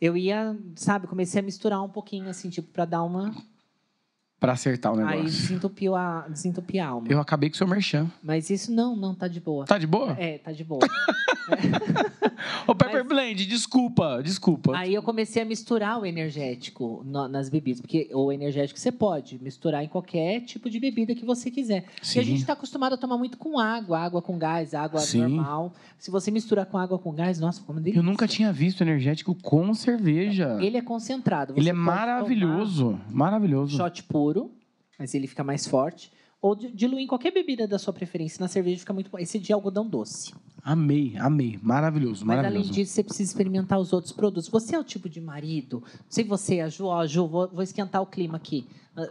[0.00, 3.30] Eu ia, sabe, comecei a misturar um pouquinho assim, tipo para dar uma,
[4.44, 5.40] Pra acertar o aí negócio.
[5.40, 7.06] desentupiu a, desentupir a alma.
[7.08, 8.06] Eu acabei com o seu merchan.
[8.22, 9.64] Mas isso não, não tá de boa.
[9.64, 10.12] Tá de boa?
[10.18, 10.80] É, tá de boa.
[12.66, 14.76] Ô, Pepper Mas- Blend, desculpa, desculpa.
[14.76, 19.38] Aí eu comecei a misturar o energético no- nas bebidas, porque o energético você pode
[19.42, 21.84] misturar em qualquer tipo de bebida que você quiser.
[22.02, 22.18] Sim.
[22.18, 25.20] E a gente está acostumado a tomar muito com água, água com gás, água Sim.
[25.20, 25.74] normal.
[25.98, 27.98] Se você misturar com água com gás, nossa, como delícia.
[27.98, 30.58] Eu nunca tinha visto energético com cerveja.
[30.60, 31.54] Ele é concentrado.
[31.56, 32.98] Ele é maravilhoso.
[33.10, 33.76] Maravilhoso.
[33.76, 34.33] Shot puro,
[34.98, 36.10] mas ele fica mais forte.
[36.40, 38.40] Ou di- diluir em qualquer bebida da sua preferência.
[38.40, 39.18] Na cerveja fica muito bom.
[39.18, 40.34] Esse de algodão doce.
[40.62, 41.58] Amei, amei.
[41.62, 42.68] Maravilhoso, Mas maravilhoso.
[42.70, 44.48] além disso, você precisa experimentar os outros produtos.
[44.48, 45.82] Você é o tipo de marido.
[45.82, 48.66] Não sei você, a Ju, ó, Ju, vou, vou esquentar o clima aqui.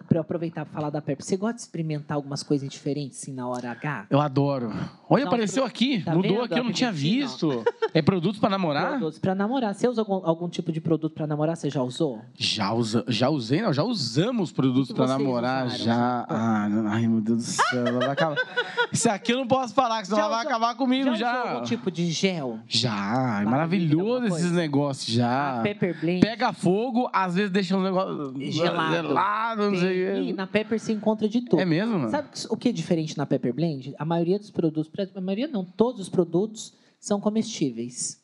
[0.07, 1.27] Para eu aproveitar para falar da Pepsi.
[1.29, 4.05] Você gosta de experimentar algumas coisas diferentes, assim, na hora H?
[4.09, 4.71] Eu adoro.
[5.09, 6.01] Olha, Não, apareceu pro- aqui.
[6.01, 7.63] tá Mudou vendo aqui, eu não tinha visto.
[7.93, 8.91] É produto pra namorar?
[8.91, 9.73] Produtos para namorar.
[9.75, 11.57] Você usa algum, algum tipo de produto para namorar?
[11.57, 12.21] Você já usou?
[12.37, 15.65] Já, usa, já usei, não, já usamos produtos que pra vocês namorar.
[15.67, 16.19] usaram, Já.
[16.19, 16.27] gente?
[16.29, 17.85] Ah, não- ai, meu Deus do céu.
[17.87, 18.37] ela vai acabar.
[18.91, 21.15] Isso aqui eu não posso falar, que senão Já ela vai usou- acabar comigo já
[21.15, 21.39] já.
[21.41, 22.59] usou algum tipo de gel?
[22.67, 25.59] Já, é maravilhoso alguma esses negócios já.
[25.59, 26.21] A Pepper Blend.
[26.21, 28.91] Pega fogo, às vezes deixa um negócio Gelado.
[28.93, 31.59] gelado, e na Pepper você encontra de tudo.
[31.59, 31.97] É mesmo?
[31.97, 32.09] mano?
[32.09, 33.93] Sabe o que é diferente na Pepper Blend?
[33.97, 38.22] A maioria dos produtos, a maioria não, todos os produtos são comestíveis.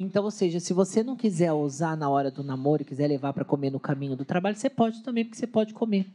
[0.00, 3.32] Então, ou seja, se você não quiser usar na hora do namoro e quiser levar
[3.32, 6.06] para comer no caminho do trabalho, você pode também, porque você pode comer.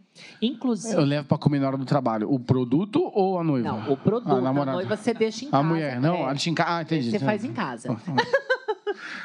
[0.42, 0.94] Inclusive.
[0.96, 2.32] Eu levo para comer na hora do trabalho.
[2.34, 3.68] O produto ou a noiva?
[3.68, 4.78] Não, o produto, A a, namorada.
[4.78, 5.64] noiva você deixa em A casa.
[5.64, 6.16] mulher, não?
[6.16, 6.32] é.
[6.32, 7.12] A em ca- Ah, entendi.
[7.12, 7.90] Você faz em casa.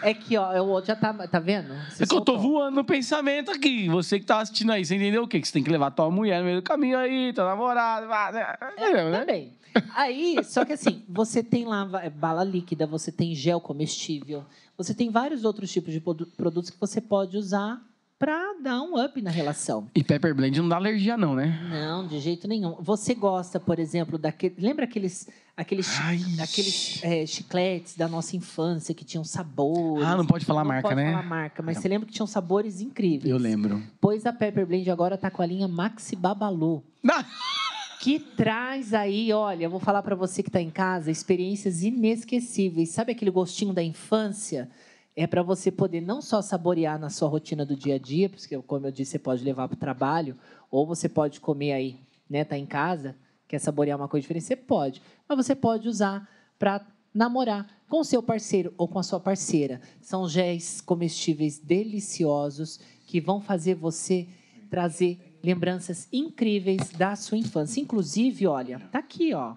[0.02, 1.74] É que, ó, o outro já tá, tá vendo?
[1.90, 2.38] Você É que eu tô soltou.
[2.38, 3.88] voando no pensamento aqui.
[3.88, 5.40] Você que tá assistindo aí, você entendeu o quê?
[5.40, 8.06] Que você tem que levar tua mulher no meio do caminho aí, tua namorada.
[8.32, 8.56] né?
[8.72, 9.20] Entendeu, né?
[9.20, 9.52] Também.
[9.94, 14.44] Aí, só que assim, você tem lá va- bala líquida, você tem gel comestível,
[14.76, 17.80] você tem vários outros tipos de produ- produtos que você pode usar
[18.18, 19.88] para dar um up na relação.
[19.94, 21.56] E Pepper Blend não dá alergia, não, né?
[21.70, 22.74] Não, de jeito nenhum.
[22.80, 24.56] Você gosta, por exemplo, daquele.
[24.58, 26.18] Lembra aqueles, aqueles, Ai.
[26.42, 30.04] aqueles é, chicletes da nossa infância que tinham sabores?
[30.04, 31.12] Ah, não pode falar Não marca, pode né?
[31.12, 33.30] falar marca, mas você lembra que tinham sabores incríveis.
[33.30, 33.80] Eu lembro.
[34.00, 36.82] Pois a Pepper Blend agora tá com a linha Maxi Babalu.
[37.00, 37.24] Não.
[38.00, 42.90] Que traz aí, olha, vou falar para você que está em casa, experiências inesquecíveis.
[42.90, 44.70] Sabe aquele gostinho da infância?
[45.16, 48.56] É para você poder não só saborear na sua rotina do dia a dia, porque,
[48.62, 50.36] como eu disse, você pode levar para o trabalho,
[50.70, 52.00] ou você pode comer aí,
[52.30, 52.44] né?
[52.44, 53.16] Tá em casa,
[53.48, 55.02] quer saborear uma coisa diferente, você pode.
[55.28, 59.80] Mas você pode usar para namorar com seu parceiro ou com a sua parceira.
[60.00, 64.28] São géis comestíveis deliciosos que vão fazer você
[64.70, 67.80] trazer lembranças incríveis da sua infância.
[67.80, 69.54] Inclusive, olha, tá aqui, ó.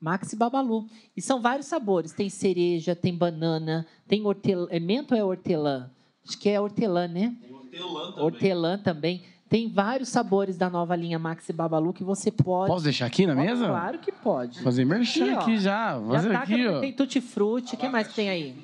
[0.00, 0.86] Maxi Babalu.
[1.16, 2.12] E são vários sabores.
[2.12, 4.66] Tem cereja, tem banana, tem hortelã.
[4.70, 5.90] É mento ou é hortelã?
[6.26, 7.34] Acho que é hortelã, né?
[7.40, 8.24] Tem hortelã também.
[8.24, 9.22] Hortelã também.
[9.48, 12.68] Tem vários sabores da nova linha Maxi Babalu que você pode.
[12.68, 13.66] Posso deixar aqui na mesa?
[13.68, 14.60] Claro que pode.
[14.60, 15.38] Fazer merchan Aqui, ó.
[15.40, 16.00] aqui já.
[16.00, 16.80] Já Fazer tá, aqui, ó.
[16.80, 17.76] Tem tutti-frutti.
[17.76, 18.56] O que mais que tem aí?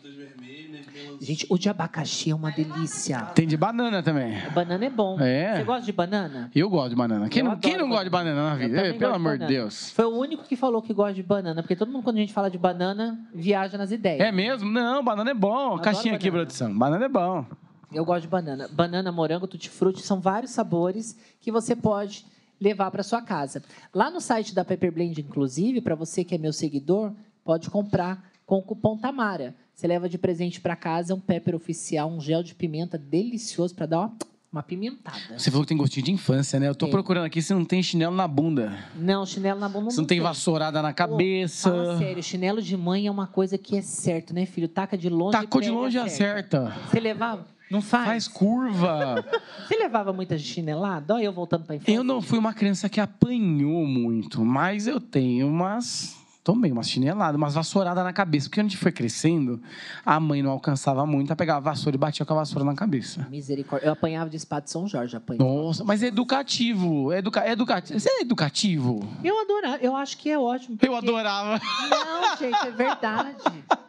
[1.23, 3.21] Gente, o de abacaxi é uma delícia.
[3.33, 4.37] Tem de banana também.
[4.51, 5.21] Banana é bom.
[5.21, 5.57] É.
[5.57, 6.51] Você gosta de banana?
[6.53, 7.29] Eu gosto de banana.
[7.29, 8.87] Quem, Eu não, quem não gosta de banana na Eu vida?
[8.89, 9.47] Ei, pelo amor de.
[9.47, 9.91] Deus.
[9.93, 12.33] Foi o único que falou que gosta de banana, porque todo mundo, quando a gente
[12.33, 14.21] fala de banana, viaja nas ideias.
[14.21, 14.69] É mesmo?
[14.69, 15.67] Não, banana é bom.
[15.67, 16.45] Adoro Caixinha aqui, banana.
[16.45, 16.77] produção.
[16.77, 17.47] Banana é bom.
[17.93, 18.69] Eu gosto de banana.
[18.73, 22.27] Banana, morango, tutti-frutti, são vários sabores que você pode
[22.61, 23.63] levar para sua casa.
[23.95, 27.13] Lá no site da Pepper Blend, inclusive, para você que é meu seguidor,
[27.45, 29.55] pode comprar com o cupom Tamara.
[29.75, 33.87] Você leva de presente para casa um pepper oficial, um gel de pimenta delicioso para
[33.87, 34.13] dar uma,
[34.53, 35.39] uma pimentada.
[35.39, 36.69] Você falou que tem gostinho de infância, né?
[36.69, 36.91] Eu tô É.
[36.91, 38.79] procurando aqui se não tem chinelo na bunda.
[38.95, 41.71] Não, chinelo na bunda Se não tem vassourada na cabeça.
[41.71, 44.69] Fala sério, chinelo de mãe é uma coisa que é certo, né, filho?
[44.69, 45.33] Taca de longe.
[45.33, 46.57] Tacou de longe certo.
[46.57, 46.77] acerta.
[46.91, 47.47] Você levava?
[47.71, 48.05] Não faz?
[48.07, 49.25] Faz curva.
[49.67, 51.15] Você levava muita chinelada?
[51.15, 51.91] Olha eu voltando pra infância.
[51.91, 56.15] Eu não fui uma criança que apanhou muito, mas eu tenho umas.
[56.45, 58.49] Tomei umas chineladas, umas vassouradas na cabeça.
[58.49, 59.63] Porque a gente foi crescendo,
[60.05, 62.75] a mãe não alcançava muito, ela pegava a vassoura e batia com a vassoura na
[62.75, 63.29] cabeça.
[63.31, 63.87] Misericórdia.
[63.87, 65.45] Eu apanhava de espada de São Jorge, apanhava.
[65.49, 67.13] Nossa, mas é educativo.
[67.13, 67.41] É educa...
[67.47, 67.99] é educativo.
[68.01, 69.09] Você é educativo?
[69.23, 69.77] Eu adorava.
[69.77, 70.77] Eu acho que é ótimo.
[70.83, 71.61] Eu porque- adorava.
[71.89, 73.37] Não, gente, é verdade.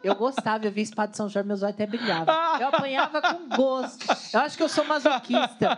[0.04, 2.32] Eu gostava, eu via espada de São Jorge, meus olhos até brilhavam.
[2.60, 4.06] Eu apanhava com gosto.
[4.32, 5.76] Eu acho que eu sou masoquista.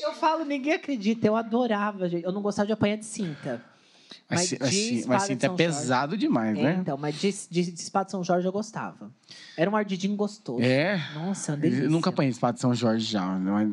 [0.00, 1.26] Eu falo, ninguém acredita.
[1.26, 2.24] Eu adorava, gente.
[2.24, 3.62] Eu não gostava de apanhar de cinta.
[4.30, 5.78] Mas, Mas mas, mas cinta é São Jorge.
[5.78, 6.78] pesado demais, É, né?
[6.80, 9.10] então, mas de, de, de espada de São Jorge eu gostava.
[9.56, 10.62] Era um ardidinho gostoso.
[10.62, 11.00] É.
[11.14, 11.84] Nossa, uma delícia.
[11.84, 13.24] Eu nunca apanhei espada de São Jorge já.
[13.26, 13.68] mas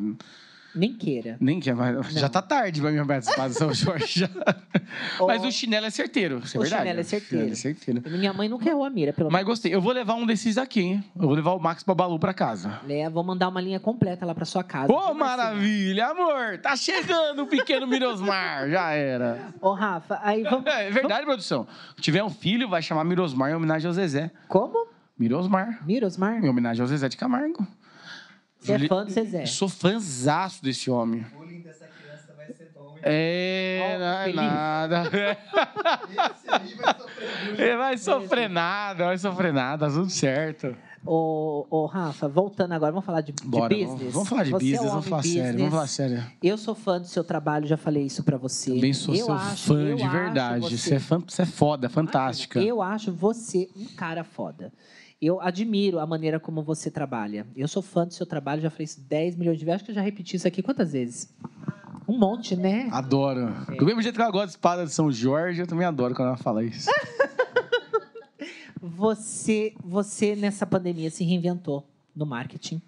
[0.74, 1.36] Nem queira.
[1.40, 4.28] Nem que mas Já tá tarde pra de São Jorge já.
[5.26, 6.82] Mas o chinelo é certeiro, isso é O verdade.
[6.82, 7.34] chinelo é certeiro.
[7.34, 8.02] O chinelo é certeiro.
[8.18, 9.74] Minha mãe nunca errou a mira, pelo Mas gostei.
[9.74, 11.04] Eu vou levar um desses aqui, hein?
[11.16, 12.80] Eu vou levar o Max Babalu pra casa.
[12.86, 13.04] menos.
[13.06, 14.92] É, vou mandar uma linha completa lá pra sua casa.
[14.92, 16.58] Ô, Viu, maravilha, amor!
[16.58, 18.68] Tá chegando o pequeno Mirosmar.
[18.68, 19.38] Já era.
[19.60, 20.62] Ô, Rafa, aí vamos.
[20.72, 21.66] É, é verdade, produção.
[21.96, 24.30] Se tiver um filho, vai chamar Mirosmar em homenagem ao Zezé.
[24.48, 24.86] Como?
[25.18, 25.84] Mirosmar.
[25.86, 26.42] Mirosmar?
[26.44, 27.66] Em homenagem ao Zezé de Camargo.
[28.62, 29.46] Você é fã do Zezé?
[29.46, 31.20] Sou fãzaço desse homem.
[31.34, 32.94] O bullying dessa criança vai ser bom.
[32.96, 33.00] hein?
[33.02, 35.02] É, não é nada.
[36.32, 37.58] Esse aí vai sofrer.
[37.58, 40.76] Ele vai sofrer nada, vai sofrer nada, tudo certo.
[41.04, 44.12] Ô, ô, Rafa, voltando agora, vamos falar de, de Bora, business.
[44.14, 45.90] vamos, falar de Você é business, um vamos falar sério, vamos falar business.
[46.12, 46.32] sério.
[46.40, 48.72] Eu sou fã do seu trabalho, já falei isso pra você.
[48.74, 50.60] Também sou eu seu acho, fã de verdade.
[50.60, 52.60] Você, Você é, fã, você é foda, fantástica.
[52.60, 54.72] Eu acho você um cara foda.
[55.22, 57.46] Eu admiro a maneira como você trabalha.
[57.54, 59.76] Eu sou fã do seu trabalho, já falei isso 10 milhões de vezes.
[59.76, 61.32] Acho que eu já repeti isso aqui quantas vezes?
[62.08, 62.88] Um monte, né?
[62.90, 63.54] Adoro.
[63.70, 63.76] É.
[63.76, 66.28] Do mesmo jeito que ela gosta de espada de São Jorge, eu também adoro quando
[66.28, 66.90] ela fala isso.
[68.80, 71.86] Você, você nessa pandemia se reinventou
[72.16, 72.82] no marketing,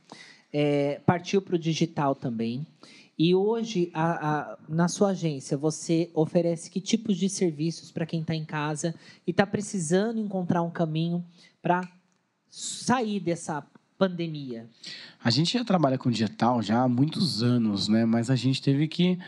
[0.52, 2.66] é, partiu para o digital também.
[3.16, 8.23] E hoje, a- a- na sua agência, você oferece que tipos de serviços para quem
[8.23, 8.93] está em casa
[9.24, 11.24] e está precisando encontrar um caminho
[11.62, 11.89] para
[12.55, 13.66] sair dessa
[13.98, 14.68] pandemia?
[15.22, 18.05] A gente já trabalha com digital já há muitos anos, né?
[18.05, 19.18] Mas a gente teve que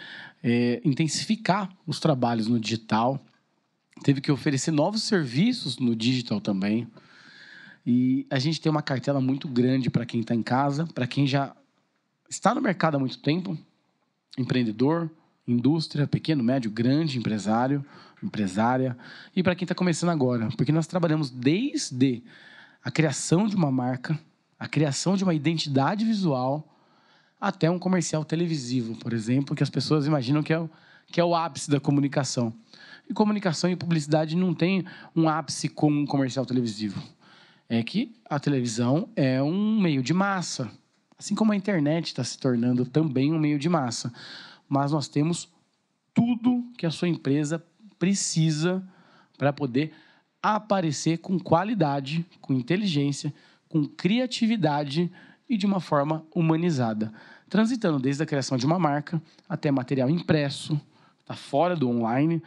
[0.45, 3.21] é, intensificar os trabalhos no digital,
[4.05, 6.87] teve que oferecer novos serviços no digital também.
[7.85, 11.27] E a gente tem uma cartela muito grande para quem está em casa, para quem
[11.27, 11.55] já
[12.31, 13.59] está no mercado há muito tempo,
[14.39, 15.11] empreendedor,
[15.49, 17.85] indústria, pequeno, médio, grande empresário,
[18.23, 18.97] empresária,
[19.35, 22.23] e para quem está começando agora, porque nós trabalhamos desde
[22.87, 24.17] a criação de uma marca,
[24.57, 26.73] a criação de uma identidade visual,
[27.41, 30.71] até um comercial televisivo, por exemplo, que as pessoas imaginam que é o,
[31.09, 32.55] que é o ápice da comunicação.
[33.11, 34.85] E comunicação e publicidade não tem
[35.17, 37.03] um ápice como um comercial televisivo.
[37.69, 40.71] É que a televisão é um meio de massa,
[41.19, 44.13] assim como a internet está se tornando também um meio de massa.
[44.69, 45.49] Mas nós temos
[46.15, 47.61] tudo que a sua empresa
[47.99, 48.81] precisa
[49.37, 49.93] para poder
[50.55, 53.35] aparecer com qualidade, com inteligência,
[53.69, 55.11] com criatividade
[55.49, 57.13] e de uma forma humanizada,
[57.49, 60.81] transitando desde a criação de uma marca até material impresso,
[61.21, 62.41] está fora do online,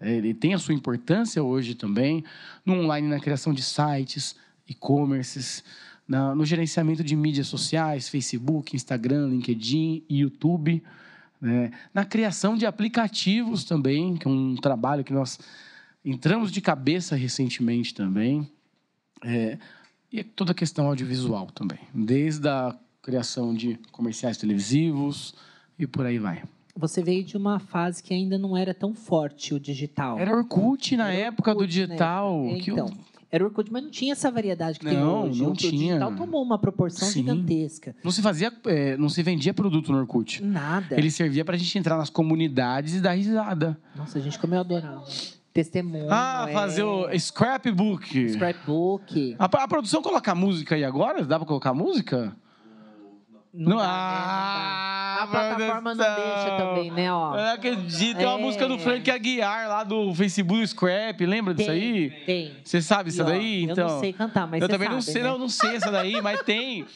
[0.00, 2.24] ele tem a sua importância hoje também,
[2.64, 4.36] no online na criação de sites,
[4.68, 5.62] e-commerces,
[6.08, 10.82] no gerenciamento de mídias sociais, Facebook, Instagram, LinkedIn, YouTube,
[11.40, 11.70] né?
[11.92, 15.38] na criação de aplicativos também, que é um trabalho que nós
[16.04, 18.48] entramos de cabeça recentemente também.
[19.24, 19.58] É,
[20.12, 25.34] e toda a questão audiovisual também, desde a criação de comerciais televisivos
[25.78, 26.42] e por aí vai.
[26.76, 30.18] Você veio de uma fase que ainda não era tão forte o digital.
[30.18, 31.86] Era Orkut na Era época do Orkut, né?
[31.86, 32.44] digital.
[32.46, 32.90] É, eu- Então,
[33.30, 35.42] era Orkut, mas não tinha essa variedade que tem Não, hoje.
[35.42, 35.70] não o, tinha.
[35.70, 37.20] O digital tomou uma proporção Sim.
[37.20, 37.94] gigantesca.
[38.02, 40.42] Não se fazia, é, não se vendia produto no Orkut.
[40.42, 40.96] Nada.
[40.98, 43.78] Ele servia pra gente entrar nas comunidades e dar risada.
[43.94, 45.04] Nossa, a gente como eu adorava.
[45.52, 46.06] Testemunho.
[46.10, 48.28] Ah, é, fazer o scrapbook.
[48.30, 49.36] Scrapbook.
[49.38, 51.24] A, a produção coloca música aí agora?
[51.24, 52.36] Dá pra colocar música?
[53.52, 53.88] Não, dá, né?
[53.88, 55.50] Ah, Não dá.
[55.50, 57.12] A plataforma não deixa também, né?
[57.12, 57.34] Ó.
[57.36, 58.16] Eu não acredito.
[58.16, 58.40] Tem uma É.
[58.40, 61.20] música do Frank Aguiar lá do Facebook Scrap.
[61.26, 62.10] Lembra disso aí?
[62.24, 62.52] Tem.
[62.64, 63.64] Você sabe isso ó, daí?
[63.64, 63.88] Eu Então.
[63.88, 65.28] não sei cantar, mas eu também não sabe, sei, né?
[65.28, 66.86] não, não sei essa daí, mas tem.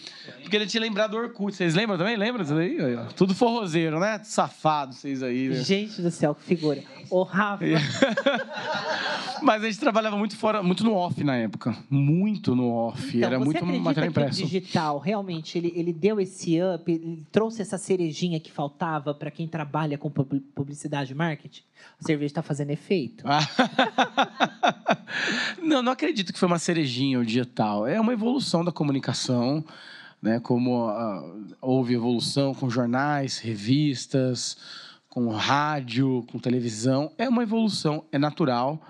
[0.42, 1.54] Porque ele te lembrar do Orkut.
[1.54, 2.16] Vocês lembram também?
[2.16, 2.78] Lembram disso daí?
[3.16, 4.20] Tudo forrozeiro, né?
[4.22, 5.48] Safado vocês aí.
[5.48, 5.56] né?
[5.56, 6.82] Gente do céu, que figura.
[7.10, 7.64] Ô, Rafa,
[9.42, 11.76] Mas a gente trabalhava muito fora, muito no off na época.
[11.90, 13.16] Muito no off.
[13.16, 14.42] então, Era muito material que o impresso.
[14.46, 19.46] digital, realmente, ele, ele deu esse up, ele trouxe essa cerejinha que faltava para quem
[19.48, 21.62] trabalha com pub- publicidade e marketing?
[22.00, 23.24] A cerveja está fazendo efeito.
[25.62, 27.86] não, não acredito que foi uma cerejinha o digital.
[27.86, 29.64] É uma evolução da comunicação,
[30.22, 30.40] né?
[30.40, 31.22] Como ah,
[31.60, 34.56] houve evolução com jornais, revistas,
[35.08, 37.12] com rádio, com televisão.
[37.18, 38.80] É uma evolução, é natural.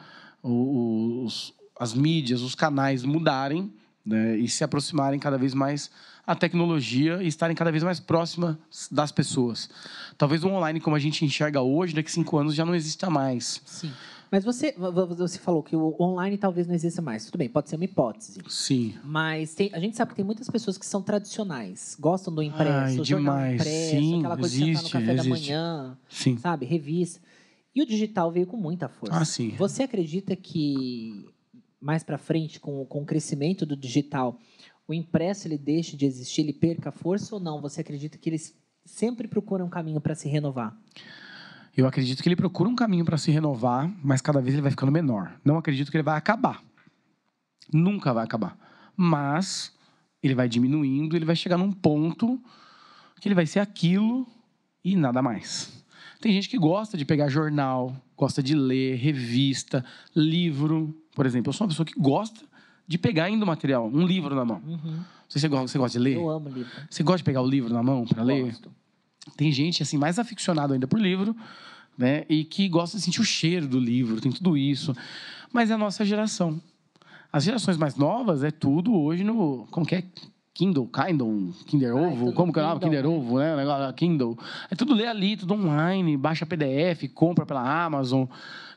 [0.43, 3.73] Os- as mídias, os canais mudarem
[4.07, 4.37] né?
[4.37, 5.91] e se aproximarem cada vez mais
[6.27, 8.57] à tecnologia e estarem cada vez mais próximas
[8.91, 9.69] das pessoas.
[10.17, 13.11] Talvez o online, como a gente enxerga hoje, daqui a cinco anos já não exista
[13.11, 13.61] mais.
[13.65, 13.93] Sim.
[14.31, 14.75] Mas você,
[15.17, 17.27] você falou que o online talvez não exista mais.
[17.27, 18.41] Tudo bem, pode ser uma hipótese.
[18.49, 18.95] Sim.
[19.05, 22.99] Mas tem- a gente sabe que tem muitas pessoas que são tradicionais, gostam do impresso,
[22.99, 23.55] Ai, demais.
[23.61, 25.29] impresso, Sim, aquela coisa de sentar no existe, café da existe.
[25.29, 26.37] manhã, Sim.
[26.39, 26.67] sabe?
[26.67, 27.21] Revista.
[27.77, 29.17] E o digital veio com muita força.
[29.19, 29.51] Ah, sim.
[29.59, 31.29] Você acredita que
[31.81, 34.39] mais para frente, com, com o crescimento do digital,
[34.87, 37.61] o impresso ele deixe de existir, ele perca força ou não?
[37.61, 38.55] Você acredita que eles
[38.85, 40.77] sempre procuram um caminho para se renovar?
[41.77, 44.71] Eu acredito que ele procura um caminho para se renovar, mas cada vez ele vai
[44.71, 45.41] ficando menor.
[45.45, 46.63] Não acredito que ele vai acabar.
[47.73, 48.57] Nunca vai acabar.
[48.97, 49.73] Mas
[50.23, 52.41] ele vai diminuindo, ele vai chegar num ponto
[53.21, 54.27] que ele vai ser aquilo
[54.85, 55.85] e nada mais.
[56.21, 59.85] Tem gente que gosta de pegar jornal, gosta de ler, revista,
[60.15, 60.95] livro.
[61.15, 62.47] Por exemplo, eu sou uma pessoa que gosta
[62.87, 64.63] de pegar ainda o material, um livro na mão.
[65.29, 66.17] Se você gosta, você gosta de ler.
[66.17, 66.71] Eu amo livro.
[66.89, 68.45] Você gosta de pegar o livro na mão para ler?
[68.45, 68.71] Gosto.
[69.37, 71.35] Tem gente assim mais aficionada ainda por livro,
[71.97, 72.25] né?
[72.29, 74.95] E que gosta de sentir o cheiro do livro, tem tudo isso.
[75.53, 76.61] Mas é a nossa geração.
[77.33, 80.05] As gerações mais novas é tudo hoje no como que é
[80.53, 82.63] Kindle, Kindle, Kinder Ah, é Ovo, como que é?
[82.63, 83.09] Kindle, Kinder né?
[83.09, 83.55] Ovo, né?
[83.55, 84.39] O negócio, Kindle.
[84.71, 88.27] É tudo ler ali, tudo online, baixa PDF, compra pela Amazon.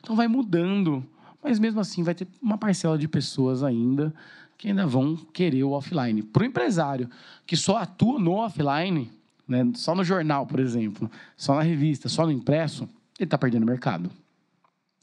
[0.00, 1.04] Então vai mudando.
[1.42, 4.12] Mas mesmo assim vai ter uma parcela de pessoas ainda
[4.56, 6.22] que ainda vão querer o offline.
[6.22, 7.08] Para o empresário
[7.46, 9.10] que só atua no offline,
[9.46, 12.88] né, só no jornal, por exemplo, só na revista, só no impresso,
[13.18, 14.10] ele está perdendo mercado.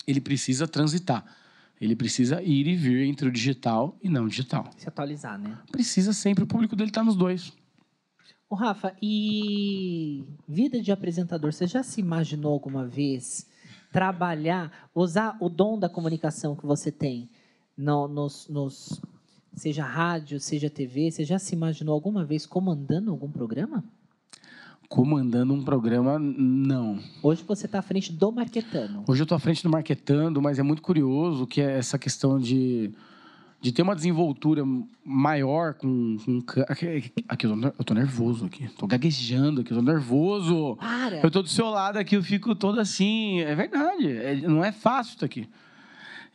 [0.06, 1.26] Ele precisa transitar.
[1.80, 4.70] Ele precisa ir e vir entre o digital e não digital.
[4.78, 5.58] Se atualizar, né?
[5.72, 7.54] Precisa sempre, o público dele está nos dois.
[8.50, 13.48] Ô, Rafa, e vida de apresentador, você já se imaginou alguma vez
[13.96, 17.30] trabalhar, usar o dom da comunicação que você tem
[17.78, 19.02] no- nos, nos-
[19.54, 23.82] seja rádio, seja TV, você já se imaginou alguma vez comandando algum programa?
[24.90, 27.00] Comandando um programa, não.
[27.24, 29.06] Hoje você está à frente do Marquetano.
[29.08, 32.38] Hoje eu estou à frente do Marketando, mas é muito curioso que é essa questão
[32.38, 32.94] de,
[33.66, 34.64] de ter uma desenvoltura
[35.04, 36.18] maior com.
[36.46, 38.70] com aqui, aqui, eu tô eu tô nervoso aqui.
[38.78, 40.76] Tô gaguejando aqui, eu tô nervoso.
[40.76, 41.20] Para!
[41.22, 43.40] Eu tô do seu lado aqui, eu fico todo assim.
[43.40, 44.08] É verdade.
[44.08, 45.50] é- não é fácil isso aqui.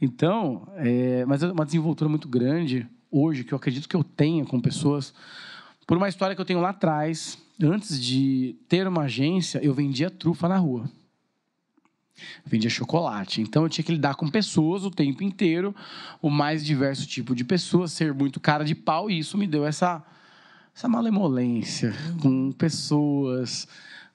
[0.02, 4.44] Então, é, mas é uma desenvoltura muito grande hoje, que eu acredito que eu tenha
[4.44, 5.15] com pessoas.
[5.86, 10.11] Por uma história que eu tenho lá atrás, antes de ter uma agência, eu vendia
[10.11, 10.90] trufa na rua.
[12.44, 13.40] Vendia chocolate.
[13.40, 15.74] Então eu tinha que lidar com pessoas o tempo inteiro,
[16.20, 19.64] o mais diverso tipo de pessoas, ser muito cara de pau, e isso me deu
[19.66, 20.05] essa,
[20.74, 23.68] essa malemolência com pessoas,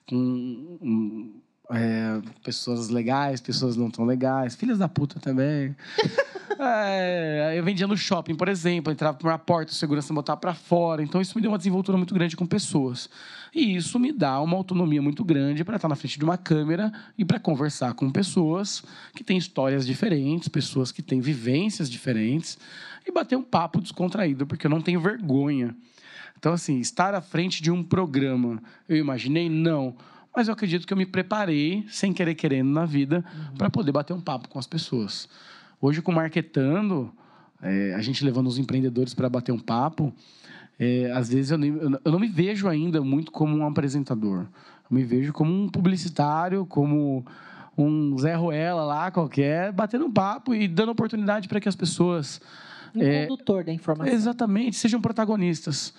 [0.06, 1.41] com
[1.72, 5.76] é, pessoas legais, pessoas não tão legais, filhas da puta também.
[6.58, 10.40] É, eu vendia no shopping, por exemplo, entrava por uma porta, o segurança me botava
[10.40, 11.04] para fora.
[11.04, 13.10] Então isso me deu uma desenvoltura muito grande com pessoas.
[13.54, 16.94] E isso me dá uma autonomia muito grande para estar na frente de uma câmera
[17.18, 18.84] e para conversar com pessoas
[19.14, 22.58] que têm histórias diferentes, pessoas que têm vivências diferentes
[23.06, 25.76] e bater um papo descontraído, porque eu não tenho vergonha.
[26.38, 29.50] Então, assim, estar à frente de um programa, eu imaginei?
[29.50, 29.96] Não.
[30.36, 33.24] Mas eu acredito que eu me preparei, sem querer querendo, na vida,
[33.57, 35.30] para poder bater um papo com as pessoas.
[35.82, 37.12] Hoje, com Marketando,
[37.62, 40.14] é, a gente levando os empreendedores para bater um papo,
[40.80, 44.41] é, às vezes eu, nem- eu não me vejo ainda muito como um apresentador.
[44.90, 47.26] Eu me vejo como um publicitário, como
[47.78, 52.41] um Zé Ruela lá qualquer, batendo um papo e dando oportunidade para que as pessoas
[52.94, 54.14] Um é, condutor da informação.
[54.14, 55.94] Exatamente, sejam protagonistas.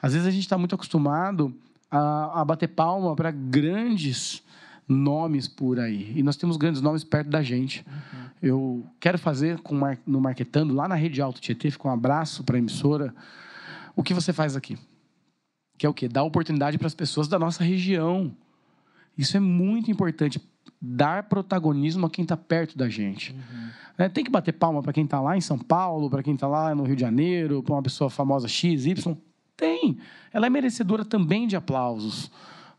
[0.00, 1.54] Às vezes a gente está muito acostumado
[1.92, 4.42] a, a bater palma para grandes
[4.88, 6.12] nomes por aí.
[6.16, 7.84] E nós temos grandes nomes perto da gente.
[8.42, 12.56] Eu quero fazer com no Marketando, lá na Rede Alto Tietê, fica um abraço para
[12.56, 13.14] a emissora.
[13.94, 14.78] O que você faz aqui?
[15.76, 16.08] Que é o quê?
[16.08, 18.34] Dar oportunidade para as pessoas da nossa região.
[19.16, 20.40] Isso é muito importante.
[20.80, 23.36] Dar protagonismo a quem está perto da gente.
[23.98, 24.08] Né?
[24.08, 26.74] Tem que bater palma para quem está lá em São Paulo, para quem está lá
[26.74, 29.16] no Rio de Janeiro, para uma pessoa famosa X, Y.
[29.56, 29.98] Tem.
[30.32, 32.30] Ela é merecedora também de aplausos,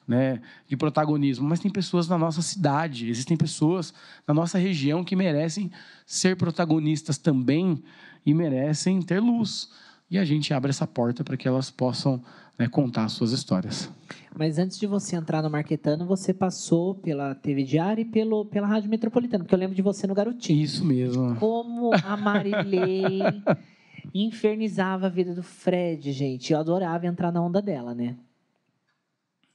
[0.07, 0.41] né?
[0.67, 1.47] de protagonismo.
[1.47, 3.93] Mas tem pessoas na nossa cidade, existem pessoas
[4.27, 5.71] na nossa região que merecem
[6.05, 7.83] ser protagonistas também
[8.25, 9.69] e merecem ter luz.
[10.09, 12.23] E a gente abre essa porta para que elas possam
[12.57, 13.89] né, contar as suas histórias.
[14.37, 18.67] Mas antes de você entrar no Marquetano, você passou pela TV Diária e pelo, pela
[18.67, 20.63] Rádio Metropolitana, porque eu lembro de você no Garotinho.
[20.63, 21.35] Isso mesmo.
[21.35, 23.21] Como a Marilei
[24.13, 26.51] infernizava a vida do Fred, gente.
[26.51, 28.17] Eu adorava entrar na onda dela, né?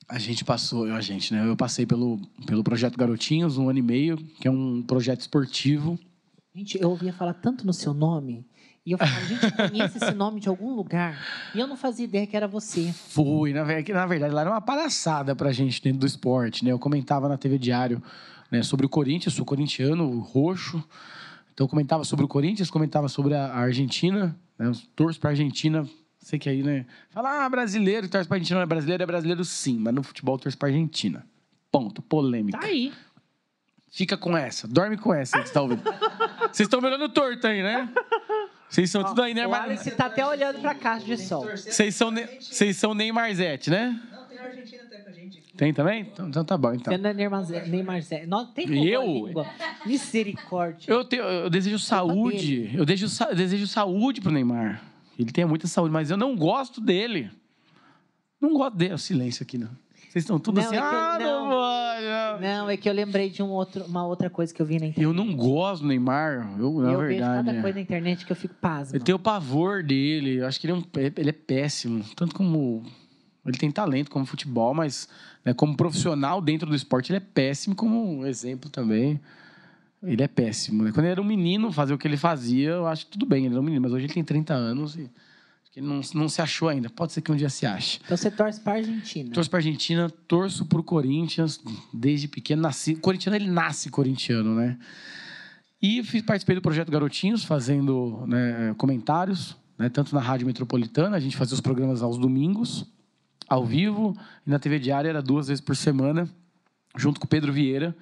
[0.08, 1.46] A gente passou, eu, a gente, né?
[1.46, 5.98] Eu passei pelo, pelo projeto Garotinhos, um ano e meio, que é um projeto esportivo.
[6.54, 8.46] Gente, eu ouvia falar tanto no seu nome.
[8.86, 11.18] E eu falava, gente, eu conheço esse nome de algum lugar.
[11.54, 12.90] E eu não fazia ideia que era você.
[12.92, 16.72] Foi, na, na verdade, lá era uma palhaçada pra gente dentro do esporte, né?
[16.72, 18.02] Eu comentava na TV Diário
[18.50, 20.82] né, sobre o Corinthians, sou corintiano, roxo.
[21.58, 24.68] Então, eu comentava sobre o Corinthians, comentava sobre a, Argentina, né?
[24.68, 25.84] Eu torço pra Argentina.
[26.20, 26.86] Sei que aí, né?
[27.10, 30.38] Fala, ah, brasileiro, torce pra Argentina não é brasileiro, é brasileiro sim, mas no futebol
[30.38, 31.26] torço pra Argentina.
[31.72, 32.60] Ponto, polêmica.
[32.60, 32.92] Tá aí.
[33.90, 35.82] Fica com essa, dorme com essa aí que você tá ouvindo.
[35.82, 37.92] Vocês estão me olhando torto aí, né?
[38.68, 39.44] Vocês são tudo aí, né?
[39.44, 41.40] Mar- Alice tá até olhando pra caixa de som.
[41.44, 44.00] Vocês são, ne- vocês são Neymarzete, né?
[44.12, 44.84] Não, tem Argentina
[45.58, 46.02] Tem também?
[46.02, 46.96] Então, então tá bom, então.
[46.96, 48.24] Neymar Zé-
[48.54, 49.02] tem E eu?
[49.84, 50.88] Misericórdia.
[50.92, 52.70] Eu, tenho, eu desejo saúde.
[52.72, 54.80] Eu desejo, eu desejo saúde pro Neymar.
[55.18, 57.28] Ele tem muita saúde, mas eu não gosto dele.
[58.40, 58.94] Não gosto dele.
[58.94, 59.70] O silêncio aqui, não.
[60.08, 60.76] Vocês estão tudo Não, assim.
[60.76, 61.50] é eu- ah, não, não.
[61.50, 64.78] não." Não, é que eu lembrei de um outro, uma outra coisa que eu vi
[64.78, 65.02] na internet.
[65.02, 66.54] Eu não gosto do Neymar.
[66.56, 67.46] Eu, na eu vejo verdade.
[67.46, 67.60] cada é.
[67.60, 68.96] coisa na internet que eu fico pasmo.
[68.96, 70.36] Eu tenho pavor dele.
[70.36, 70.84] Eu acho que ele é, um,
[71.16, 72.04] ele é péssimo.
[72.14, 72.84] Tanto como.
[73.50, 75.08] Ele tem talento como futebol, mas
[75.44, 79.20] né, como profissional dentro do esporte, ele é péssimo como exemplo também.
[80.02, 80.84] Ele é péssimo.
[80.84, 80.92] né?
[80.92, 83.46] Quando ele era um menino, fazer o que ele fazia, eu acho que tudo bem,
[83.46, 85.02] ele era um menino, mas hoje ele tem 30 anos e
[85.62, 86.88] acho que ele não, não se achou ainda.
[86.88, 87.98] Pode ser que um dia se ache.
[88.04, 89.30] Então você torce pra Argentina.
[89.32, 91.60] Torço pra Argentina, torço pro Corinthians
[91.92, 92.62] desde pequeno.
[92.62, 94.78] Nasci, corintiano, ele nasce corintiano, né?
[95.80, 101.20] E fiz, participei do projeto Garotinhos, fazendo né, comentários, né, tanto na Rádio Metropolitana, a
[101.20, 102.84] gente fazia os programas aos domingos,
[103.48, 104.16] ao vivo,
[104.46, 106.28] e na TV Diária era duas vezes por semana,
[106.96, 107.96] junto com o Pedro Vieira,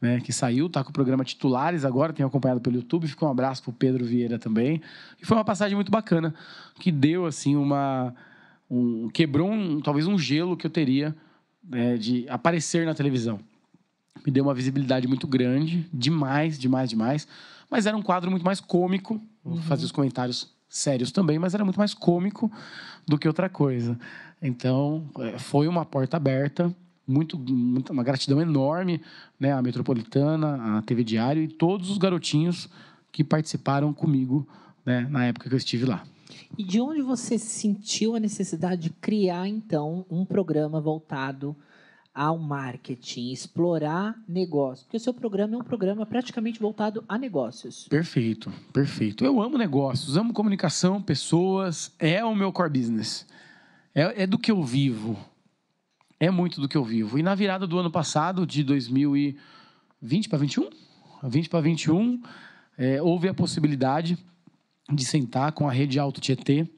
[0.00, 3.30] né, que saiu, tá com o programa Titulares agora, tenho acompanhado pelo YouTube, fica um
[3.30, 4.82] abraço pro Pedro Vieira também.
[5.20, 6.34] E foi uma passagem muito bacana,
[6.80, 8.14] que deu, assim, uma...
[8.68, 11.14] Um, quebrou, um, talvez, um gelo que eu teria
[11.62, 13.38] né, de aparecer na televisão
[14.24, 17.28] me deu uma visibilidade muito grande, demais, demais, demais.
[17.70, 19.20] Mas era um quadro muito mais cômico.
[19.44, 22.50] Eu Fazia os comentários sérios também, mas era muito mais cômico
[23.06, 23.98] do que outra coisa.
[24.40, 26.74] Então, eh, foi uma porta aberta,
[27.06, 29.00] muito, muito- uma gratidão enorme,
[29.38, 32.68] né, à Metropolitana, à TV Diário e todos os garotinhos
[33.12, 34.48] que participaram comigo
[34.84, 36.02] né, na época que eu estive lá.
[36.56, 41.54] E de onde você sentiu a necessidade de criar, então, um programa voltado
[42.14, 44.84] ao marketing, explorar negócio?
[44.84, 47.88] Porque o seu programa é um programa praticamente voltado a negócios.
[47.88, 49.24] Perfeito, perfeito.
[49.24, 53.26] Eu amo negócios, amo comunicação, pessoas, é o meu core business.
[53.94, 55.18] É, é do que eu vivo.
[56.20, 57.18] É muito do que eu vivo.
[57.18, 60.70] E na virada do ano passado, de 2020 para 21,
[61.24, 62.22] 20 para 21,
[62.78, 64.18] é, houve a possibilidade
[64.92, 66.68] de sentar com a rede Alto Tietê.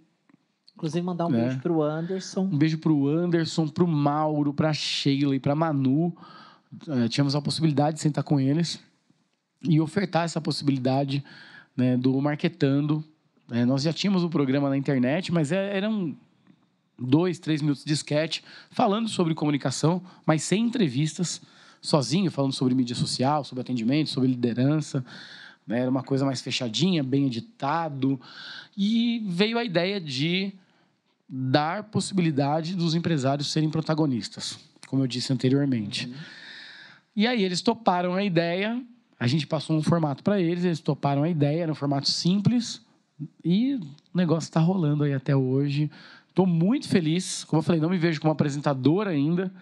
[0.77, 1.43] Inclusive, mandar um É.
[1.45, 2.41] beijo pro Anderson.
[2.43, 6.15] Um beijo para o Anderson, para o Mauro, para a Sheila e para a Manu.
[6.89, 8.81] É, tínhamos a possibilidade de sentar com eles
[9.63, 11.25] e ofertar essa possibilidade
[11.77, 13.05] né, do Marketando.
[13.51, 16.17] É, nós já tínhamos o programa na internet, mas é- eram
[16.99, 18.41] dois, três minutos de sketch
[18.71, 21.41] falando sobre comunicação, mas sem entrevistas,
[21.81, 25.05] sozinho, falando sobre mídia social, sobre atendimento, sobre liderança.
[25.67, 25.81] né?
[25.81, 28.21] Era uma coisa mais fechadinha, bem editado.
[28.77, 30.53] E veio a ideia de
[31.29, 36.13] dar possibilidade dos empresários serem protagonistas, como eu disse anteriormente.
[37.17, 38.83] E aí eles toparam a ideia,
[39.19, 42.83] a gente passou um formato para eles, eles toparam a ideia, era um formato simples
[43.45, 45.91] e o negócio está rolando aí até hoje.
[46.29, 49.53] Estou muito feliz, como eu falei, não me vejo como apresentador ainda,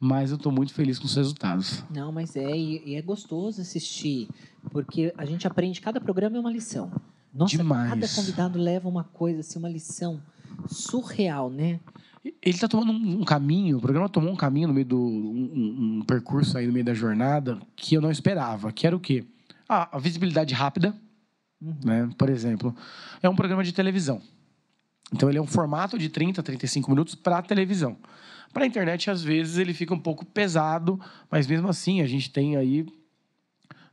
[0.00, 1.84] mas eu estou muito feliz com os resultados.
[1.90, 4.28] Não, mas é, e, e é gostoso assistir,
[4.70, 6.90] porque a gente aprende, cada programa é uma lição.
[7.32, 7.90] Nossa, Demais.
[7.90, 10.20] cada convidado leva uma coisa, assim, uma lição
[10.66, 11.80] surreal, né?
[12.24, 14.98] Ele está tomando um, caminho, o programa tomou um caminho no meio do.
[14.98, 18.94] um, um- um percurso aí no meio da jornada que eu não esperava, que era
[18.96, 19.24] o quê?
[19.68, 20.94] Ah, a visibilidade rápida,
[21.60, 21.74] Uhum.
[21.84, 22.08] né?
[22.18, 22.74] Por exemplo,
[23.22, 24.20] é um programa de televisão.
[25.12, 27.96] Então ele é um formato de 30, 35 minutos para televisão.
[28.52, 32.30] Para a internet, às vezes, ele fica um pouco pesado, mas mesmo assim, a gente
[32.30, 32.84] tem aí.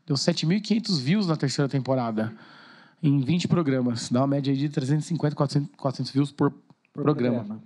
[0.05, 2.33] Deu 7.500 views na terceira temporada,
[3.07, 4.10] em 20 programas.
[4.10, 6.52] Dá uma média aí de 350, 400, 400 views por
[6.95, 7.61] Por programa.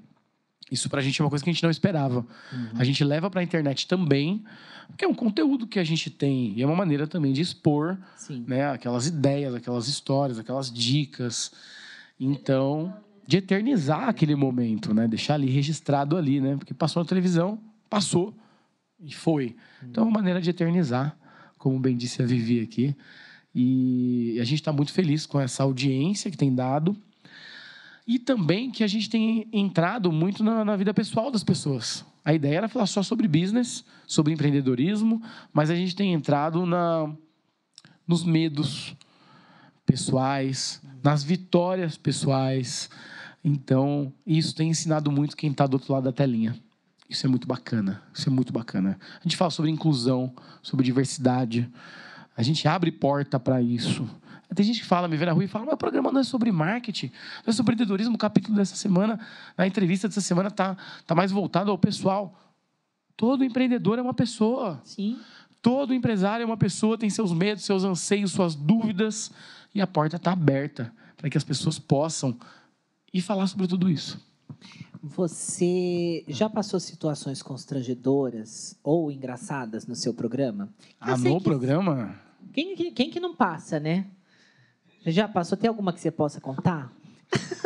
[0.72, 2.20] Isso pra gente é uma coisa que a gente não esperava.
[2.52, 2.70] Uhum.
[2.76, 4.44] A gente leva pra internet também,
[4.88, 7.98] porque é um conteúdo que a gente tem e é uma maneira também de expor,
[8.18, 8.44] Sim.
[8.48, 11.52] né, aquelas ideias, aquelas histórias, aquelas dicas.
[12.20, 12.94] Então,
[13.26, 17.60] de eternizar aquele momento, né, deixar ali registrado ali, né, porque passou na televisão,
[17.90, 18.36] passou
[19.00, 19.56] e foi.
[19.84, 21.18] Então, é uma maneira de eternizar,
[21.58, 22.96] como bem disse a Vivi aqui.
[23.54, 26.96] E a gente está muito feliz com essa audiência que tem dado.
[28.08, 32.06] E também que a gente tem entrado muito na, na vida pessoal das pessoas.
[32.24, 35.22] A ideia era falar só sobre business, sobre empreendedorismo,
[35.54, 37.12] mas a gente tem entrado na,
[38.08, 38.96] nos medos
[39.86, 42.90] pessoais, nas vitórias pessoais.
[43.44, 46.56] Então, isso tem ensinado muito quem está do outro lado da telinha.
[47.10, 48.04] Isso é muito bacana.
[48.14, 49.00] Isso é muito bacana.
[49.20, 50.32] A gente fala sobre inclusão,
[50.62, 51.68] sobre diversidade.
[52.40, 54.10] A gente abre porta para isso.
[54.56, 56.24] Tem gente que fala, me vê na rua e fala, mas o programa não é
[56.24, 57.08] sobre marketing,
[57.46, 58.16] não é sobre empreendedorismo.
[58.16, 59.20] O capítulo dessa semana,
[59.58, 62.34] na entrevista dessa semana, tá, tá mais voltado ao pessoal.
[63.18, 64.80] Todo empreendedor é uma pessoa.
[64.86, 65.20] Sim.
[65.62, 69.30] Todo empresário é uma pessoa, tem seus medos, seus anseios, suas dúvidas.
[69.76, 72.38] E a porta está aberta para que as pessoas possam
[73.14, 74.18] ir falar sobre tudo isso.
[75.04, 80.70] Você já passou situações constrangedoras ou engraçadas no seu programa?
[81.06, 82.16] Eu Ah, no que- programa?
[82.54, 84.06] Quem, que- quem que não passa, né?
[85.02, 85.58] Você já passou?
[85.58, 86.92] Tem alguma que você possa contar?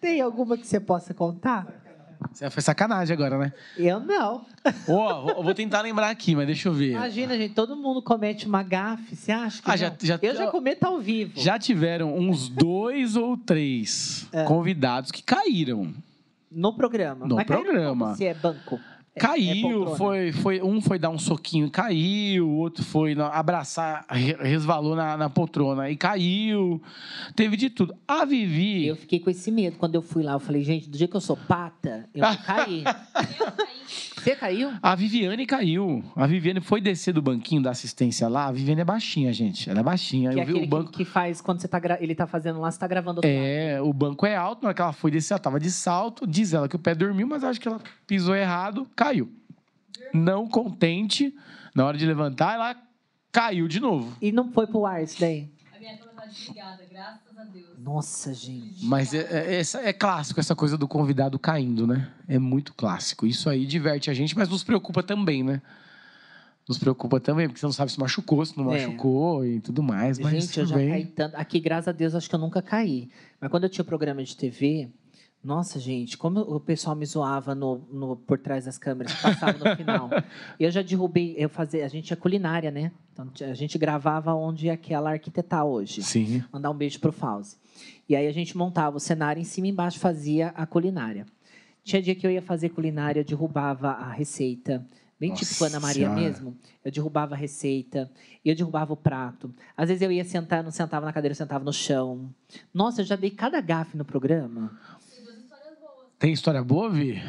[0.00, 1.66] Tem alguma que você possa contar?
[2.32, 3.52] Você foi sacanagem agora, né?
[3.76, 4.44] Eu não.
[4.88, 6.92] Ó, vou- tentar lembrar aqui, mas deixa eu ver.
[6.92, 9.14] Imagina, gente, todo mundo comete uma gafe.
[9.16, 11.32] Você acha que Ah, já- já- Eu já cometo ao vivo.
[11.40, 14.44] Já tiveram uns dois ou três É.
[14.44, 15.92] convidados que caíram.
[16.50, 17.26] No programa.
[17.26, 18.14] No Mas programa.
[18.16, 18.80] Se é banco.
[19.18, 23.14] É- é Caiu, foi, foi, um foi dar um soquinho e caiu, o outro foi
[23.32, 26.80] abraçar, re- resvalou na, na poltrona e caiu.
[27.34, 27.94] Teve de tudo.
[28.06, 28.86] A Vivi.
[28.86, 29.76] Eu fiquei com esse medo.
[29.78, 32.36] Quando eu fui lá, eu falei, gente, do jeito que eu sou pata, eu vou
[32.44, 32.84] cair.
[32.86, 34.17] Eu caí.
[34.28, 34.70] Você caiu?
[34.82, 36.04] A Viviane caiu.
[36.14, 38.46] A Viviane foi descer do banquinho da assistência lá.
[38.46, 39.70] A Viviane é baixinha, gente.
[39.70, 40.30] Ela é baixinha.
[40.32, 40.90] Que é Eu vi aquele o banco.
[40.90, 43.30] que, que faz quando você tá gra- ele tá fazendo lá, você tá gravando outro
[43.30, 43.40] lado.
[43.42, 44.62] É, o banco é alto.
[44.62, 46.26] Na hora que ela foi descer, ela tava de salto.
[46.26, 49.30] Diz ela que o pé dormiu, mas acho que ela pisou errado, caiu.
[50.12, 51.34] Não contente,
[51.74, 52.76] na hora de levantar, ela
[53.32, 54.14] caiu de novo.
[54.20, 55.48] E não foi pro ar isso daí?
[56.28, 57.66] A minha câmera desligada, graças a Deus.
[57.78, 58.84] Nossa, gente.
[58.84, 62.10] Mas é, é, essa- é clássico essa coisa do convidado caindo, né?
[62.28, 63.26] É muito clássico.
[63.26, 65.62] Isso aí diverte a gente, mas nos preocupa também, né?
[66.68, 68.78] Nos preocupa também, porque você não sabe se machucou, se não É.
[68.86, 70.18] machucou e tudo mais.
[70.18, 70.90] Mas gente, eu já bem.
[70.90, 71.34] caí tanto.
[71.36, 73.08] Aqui, graças a Deus, acho que eu nunca caí.
[73.40, 74.90] Mas quando eu tinha programa de TV,
[75.42, 79.56] Nossa, gente, como o pessoal me zoava no, no- por trás das câmeras, que passava
[79.56, 80.10] no final.
[80.58, 82.90] Eu já derrubei, eu fazia, a gente é culinária, né?
[83.12, 86.02] Então a gente gravava onde aquela arquitetar hoje.
[86.02, 86.42] Sim.
[86.52, 87.56] Mandar um beijo pro Fauzi.
[88.08, 91.24] E aí a gente montava o cenário em cima e embaixo fazia a culinária.
[91.84, 94.84] Tinha dia que eu ia fazer culinária, eu derrubava a receita.
[95.20, 96.20] Bem tipo Nossa Ana Maria Senhora.
[96.20, 96.56] mesmo.
[96.84, 98.08] Eu derrubava a receita,
[98.44, 99.52] eu derrubava o prato.
[99.76, 102.28] Às vezes eu ia sentar, não sentava na cadeira, eu sentava no chão.
[102.72, 104.78] Nossa, eu já dei cada gafe no programa.
[106.18, 107.14] Tem história boa, Vi?
[107.14, 107.22] Tem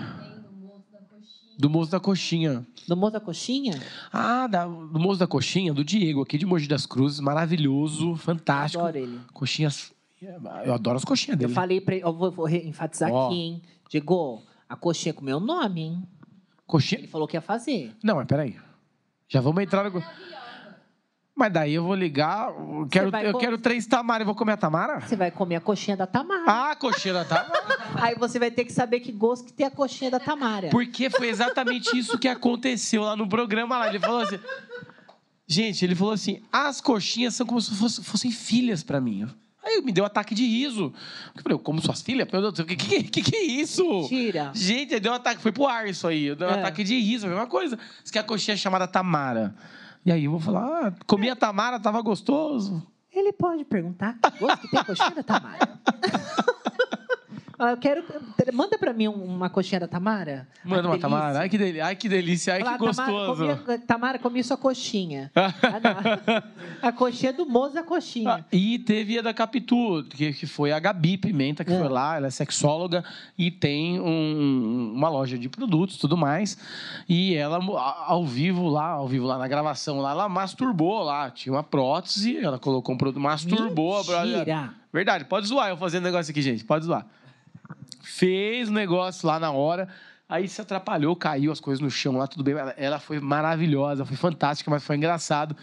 [0.48, 1.58] do moço da coxinha.
[1.60, 2.68] Do moço da coxinha.
[2.88, 3.80] No Moço da Coxinha?
[4.12, 7.20] Ah, da- do moço da coxinha, do Diego, aqui de Mogi das Cruzes.
[7.20, 8.82] Maravilhoso, fantástico.
[8.84, 9.20] Adoro ele.
[9.32, 9.92] Coxinhas.
[10.66, 11.54] Eu adoro as coxinhas Eu dele.
[11.54, 13.28] falei pra ele, eu vou, vou enfatizar Ó.
[13.28, 13.62] aqui, hein?
[13.90, 16.04] Diego, a coxinha com meu nome, hein?
[16.66, 17.00] Coxinha.
[17.02, 17.96] Ele falou que ia fazer.
[18.04, 18.56] Não, mas peraí.
[19.28, 20.04] Já vamos entrar no.
[21.40, 22.50] Mas daí eu vou ligar.
[22.50, 24.24] Eu quero, eu quero três Tamara.
[24.24, 25.00] Eu vou comer a Tamara?
[25.00, 26.44] Você vai comer a coxinha da Tamara.
[26.46, 27.80] Ah, coxinha da Tamara.
[27.96, 30.68] Aí você vai ter que saber que gosto que tem a coxinha da Tamara.
[30.70, 33.88] Porque foi exatamente isso que aconteceu lá no programa lá.
[33.88, 34.38] Ele falou assim.
[35.48, 39.26] Gente, ele falou assim: as coxinhas são como se fosse- fossem filhas pra mim.
[39.64, 40.94] Aí me deu um ataque de riso.
[41.36, 42.28] Eu falei, eu como suas filhas?
[42.32, 43.84] Meu Deus, o que, que, que, que é isso?
[43.84, 44.52] Mentira.
[44.54, 46.34] Gente, deu um ataque, foi pro ar isso aí.
[46.36, 46.60] Deu um É.
[46.60, 47.78] ataque de riso, a mesma coisa.
[48.04, 49.54] Isso que a coxinha é chamada Tamara.
[50.10, 52.82] E aí eu vou falar, ah, comi a Tamara, tava gostoso.
[53.14, 55.80] Ele pode perguntar que gosto que tem coxinha da Tamara.
[57.60, 58.04] Ah, Eu quero.
[58.54, 60.48] Manda pra mim um- uma coxinha da Tamara.
[60.64, 61.10] Manda uma delícia.
[61.10, 61.40] Tamara.
[61.40, 61.86] Ai, que delícia.
[61.86, 62.54] Ai, que delícia.
[62.54, 63.58] Ai, que Fala, Tamara, gostoso.
[63.66, 65.30] comi, Tamara, comi sua coxinha.
[66.82, 66.88] Ah.
[66.88, 68.46] A coxinha do moço da Ah, coxinha.
[68.52, 71.78] E teve a da Capitu, que, que foi a Gabi Pimenta, que É.
[71.78, 73.04] foi lá, ela é sexóloga
[73.38, 76.58] e tem um- uma loja de produtos e tudo mais.
[77.08, 77.60] E ela,
[78.08, 81.30] ao vivo lá, ao vivo lá na gravação lá, ela masturbou lá.
[81.30, 84.38] Tinha uma prótese, ela colocou um produto, masturbou a brother.
[84.38, 84.74] Mentira.
[84.92, 87.06] Verdade, pode zoar eu fazendo negócio aqui, gente, pode zoar.
[88.10, 89.88] Fez o negócio lá na hora,
[90.28, 92.56] aí se atrapalhou, caiu as coisas no chão lá, tudo bem.
[92.56, 95.56] Ela, ela foi maravilhosa, foi fantástica, mas foi engraçado.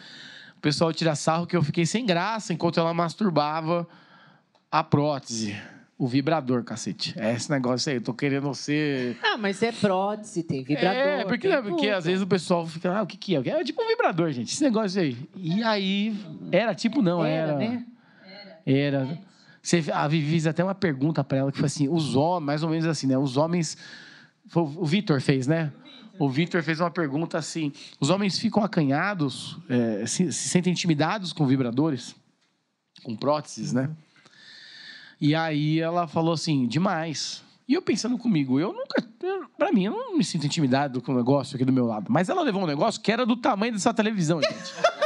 [0.57, 3.87] O pessoal tira sarro que eu fiquei sem graça enquanto ela masturbava
[4.71, 5.57] a prótese.
[5.99, 7.15] O vibrador, cacete.
[7.19, 9.19] É esse negócio aí, eu tô querendo ser.
[9.23, 10.95] Ah, mas é prótese, tem vibrador.
[10.95, 13.41] É, porque, tem né, porque às vezes o pessoal fica, ah, o que que é?
[13.41, 15.17] É tipo um vibrador, gente, esse negócio aí.
[15.35, 16.15] E aí,
[16.53, 17.53] era tipo, não, era.
[17.53, 17.87] Era, né?
[18.65, 19.05] Era.
[19.05, 19.19] Você,
[19.93, 22.71] a Vivi fez até uma pergunta para ela que foi assim: os homens, mais ou
[22.71, 23.19] menos assim, né?
[23.19, 23.77] Os homens.
[24.55, 25.73] O Vitor fez, né?
[26.19, 31.33] O Vitor fez uma pergunta assim: os homens ficam acanhados, é, se, se sentem intimidados
[31.33, 32.15] com vibradores?
[33.03, 33.91] Com próteses, né?
[35.21, 37.43] E aí ela falou assim: demais.
[37.69, 39.05] E eu pensando comigo, eu nunca.
[39.59, 42.07] Pra mim, eu não me sinto intimidado com o negócio aqui do meu lado.
[42.09, 44.55] Mas ela levou um negócio que era do tamanho dessa televisão, gente.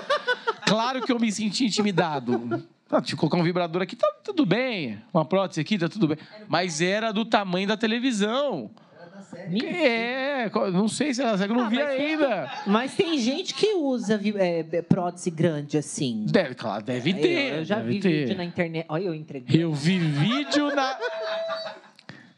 [0.66, 2.64] Claro que eu me senti intimidado.
[2.90, 4.98] Ah, Te colocar um vibrador aqui, tá tudo bem.
[5.14, 6.18] Uma prótese aqui, tá tudo bem.
[6.48, 8.70] Mas era do tamanho da televisão.
[9.62, 12.52] É, não sei se ela eu não Ah, vi mas- ainda.
[12.66, 16.26] Mas tem gente que usa vi- é, prótese grande assim.
[16.28, 17.52] Deve, claro, deve ter.
[17.52, 18.08] Eu, eu já vi ter.
[18.24, 18.86] vídeo na internet.
[18.88, 19.62] Olha, eu entreguei.
[19.62, 20.98] Eu vi vídeo na.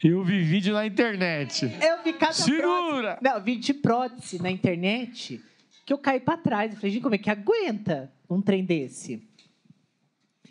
[0.03, 1.63] Eu vi vídeo na internet.
[1.81, 2.43] Eu vi cada prótese.
[2.43, 3.17] Segura!
[3.21, 5.41] Não, vi de prótese na internet
[5.85, 6.71] que eu caí pra trás.
[6.73, 9.23] Eu falei, gente, como é que aguenta um trem desse?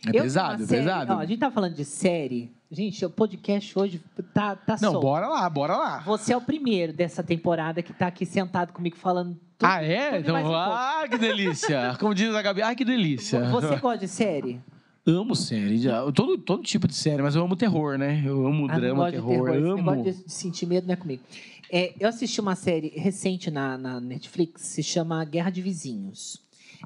[0.06, 1.12] É Eu pesado, é série- pesado.
[1.12, 2.50] Ó, a gente tá falando de série.
[2.70, 4.00] Gente, o podcast hoje
[4.32, 5.02] tá, tá Não, solto.
[5.04, 5.98] bora lá, bora lá.
[6.00, 9.68] Você é o primeiro dessa temporada que tá aqui sentado comigo falando tudo.
[9.68, 10.18] ah, é?
[10.18, 11.94] Então, um ah, que delícia.
[12.00, 13.44] Como diz a Gabi, ah, que delícia.
[13.50, 14.58] Você gosta de série?
[15.06, 18.22] Amo série, já- todo, todo tipo de série, mas eu amo terror, né?
[18.24, 19.48] Eu amo Ah, drama, terror, terror.
[19.50, 19.76] Esse amo.
[19.92, 21.22] negócio de, sentir medo não é comigo.
[21.70, 26.40] É, eu assisti uma série recente na, na Netflix, se chama Guerra de Vizinhos.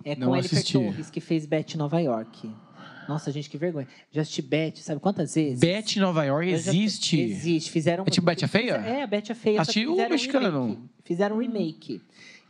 [0.05, 0.72] É com Não assisti.
[0.74, 2.51] Torres, que fez Beth Nova York.
[3.08, 3.86] Nossa, gente, que vergonha.
[4.10, 5.60] Já assisti Beth, sabe quantas vezes?
[5.60, 7.20] Beth em Nova York Eu já- existe.
[7.20, 7.70] Existe.
[7.70, 8.72] Fizeram, É tipo Beth a Feia?
[8.74, 9.64] É, a Beth a Feia.
[9.64, 10.66] só que Assisti o fizeram um mexicano.
[10.66, 10.82] remake.
[11.04, 12.02] Fizeram um remake.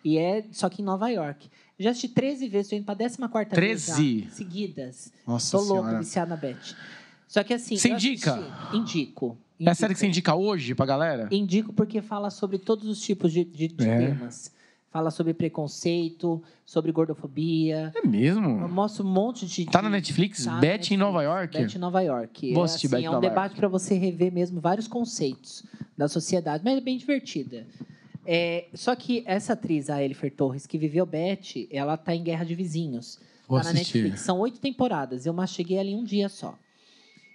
[0.05, 1.49] E é só que em Nova York.
[1.79, 4.21] Já assisti 13 vezes, tô indo pra 14 vez 13?
[4.25, 5.13] já, seguidas.
[5.27, 5.99] Nossa Tô louca, senhora.
[5.99, 6.75] viciada na Beth.
[7.29, 7.77] Só que assim.
[7.77, 8.35] Você eu indica?
[8.37, 9.39] assisti- Indico.
[9.59, 11.29] É a série que você indica hoje pra galera?
[11.31, 14.09] Indico porque fala sobre todos os tipos de, de- de É.
[14.09, 14.53] temas.
[14.91, 17.93] Fala sobre preconceito, sobre gordofobia.
[17.95, 18.69] É mesmo?
[18.69, 19.67] Mostra um monte de.
[19.67, 20.45] Tá na Netflix?
[20.45, 21.01] Tá na Beth em Netflix.
[21.01, 21.59] Nova York?
[21.59, 22.55] Beth em Nova York.
[22.55, 25.65] Vou assistir assim, Beth em é um Nova debate para você rever mesmo vários conceitos
[25.97, 27.67] da sociedade, mas é bem divertida.
[28.25, 32.45] É, só que essa atriz, a Elifer Torres, que viveu Beth, ela tá em Guerra
[32.45, 33.21] de Vizinhos.
[33.47, 33.99] Vou tá na assistir.
[33.99, 34.21] Netflix.
[34.23, 35.27] São oito temporadas.
[35.27, 36.59] Eu macheguei ela em um dia só.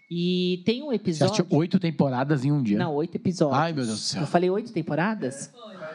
[0.09, 1.33] E tem um Você episódio.
[1.33, 2.77] assistiu oito temporadas em um dia?
[2.77, 3.57] Não, oito episódios.
[3.57, 4.21] Ai, meu Deus do céu.
[4.21, 5.49] Eu falei oito temporadas?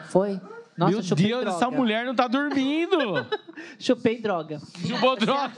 [0.09, 0.41] Foi?
[0.77, 1.57] Nossa, meu chupei Deus, droga.
[1.57, 2.97] essa mulher não tá dormindo.
[3.79, 4.61] Chupei droga.
[4.85, 5.53] Chupou droga.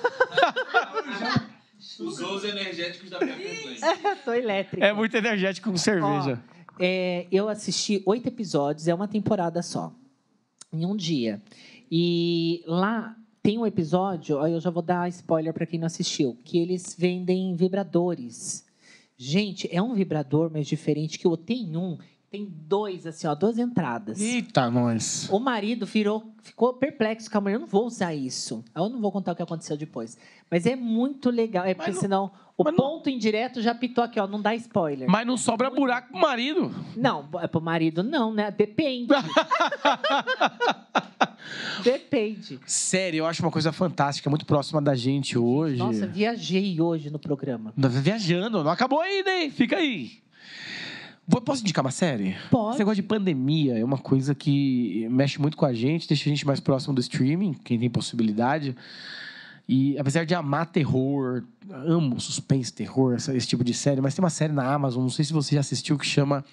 [1.99, 3.77] Usou os energéticos da Pepper
[4.23, 4.85] Tô elétrica.
[4.85, 6.41] É muito energético com cerveja.
[6.79, 9.93] É, eu assisti oito episódios, é uma temporada só,
[10.71, 11.41] em um dia.
[11.91, 16.37] E lá tem um episódio, aí eu já vou dar spoiler para quem não assistiu,
[16.45, 18.65] que eles vendem vibradores.
[19.17, 21.97] Gente, é um vibrador, mas diferente que o tem um,
[22.31, 24.21] tem dois assim, ó, duas entradas.
[24.21, 25.27] Eita, nós.
[25.31, 27.55] O marido virou, ficou perplexo com a mulher.
[27.55, 28.63] Eu não vou usar isso.
[28.75, 30.15] Eu não vou contar o que aconteceu depois.
[30.49, 31.65] Mas é muito legal.
[31.65, 34.27] É porque não- senão o mas não- ponto indireto já pitou aqui, ó.
[34.27, 35.09] Não dá spoiler.
[35.09, 36.71] Mas não sobra buraco pro marido.
[36.95, 38.51] Não, é pro marido não, né?
[38.51, 39.11] Depende.
[41.83, 42.59] Depende.
[42.65, 45.77] Sério, eu acho uma coisa fantástica, muito próxima da gente hoje.
[45.77, 47.73] Nossa, viajei hoje no programa.
[47.75, 49.49] Viajando, não acabou ainda, hein?
[49.49, 50.19] Fica aí.
[51.29, 52.35] Posso indicar uma série?
[52.49, 52.71] Pode.
[52.71, 56.31] Esse negócio de pandemia é uma coisa que mexe muito com a gente, deixa a
[56.33, 58.75] gente mais próximo do streaming, quem tem possibilidade.
[59.67, 64.23] E apesar de amar terror, amo suspense, terror, essa- esse tipo de série, mas tem
[64.23, 66.43] uma série na Amazon, não sei se você já assistiu, que chama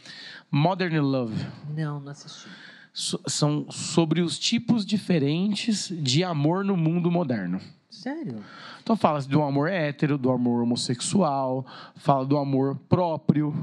[0.50, 1.34] Modern Love.
[1.74, 2.46] Não, não assisti.
[2.92, 7.60] So- são sobre os tipos diferentes de amor no mundo moderno.
[7.90, 8.42] Sério?
[8.82, 11.64] Então fala do amor hétero, do amor homossexual,
[11.96, 13.54] fala do amor próprio,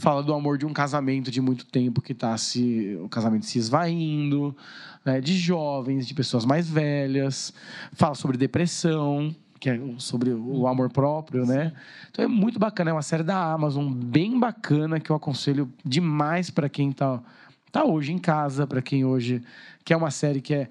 [0.00, 3.58] fala do amor de um casamento de muito tempo que está se o casamento se
[3.58, 4.56] esvaindo,
[5.04, 7.52] né, de jovens, de pessoas mais velhas,
[7.92, 11.72] fala sobre depressão, que é sobre o amor próprio, né?
[12.10, 16.50] Então é muito bacana, é uma série da Amazon bem bacana que eu aconselho demais
[16.50, 17.22] para quem tá
[17.70, 19.42] tá hoje em casa, para quem hoje
[19.84, 20.68] quer uma série que é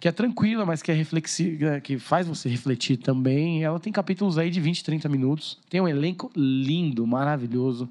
[0.00, 3.64] que é tranquila, mas que é reflexiva, que faz você refletir também.
[3.64, 5.58] Ela tem capítulos aí de 20, 30 minutos.
[5.68, 7.90] Tem um elenco lindo, maravilhoso.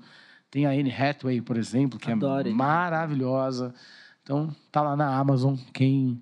[0.57, 3.75] Tem a Anne Hathaway, por exemplo, que Adoro, é maravilhosa.
[4.23, 5.55] Então, tá lá na Amazon.
[5.71, 6.19] Quem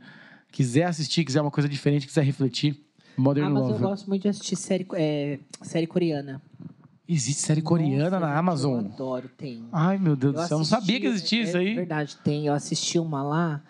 [0.52, 2.78] quiser assistir, quiser uma coisa diferente, quiser refletir,
[3.16, 3.82] Modern Ah, mas eu Love.
[3.84, 6.41] gosto muito de assistir série, é, série coreana.
[7.07, 8.82] Existe série coreana Nossa, na Amazon.
[8.84, 9.64] Eu adoro, tem.
[9.72, 11.74] Ai, meu Deus do céu, eu não sabia que existia é, isso É aí.
[11.76, 12.48] verdade, tem.
[12.48, 13.64] Eu assisti uma lá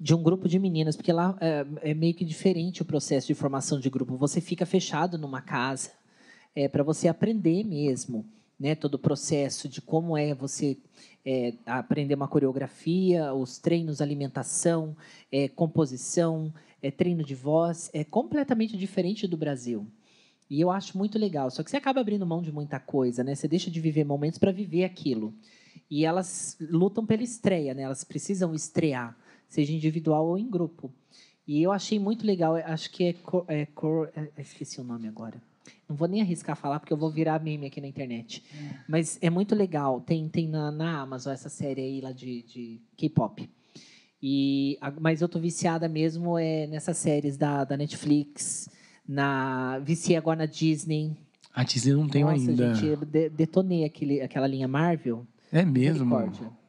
[0.00, 3.34] de um grupo de meninas, porque lá é, é meio que diferente o processo de
[3.34, 4.16] formação de grupo.
[4.16, 5.90] Você fica fechado numa casa
[6.56, 8.26] é, para você aprender mesmo,
[8.60, 8.74] né?
[8.74, 10.76] Todo o processo de como é você
[11.24, 14.94] é, aprender uma coreografia, os treinos, alimentação,
[15.32, 19.86] é, composição, é, treino de voz, é completamente diferente do Brasil.
[20.48, 21.50] E eu acho muito legal.
[21.50, 23.34] Só que você acaba abrindo mão de muita coisa, né?
[23.34, 25.32] Você deixa de viver momentos para viver aquilo.
[25.88, 27.82] E elas lutam pela estreia, né?
[27.82, 29.16] Elas precisam estrear,
[29.48, 30.92] seja individual ou em grupo.
[31.46, 32.56] E eu achei muito legal.
[32.56, 35.40] Acho que é, cor, é, cor, é- esqueci o nome agora.
[35.88, 38.42] Não vou nem arriscar falar porque eu vou virar meme aqui na internet.
[38.88, 40.00] Mas é muito legal.
[40.00, 43.48] Tem, tem na, na Amazon essa série aí lá de, de K-pop.
[44.22, 48.68] E, a- mas eu tô viciada mesmo é nessas séries da, da Netflix,
[49.08, 51.16] na viciei agora na Disney.
[51.54, 52.74] A Disney não Nossa, ainda.
[52.74, 55.26] gente, eu de- detonei aquele, aquela linha Marvel.
[55.50, 56.14] É mesmo.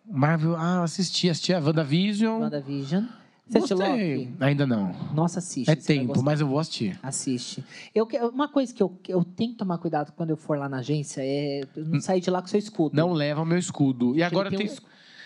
[0.09, 2.41] Marvel, ah, assisti, assisti a WandaVision.
[2.41, 3.05] WandaVision.
[3.51, 4.17] Você assistiu Gostei.
[4.17, 4.33] Loki?
[4.39, 4.95] Ainda não.
[5.13, 5.69] Nossa, assiste.
[5.69, 6.97] É tempo, mas eu vou assistir.
[7.03, 7.63] Assiste.
[7.93, 10.77] Eu, uma coisa que eu, eu tenho que tomar cuidado quando eu for lá na
[10.77, 12.95] agência é não sair de lá com seu escudo.
[12.95, 14.15] Não leva o meu escudo.
[14.15, 14.67] E agora tem tem.
[14.67, 14.75] um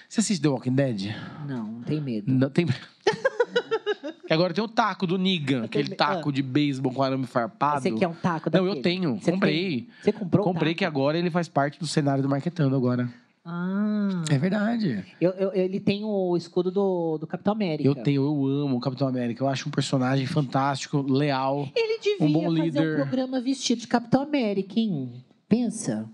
[0.09, 1.15] Você assiste The Walking Dead?
[1.47, 2.31] Não, não tem medo.
[2.33, 2.65] Não, tem.
[2.65, 2.73] que
[4.33, 7.81] agora tem o taco do Negan, aquele tenho- taco de beisebol com arame farpado.
[7.81, 8.79] Você quer um taco Não, daquele?
[8.79, 9.19] eu tenho.
[9.21, 9.69] Você comprei.
[9.81, 9.87] tem?
[10.03, 10.79] Você comprou o Comprei taco?
[10.79, 13.07] que agora ele faz parte do cenário do Marquetando agora.
[13.45, 14.23] Ah.
[14.31, 15.05] É verdade.
[15.21, 17.87] Eu, eu- ele tem o escudo do, do Capitão América.
[17.87, 19.43] Eu tenho, eu amo o Capitão América.
[19.43, 21.69] Eu acho um personagem fantástico, leal.
[21.75, 22.93] Ele devia Um bom fazer líder.
[22.93, 25.23] um programa vestido de Capitão América, hein?
[25.47, 26.09] Pensa,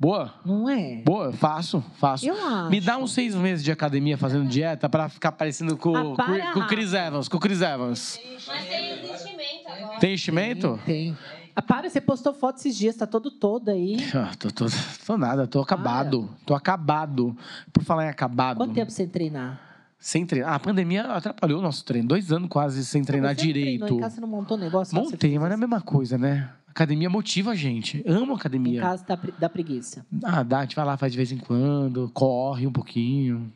[0.00, 0.34] Boa?
[0.44, 1.02] não é?
[1.04, 2.26] Boa, faço, faço.
[2.26, 2.70] Eu acho.
[2.70, 6.14] Me dá uns seis meses de academia fazendo dieta pra ficar parecendo com, Ah, com,
[6.16, 7.28] para, com o Chris Evans.
[7.28, 8.20] Com o Chris Evans.
[8.48, 9.98] Mas tem investimento agora.
[10.00, 10.80] Tem enchimento?
[10.84, 11.12] Tem.
[11.12, 13.96] Ah, para, você postou foto esses dias, tá todo todo aí.
[14.14, 14.66] Ah, tô, tô,
[15.06, 16.28] tô nada, tô acabado.
[16.46, 17.36] Tô acabado.
[17.72, 18.56] Por falar em acabado.
[18.58, 19.60] Quanto tempo sem treinar?
[19.98, 20.52] Sem treinar.
[20.52, 22.06] Ah, a pandemia atrapalhou o nosso treino.
[22.08, 23.80] Dois anos quase sem treinar não direito.
[23.80, 24.94] Treinou, em casa você não montou negócio?
[24.94, 26.50] Montei, mas não é a mesma coisa, né?
[26.68, 28.04] Academia motiva a gente.
[28.06, 28.80] Amo Em academia.
[28.80, 30.06] casa dá, pre- dá preguiça.
[30.22, 33.52] Ah, dá, a gente vai lá, faz de vez em quando, corre um pouquinho.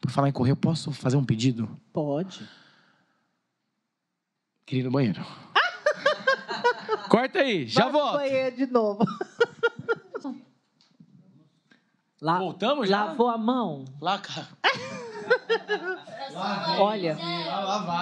[0.00, 1.68] Por falar em correr, eu posso fazer um pedido?
[1.92, 2.40] Pode.
[4.64, 5.24] Queria ir no banheiro.
[7.08, 8.12] Corta aí, já Vai volto.
[8.14, 9.04] banheiro de novo.
[12.20, 13.04] Lá, Voltamos já?
[13.04, 13.84] lavou a mão?
[14.00, 14.48] Lá, cara.
[16.80, 17.16] Olha,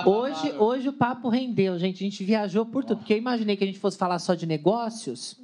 [0.07, 2.03] hoje, hoje o papo rendeu, gente.
[2.03, 2.99] A gente viajou por tudo.
[2.99, 5.37] Porque eu imaginei que a gente fosse falar só de negócios.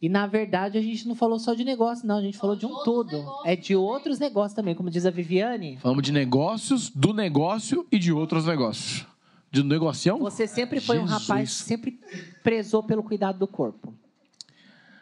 [0.00, 2.18] E, na verdade, a gente não falou só de negócio, não.
[2.18, 5.76] A gente falou de um negócios É de outros negócios também, como diz a Viviane.
[5.78, 9.06] Falamos de negócios, do negócio e de outros negócios.
[9.50, 10.18] De negocião?
[10.20, 11.22] Você sempre foi um Jesus.
[11.28, 12.00] rapaz que sempre
[12.42, 13.92] prezou pelo cuidado do corpo.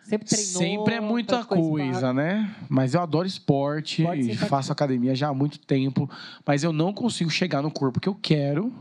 [0.05, 0.63] Sempre treinou.
[0.63, 2.57] Sempre é muita coisa né?
[2.67, 6.11] Mas eu adoro esporte e faço academia já há muito tempo.
[6.47, 8.73] Mas eu não consigo chegar no corpo que eu quero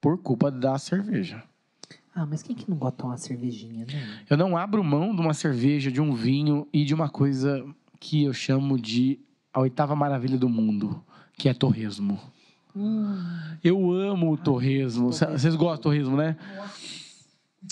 [0.00, 1.42] por culpa da cerveja.
[2.14, 4.24] Ah, mas quem que não gosta de uma cervejinha, né?
[4.30, 7.64] Eu não abro mão de uma cerveja, de um vinho e de uma coisa
[7.98, 9.18] que eu chamo de
[9.52, 11.02] a oitava maravilha do mundo,
[11.36, 12.20] que é torresmo.
[12.80, 13.24] Hum,
[13.64, 15.12] Eu amo o torresmo.
[15.12, 16.36] Cê- Vocês gostam de torresmo, né?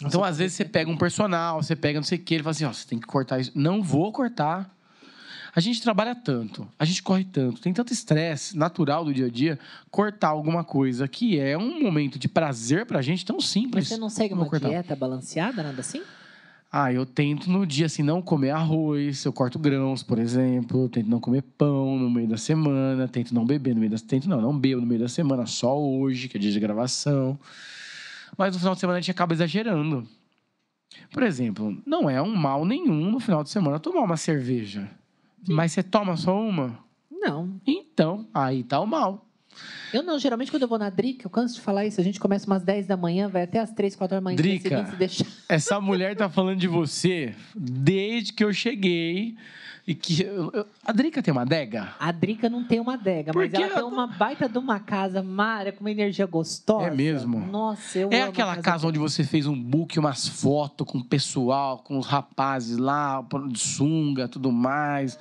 [0.02, 2.50] Então, às vezes, você pega um personal, você pega não sei o que, ele fala
[2.50, 3.52] assim, ó, você tem que cortar isso.
[3.54, 4.74] Não vou cortar.
[5.54, 9.30] A gente trabalha tanto, a gente corre tanto, tem tanto estresse natural do dia a
[9.30, 9.58] dia,
[9.90, 13.88] cortar alguma coisa que é um momento de prazer pra gente tão mas simples.
[13.88, 14.68] você não segue uma cortar.
[14.68, 16.02] dieta balanceada, nada assim?
[16.78, 21.08] Ah, eu tento no dia assim não comer arroz, eu corto grãos, por exemplo, tento
[21.08, 24.42] não comer pão no meio da semana, tento não beber no meio da tento não,
[24.42, 27.40] não bebo no meio da semana, só hoje, que é dia de gravação.
[28.36, 30.06] Mas no final de semana a gente acaba exagerando.
[31.14, 34.86] Por exemplo, não é um mal nenhum no final de semana tomar uma cerveja.
[35.48, 36.78] Mas você toma só uma?
[37.10, 37.58] Não.
[37.66, 39.25] Então, aí tá o mal.
[39.96, 42.20] Eu não, geralmente quando eu vou na Drica, eu canso de falar isso, a gente
[42.20, 44.36] começa umas 10 da manhã, vai até as 3, 4 horas da manhã.
[44.36, 44.84] Drica.
[44.86, 45.26] se deixar.
[45.48, 49.36] Essa mulher tá falando de você desde que eu cheguei
[49.86, 51.94] e que eu- eu- a Drica tem uma adega?
[51.98, 54.78] A Drica não tem uma adega, mas Porque ela tem ela- uma baita de uma
[54.80, 56.88] casa, Mara, com uma energia gostosa.
[56.88, 57.38] É mesmo?
[57.46, 61.78] Nossa, eu É aquela casa onde você fez um book, umas fotos com o pessoal,
[61.78, 65.18] com os rapazes lá, de sunga, tudo mais.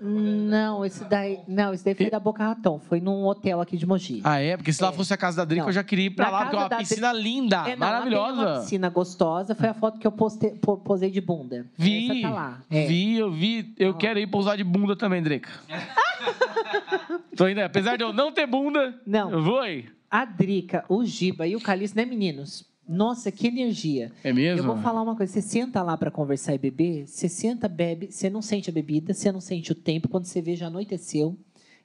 [0.00, 3.76] Não, esse daí, não, esse daí foi E- da Boca Raton, foi num hotel aqui
[3.76, 4.20] de Mogi.
[4.24, 4.56] Ah, é?
[4.56, 4.92] Porque se lá É.
[4.92, 5.68] fosse a casa da Drica, Não.
[5.68, 7.58] eu já queria ir pra Na lá, porque é casa uma da piscina linda, É,
[7.58, 8.60] não, lá Tem uma maravilhosa.
[8.60, 11.66] piscina gostosa, foi a foto que eu postei, po- posei de bunda.
[11.76, 12.58] Vi, Essa tá lá.
[12.70, 12.86] É.
[12.86, 13.74] vi, eu vi.
[13.78, 15.50] Eu quero ir pousar de bunda também, Drica.
[17.36, 19.30] Tô indo, apesar de eu não ter bunda, Não.
[19.30, 19.86] eu vou aí.
[20.10, 22.64] A Drica, o Giba e o Calixto, né, meninos?
[22.88, 24.10] Nossa, que energia.
[24.24, 24.66] É mesmo?
[24.66, 25.30] Eu vou falar uma coisa.
[25.32, 29.12] Você senta lá pra conversar e beber, você senta, bebe, você não sente a bebida,
[29.12, 30.08] você não sente o tempo.
[30.08, 31.36] Quando você vê, já anoiteceu.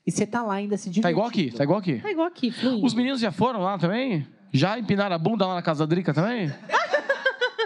[0.08, 1.04] E você tá lá ainda se divertindo.
[1.04, 2.00] Tá igual aqui, tá igual aqui.
[2.00, 2.86] Tá igual aqui, fluindo.
[2.86, 4.26] Os meninos já foram lá também?
[4.52, 6.52] Já empinaram a bunda lá na casa da Drica também?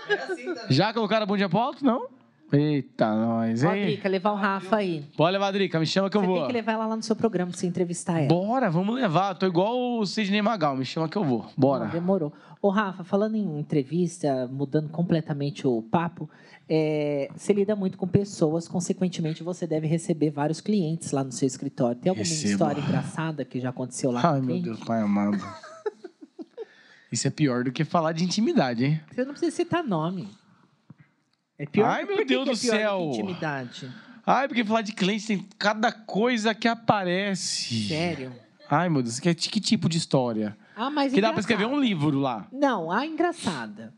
[0.10, 0.64] É assim também.
[0.70, 1.84] Já colocaram a bundinha pro alto?
[1.84, 2.08] Não?
[2.52, 3.86] Eita, nós, Ó, hein?
[3.88, 5.04] Drica, levar o Rafa aí.
[5.18, 6.38] Pode levar a Drica, me chama que eu Você vou.
[6.38, 8.28] tem que levar ela lá no seu programa pra você entrevistar ela.
[8.30, 9.36] Bora, vamos levar.
[9.36, 11.40] Tô igual o Sidney Magal, me chama que eu vou.
[11.44, 11.88] Não, Bora.
[11.88, 12.32] demorou.
[12.62, 16.30] Ô, Rafa, falando em entrevista, mudando completamente o papo,
[16.70, 21.46] é, você lida muito com pessoas, consequentemente, você deve receber vários clientes lá no seu
[21.48, 22.00] escritório.
[22.00, 22.52] Tem alguma Recebo.
[22.54, 24.62] história engraçada que já aconteceu lá Ai, meu?
[24.62, 25.38] Deus, pai amado.
[27.12, 29.02] Isso é pior do que falar de intimidade, hein?
[29.14, 30.28] Você não precisa citar nome.
[31.60, 33.10] É pior Ai, meu que Deus é do céu.
[33.14, 33.92] intimidade.
[34.26, 37.88] Ai, porque falar de cliente tem cada coisa que aparece.
[37.88, 38.34] Sério.
[38.70, 40.56] Ai, meu Deus, que, que tipo de história?
[40.76, 41.82] Ah, mas Que dá pra escrever engraçada.
[41.82, 42.48] um livro lá.
[42.52, 43.94] Não, a engraçada.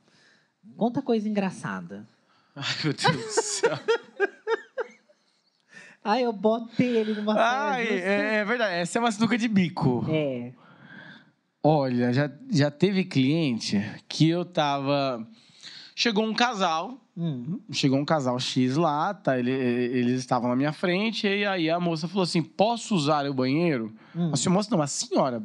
[0.77, 2.07] Conta coisa engraçada.
[2.55, 3.79] Ai, meu Deus do céu.
[6.03, 8.07] Ai, eu botei ele numa Ai, saia justa.
[8.09, 8.73] é, é verdade.
[8.75, 10.05] Essa é uma sinuca de bico.
[10.09, 10.53] É.
[11.61, 15.27] Olha, já, já teve cliente que eu tava.
[16.01, 17.59] Chegou um casal, Hum.
[17.73, 19.37] chegou um casal X lá, tá?
[19.37, 23.33] Ele, eles estavam na minha frente, e aí a moça falou assim: posso usar o
[23.33, 23.93] banheiro?
[24.15, 24.29] Hum.
[24.31, 25.43] A senhora, moça, não, a senhora,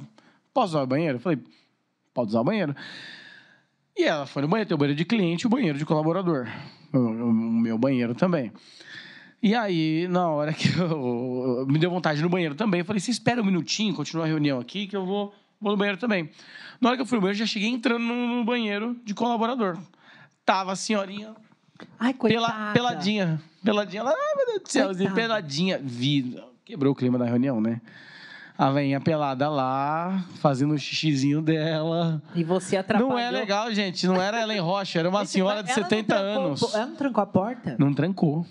[0.52, 1.16] posso usar o banheiro?
[1.16, 1.40] Eu falei,
[2.14, 2.72] pode usar o banheiro.
[3.96, 6.46] E ela foi no banheiro, tem o banheiro de cliente e o banheiro de colaborador.
[6.92, 8.52] O, o- o meu banheiro também.
[9.42, 13.00] E aí, na hora que eu, eu- me deu vontade no banheiro também, eu falei,
[13.00, 16.30] você espera um minutinho, continua a reunião aqui, que eu vou, vou no banheiro também.
[16.80, 19.76] Na hora que eu fui no banheiro, eu já cheguei entrando no banheiro de colaborador.
[20.44, 21.34] Tava a senhorinha
[21.98, 22.46] Ai, coitada.
[22.46, 23.40] pela, peladinha.
[23.64, 24.00] Peladinha.
[24.02, 25.14] Ela, ai, meu Deus do céu, Coitada.
[25.14, 25.80] peladinha.
[25.82, 27.80] Vi, quebrou o clima da reunião, né?
[28.56, 32.22] A veinha pelada lá, fazendo o xixizinho dela.
[32.36, 33.10] E você atrapalhou.
[33.14, 34.06] Não é legal, gente.
[34.06, 36.74] Não era Ellen Rocha, era uma senhora de ela não 70 trancou- anos.
[36.74, 37.76] Ela não trancou a porta?
[37.80, 38.46] Não trancou.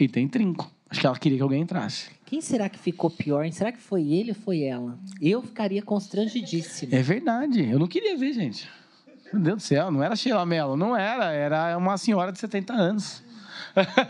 [0.00, 0.68] E tem trinco.
[0.90, 2.10] Acho que ela queria que alguém entrasse.
[2.24, 3.48] Quem será que ficou pior?
[3.52, 4.98] Será que foi ele ou foi ela?
[5.20, 6.94] Eu ficaria constrangidíssima.
[6.96, 7.68] É verdade.
[7.70, 8.68] Eu não queria ver, gente.
[9.32, 10.76] Meu Deus do céu, não era Sheila Mello.
[10.76, 11.32] Não era.
[11.32, 13.22] Era uma senhora de 70 anos.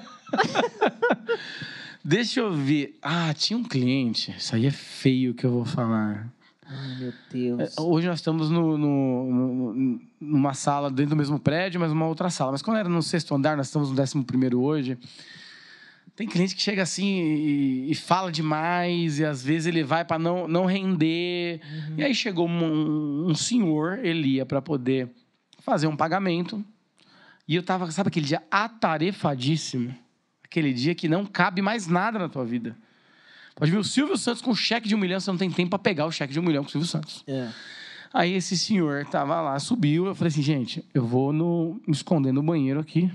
[2.05, 2.99] Deixa eu ver.
[3.03, 4.35] Ah, tinha um cliente.
[4.37, 6.27] Isso aí é feio que eu vou falar.
[6.67, 7.77] Ai, meu Deus.
[7.79, 12.07] É, Hoje nós estamos no, no- no- numa sala dentro do mesmo prédio, mas uma
[12.07, 12.53] outra sala.
[12.53, 14.99] Mas quando era no sexto andar, nós estamos no décimo primeiro hoje.
[16.19, 20.19] Tem cliente que chega assim e, e fala demais, e às vezes ele vai para
[20.19, 21.61] não, não render.
[21.97, 25.09] E aí chegou um, um senhor, ele ia para poder
[25.61, 26.65] fazer um pagamento.
[27.47, 29.95] E eu tava, sabe aquele dia atarefadíssimo?
[30.43, 32.77] Aquele dia que não cabe mais nada na tua vida.
[33.55, 35.79] Pode vir o Silvio Santos com cheque de um milhão, você não tem tempo para
[35.79, 37.23] pegar o cheque de um milhão com o Silvio Santos.
[37.29, 37.49] É.
[38.13, 42.33] Aí esse senhor tava lá, subiu, eu falei assim, gente, eu vou no, me esconder
[42.33, 43.09] no banheiro aqui,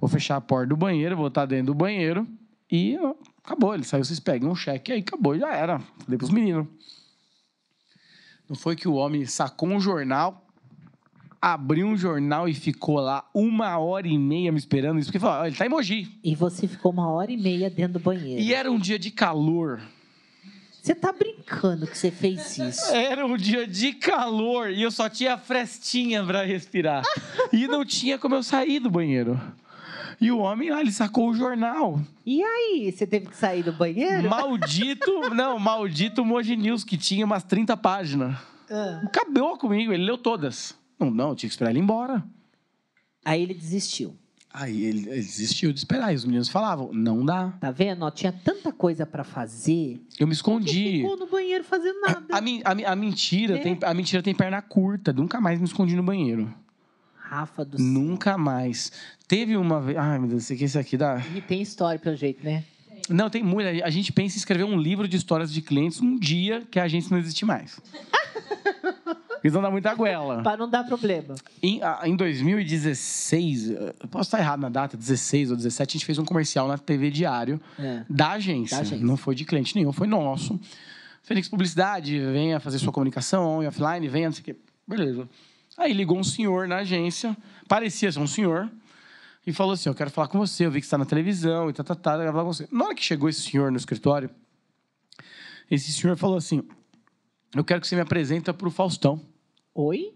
[0.00, 2.26] vou fechar a porta do banheiro, vou estar dentro do banheiro
[2.70, 2.96] e
[3.42, 3.74] acabou.
[3.74, 5.78] Ele saiu, vocês pegam um cheque aí, acabou, já era.
[5.78, 6.66] Falei pros meninos.
[8.48, 10.46] Não foi que o homem sacou um jornal,
[11.42, 15.42] abriu um jornal e ficou lá uma hora e meia me esperando isso, porque falou,
[15.42, 16.18] "Ó, ele tá em Mogi.
[16.22, 18.40] E você ficou uma hora e meia dentro do banheiro.
[18.40, 19.80] E era um dia de calor.
[20.80, 22.94] Você tá brincando que você fez isso.
[22.94, 27.02] Era um dia de calor e eu só tinha frestinha pra respirar.
[27.52, 29.40] e não tinha como eu sair do banheiro.
[30.20, 32.00] E o homem lá, ele sacou o jornal.
[32.24, 34.28] E aí, você teve que sair do banheiro?
[34.30, 38.36] Maldito, não, maldito Moji News, que tinha umas 30 páginas.
[38.70, 39.02] Ah.
[39.04, 40.74] Acabou comigo, ele leu todas.
[40.98, 42.24] Não, não, eu tinha que esperar ele ir embora.
[43.24, 44.16] Aí ele desistiu.
[44.52, 46.12] Aí ele, ele desistiu de esperar.
[46.12, 47.52] E os meninos falavam, não dá.
[47.60, 48.02] Tá vendo?
[48.04, 50.00] Ó, tinha tanta coisa pra fazer.
[50.18, 51.00] Eu me escondi.
[51.02, 52.24] ficou no banheiro fazendo nada.
[52.32, 52.40] A, a
[52.74, 53.60] mi- a mentira É.
[53.60, 55.12] tem, a mentira tem perna curta.
[55.12, 56.50] Nunca mais me escondi no banheiro.
[57.36, 57.86] Rafa do céu.
[57.86, 58.90] Nunca mais.
[59.28, 59.98] Teve uma vez.
[59.98, 61.22] Ai, meu Deus, aqui, esse aqui dá.
[61.34, 62.64] E tem história pelo jeito, né?
[63.08, 63.68] Não, tem muito.
[63.84, 66.84] A gente pensa em escrever um livro de histórias de clientes um dia que a
[66.84, 67.78] agência não existe mais.
[69.44, 70.42] Eles vão dar muita goela.
[70.42, 71.36] Pra não dar problema.
[71.62, 76.06] Em, em 2016, eh, eu posso estar errado na data, 16 ou 17, a gente
[76.06, 78.02] fez um comercial na TV Diário É.
[78.10, 78.76] da agência.
[78.76, 79.06] Da agência.
[79.06, 80.58] Não foi de cliente nenhum, foi nosso.
[81.22, 84.56] Fênix Publicidade, venha fazer sua comunicação on e offline, venha, não sei o quê.
[84.88, 85.28] Beleza.
[85.76, 87.36] Aí ligou um senhor na agência,
[87.68, 88.70] parecia ser um senhor,
[89.46, 91.70] e falou assim: Eu quero falar com você, eu vi que você está na televisão
[91.70, 92.68] e tá, tá, tá, eu quero falar com você.
[92.70, 94.30] Na hora que chegou esse senhor no escritório,
[95.70, 96.62] esse senhor falou assim:
[97.54, 99.20] Eu quero que você me apresenta para o Faustão.
[99.74, 100.14] Oi?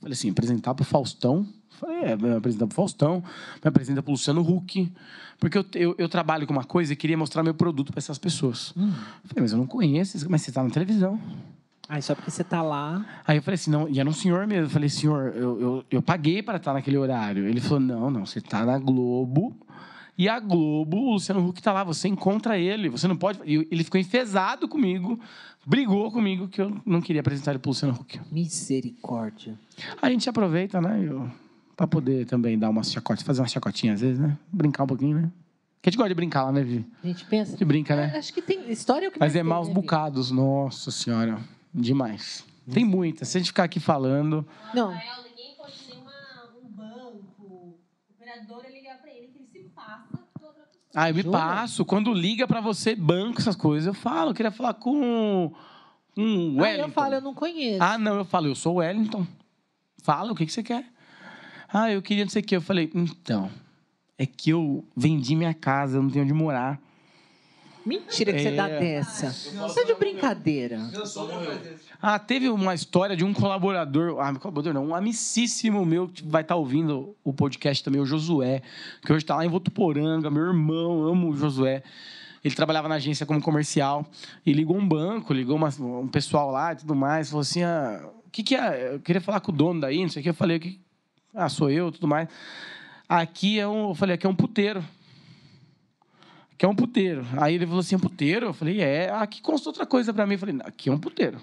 [0.00, 1.48] Falei assim, apresentar pro Faustão?
[1.70, 3.24] Falei, é, me apresentar pro Faustão,
[3.62, 4.92] me apresenta pro Luciano Huck.
[5.40, 8.18] Porque eu, eu, eu trabalho com uma coisa e queria mostrar meu produto para essas
[8.18, 8.72] pessoas.
[9.24, 11.18] Falei, mas eu não conheço, mas você tá na televisão.
[11.88, 13.04] Aí só porque você tá lá.
[13.26, 14.66] Aí eu falei assim, não, e era um senhor mesmo.
[14.66, 17.46] Eu falei, senhor, eu, eu, eu paguei para estar naquele horário.
[17.46, 19.54] Ele falou, não, não, você tá na Globo.
[20.16, 23.40] E a Globo, o Luciano Huck tá lá, você encontra ele, você não pode.
[23.44, 25.18] E ele ficou enfesado comigo,
[25.66, 28.20] brigou comigo que eu não queria apresentar ele pro Luciano Huck.
[28.30, 29.58] Misericórdia.
[30.00, 31.00] A gente aproveita, né?
[31.04, 31.28] eu-
[31.76, 34.38] Pra poder também dar umas chacotas, fazer uma chacotinha às vezes, né?
[34.52, 35.32] Brincar um pouquinho, né?
[35.82, 36.86] Que a gente gosta de brincar lá, né, Vi?
[37.02, 37.50] A gente pensa.
[37.50, 38.12] A gente brinca, né?
[38.16, 38.70] Acho que tem.
[38.70, 41.36] História é o que Mas é tem, maus né, bocados, nossa senhora.
[41.74, 42.44] Demais.
[42.72, 43.24] Tem muita.
[43.24, 44.46] Se a gente ficar aqui falando.
[44.72, 44.90] Não.
[44.92, 46.12] Ninguém pode ter uma,
[46.62, 47.78] um banco,
[48.16, 50.18] operadora ligar pra ele que ele se passa.
[50.94, 51.36] Ah, eu me Jura?
[51.38, 51.84] passo.
[51.84, 54.30] Quando liga pra você, banco, essas coisas, eu falo.
[54.30, 55.52] Eu queria falar com.
[56.16, 56.88] Um Ah, Wellington.
[56.88, 57.82] eu falo, eu não conheço.
[57.82, 59.26] Ah, não, eu falo, eu sou o Wellington.
[60.02, 60.86] Fala, o que, que você quer?
[61.68, 62.54] Ah, eu queria não sei o quê.
[62.54, 63.50] Eu falei, então,
[64.16, 66.80] é que eu vendi minha casa, eu não tenho onde morar.
[67.84, 68.52] Mentira que você É.
[68.54, 69.30] dá dessa.
[69.30, 70.78] Você é de brincadeira.
[72.00, 76.42] Ah, teve uma história de um colaborador, ah, colaborador não, um amicíssimo meu que vai
[76.42, 78.62] estar ouvindo o podcast também, o Josué,
[79.04, 81.82] que hoje está lá em Votuporanga, meu irmão, amo o Josué.
[82.42, 84.06] Ele trabalhava na agência como comercial
[84.44, 88.06] e ligou um banco, ligou uma- um pessoal lá e tudo mais, falou assim, ah,
[88.26, 88.94] o que que é?
[88.94, 90.28] Eu queria falar com o dono daí, não sei o que.
[90.30, 90.78] Eu falei, "Que-
[91.34, 92.28] ah, sou eu, tudo mais.
[93.08, 94.84] Aqui é um, eu falei, aqui é um puteiro.
[96.64, 97.26] Aqui é um puteiro.
[97.36, 98.46] Aí ele falou assim, um puteiro?
[98.46, 99.10] Eu falei, é.
[99.10, 100.32] Ah, Aqui consta outra coisa pra mim.
[100.34, 101.38] Eu falei, aqui é um puteiro.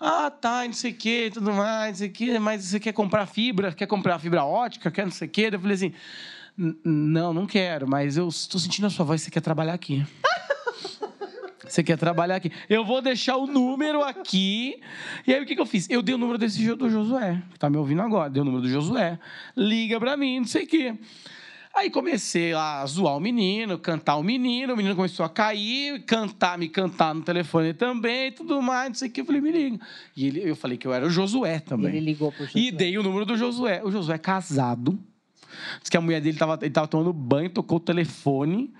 [0.00, 2.92] Ah, tá, não sei o quê, tudo mais, não sei o quê, mas você quer
[2.92, 5.48] comprar fibra, quer comprar fibra ótica, quer não sei o quê?
[5.52, 5.92] Eu falei assim,
[6.58, 10.04] "N- não, não quero, mas eu estou sentindo a sua voz, você quer trabalhar aqui.
[11.68, 12.52] Você quer trabalhar aqui.
[12.68, 14.78] Eu vou deixar o número aqui.
[15.26, 15.88] E aí, o que, que eu fiz?
[15.88, 18.28] Eu dei o número desse do Josué, que tá me ouvindo agora.
[18.28, 19.18] Dei o número do Josué.
[19.56, 20.94] Liga pra mim, não sei o quê.
[21.74, 26.58] Aí comecei a zoar o menino, cantar o menino, o menino começou a cair, cantar,
[26.58, 29.22] me cantar no telefone também, tudo mais, não sei o que.
[29.22, 29.80] Eu falei, me liga.
[30.14, 31.96] E ele, eu falei que eu era o Josué também.
[31.96, 32.60] Ele ligou pro Josué.
[32.60, 33.82] E dei o número do Josué.
[33.82, 34.98] O Josué é casado.
[35.80, 38.72] Diz que a mulher dele estava ele tava tomando banho, tocou o telefone.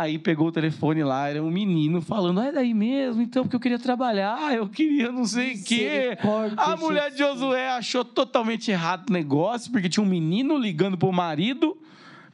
[0.00, 3.56] Aí pegou o telefone lá, era um menino falando, ah, é daí mesmo, então, porque
[3.56, 6.16] eu queria trabalhar, eu queria não sei o quê.
[6.56, 7.18] A mulher de.
[7.18, 11.76] Josué achou totalmente errado o negócio, porque tinha um menino ligando pro marido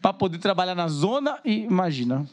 [0.00, 2.24] para poder trabalhar na zona e imagina.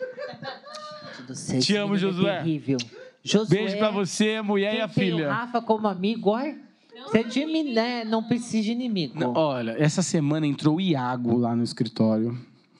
[1.27, 2.37] do céu, Te amo, é Josué.
[2.37, 2.77] terrível.
[3.23, 3.57] Josué.
[3.57, 5.33] Beijo pra você, mulher e quem a tem o filha.
[5.33, 6.55] Rafa como amigo, olha.
[7.07, 8.03] Você é de mim, né?
[8.05, 9.19] Não precisa de inimigo.
[9.19, 12.37] Não, Olha, essa semana entrou o Iago lá no escritório.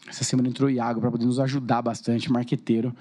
[0.07, 2.95] Essa semana entrou o Iago para poder nos ajudar bastante, marqueteiro.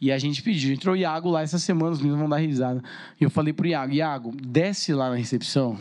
[0.00, 2.82] E a gente pediu, entrou o Iago lá essa semana, os meninos vão dar risada.
[3.20, 5.78] E eu falei pro Iago, Iago, desce lá na recepção.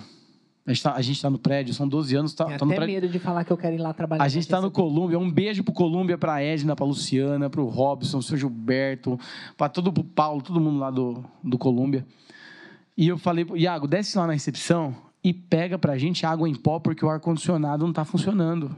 [0.64, 2.76] A gente tá, a gente tá no prédio, são 12 anos, tá, Tenho tá no
[2.76, 2.94] prédio.
[2.94, 4.24] medo de falar que eu quero ir lá trabalhar.
[4.24, 8.20] A gente tá no Colômbia, um beijo pro Colômbia, pra Edna, pra Luciana, pro Robson,
[8.20, 9.20] pro seu Gilberto,
[9.58, 12.06] pra todo pro Paulo, todo mundo lá do, do Colômbia.
[12.96, 16.80] E eu falei, Iago, desce lá na recepção e pega pra gente água em pó,
[16.80, 18.76] porque o ar-condicionado não tá funcionando.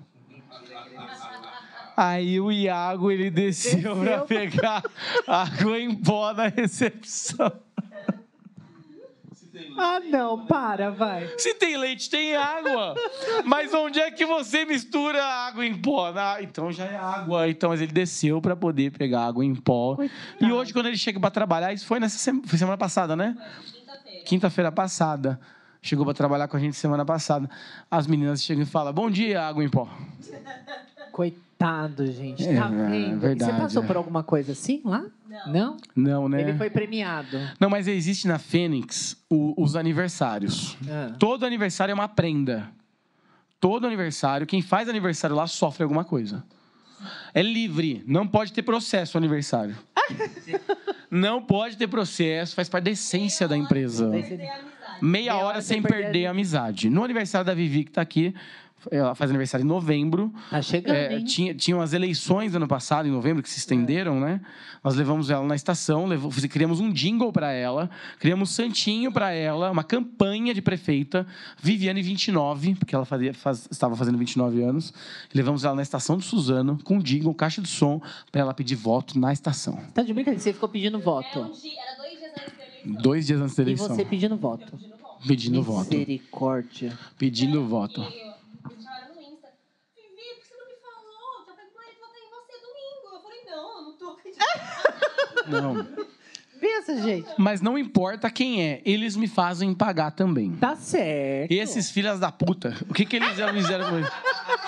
[1.95, 4.25] Aí o Iago, ele desceu, pra Desceu.
[4.25, 4.83] pegar
[5.27, 7.51] água em pó na recepção.
[9.77, 11.31] Ah, não, para, vai.
[11.37, 12.95] Se tem leite, tem água.
[13.45, 16.11] Mas onde é que você mistura água em pó?
[16.15, 17.47] Ah, então já é água.
[17.47, 19.97] Então, mas ele desceu para poder pegar água em pó.
[20.39, 23.35] E hoje, quando ele chega para trabalhar, isso foi nessa semana, foi semana passada, né?
[23.71, 24.23] Quinta-feira.
[24.25, 25.39] Quinta-feira passada.
[25.83, 27.47] Chegou para trabalhar com a gente semana passada.
[27.91, 29.87] As meninas chegam e falam: Bom dia, água em pó.
[31.11, 32.47] Coitado, gente.
[32.47, 33.19] É, Tá é vendo?
[33.19, 33.85] verdade, Você passou é.
[33.85, 35.03] por alguma coisa assim lá?
[35.27, 35.51] Não.
[35.53, 35.77] Não?
[35.95, 36.41] Não, né?
[36.41, 37.37] Ele foi premiado.
[37.59, 40.77] Não, mas existe na Fênix o- os aniversários.
[40.89, 41.13] Ah.
[41.19, 42.69] Todo aniversário é uma prenda.
[43.59, 46.43] Todo aniversário, quem faz aniversário lá sofre alguma coisa.
[47.33, 49.75] É livre, não pode ter processo o aniversário.
[51.11, 54.09] não pode ter processo, faz parte da essência da empresa.
[55.01, 56.89] Meia hora sem perder a amizade.
[56.89, 58.33] No aniversário da Vivi, que tá aqui,
[58.91, 60.33] ela faz aniversário em novembro.
[60.49, 61.23] Tá chegando, É, hein?
[61.23, 64.41] tinha, tinham as eleições ano passado, em novembro, que se estenderam, né?
[64.83, 67.89] Nós levamos ela na estação, levou, criamos um jingle para ela,
[68.19, 71.25] criamos um santinho para ela, uma campanha de prefeita,
[71.61, 74.93] Viviane 29, porque ela fazia, faz- estava fazendo 29 anos.
[75.33, 78.75] Levamos ela na estação do Suzano, com um jingle, caixa de som, para ela pedir
[78.75, 79.79] voto na estação.
[79.93, 81.39] Tá de brincadeira, você ficou pedindo Era, voto.
[81.39, 82.02] um dia, era
[82.85, 83.87] dois dias antes da eleição.
[83.87, 84.65] E você pedindo voto.
[84.71, 85.27] Pedindo voto.
[85.27, 85.89] Pedindo voto.
[85.91, 86.99] Misericórdia.
[87.17, 88.01] Pedindo voto.
[88.01, 89.47] Eu- eles chamaram no Insta.
[89.95, 91.45] Vivi, por que você não me falou?
[91.47, 93.15] Já falei pra ele votar em você domingo.
[93.15, 95.49] Eu falei, não, eu não tô acreditando.
[95.49, 96.13] Não.
[96.59, 97.27] Pensa, gente.
[97.37, 100.51] Mas não importa quem é, eles me fazem pagar também.
[100.55, 101.51] Tá certo.
[101.51, 104.11] E esses filhas da puta, o que, que eles já fizeram com isso?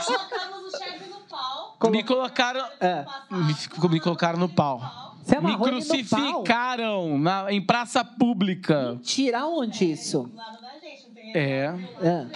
[0.06, 1.78] Colocamos o chefe no pau.
[1.90, 2.68] Me colocaram.
[2.82, 3.06] É.
[3.32, 5.15] Me, me colocaram no pau.
[5.26, 5.68] Você Me no pau.
[5.68, 9.00] crucificaram na, em praça pública.
[9.02, 10.30] Tirar onde isso?
[10.36, 10.80] Não
[11.16, 11.74] tem É.
[12.00, 12.28] É.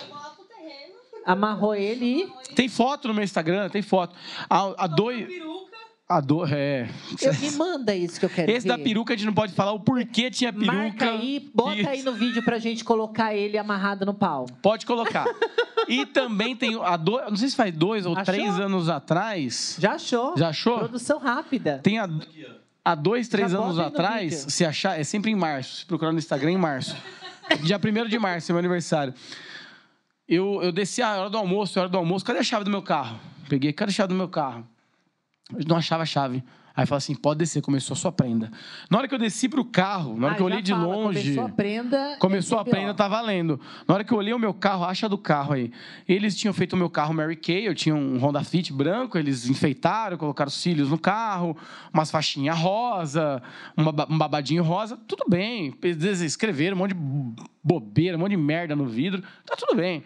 [1.23, 2.55] Amarrou ele e...
[2.55, 4.15] Tem foto no meu Instagram, tem foto.
[4.49, 5.27] A, a dois.
[5.27, 5.69] Peruca.
[6.11, 6.89] A do, é.
[7.21, 8.75] Eu, me manda isso que eu quero Esse ver.
[8.75, 10.73] da peruca a gente não pode falar o porquê tinha peruca.
[10.75, 11.89] Marca aí, bota Isso.
[11.89, 14.47] aí no vídeo pra gente colocar ele amarrado no pau.
[14.59, 15.27] Pode colocar.
[15.87, 16.75] E também tem.
[16.81, 18.25] A do, não sei se faz dois ou Achou?
[18.25, 19.77] três anos atrás.
[19.79, 20.35] Já achou?
[20.35, 20.79] Já achou?
[20.79, 21.79] Produção rápida.
[21.83, 22.09] Tem a,
[22.83, 25.77] há dois, três Já anos bota aí no atrás, se achar, é sempre em março.
[25.77, 26.95] Se procurar no Instagram, é em março.
[27.63, 29.13] Dia 1 de março, é meu aniversário.
[30.27, 32.23] Eu, eu desci a hora do almoço, a hora do almoço.
[32.23, 33.19] Cadê a chave do meu carro?
[33.49, 34.67] Peguei, cadê a chave do meu carro?
[35.51, 36.43] Eu não achava a chave.
[36.79, 38.49] Aí falou assim: pode descer, começou a sua prenda.
[38.89, 40.85] Na hora que eu desci pro carro, na hora Ah, que eu olhei de fala,
[40.85, 41.19] longe.
[41.21, 42.17] Começou a prenda.
[42.19, 43.59] Começou a é prenda, tá valendo.
[43.85, 45.73] Na hora que eu olhei o meu carro, acha do carro aí.
[46.07, 49.49] Eles tinham feito o meu carro Mary Kay, eu tinha um Honda Fit branco, eles
[49.49, 51.57] enfeitaram, colocaram os cílios no carro,
[51.93, 53.43] umas faixinhas rosa,
[53.77, 55.75] um babadinho rosa, tudo bem.
[55.83, 60.01] Eles escreveram um monte de bobeira, um monte de merda no vidro, tá tudo bem.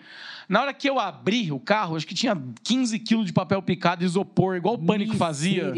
[0.49, 4.03] Na hora que eu abri o carro, acho que tinha 15 quilos de papel picado,
[4.03, 5.73] isopor, igual o Pânico fazia.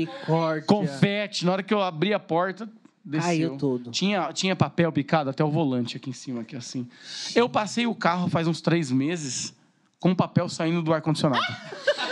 [0.66, 1.46] Confete.
[1.46, 2.68] Na hora que eu abri a porta,
[3.04, 3.30] desceu.
[3.30, 3.92] Caiu tudo.
[3.92, 6.88] Tinha, tinha papel picado até o volante aqui em cima, aqui assim.
[7.36, 9.54] Eu passei o carro faz uns três meses
[10.00, 11.46] com papel saindo do ar-condicionado.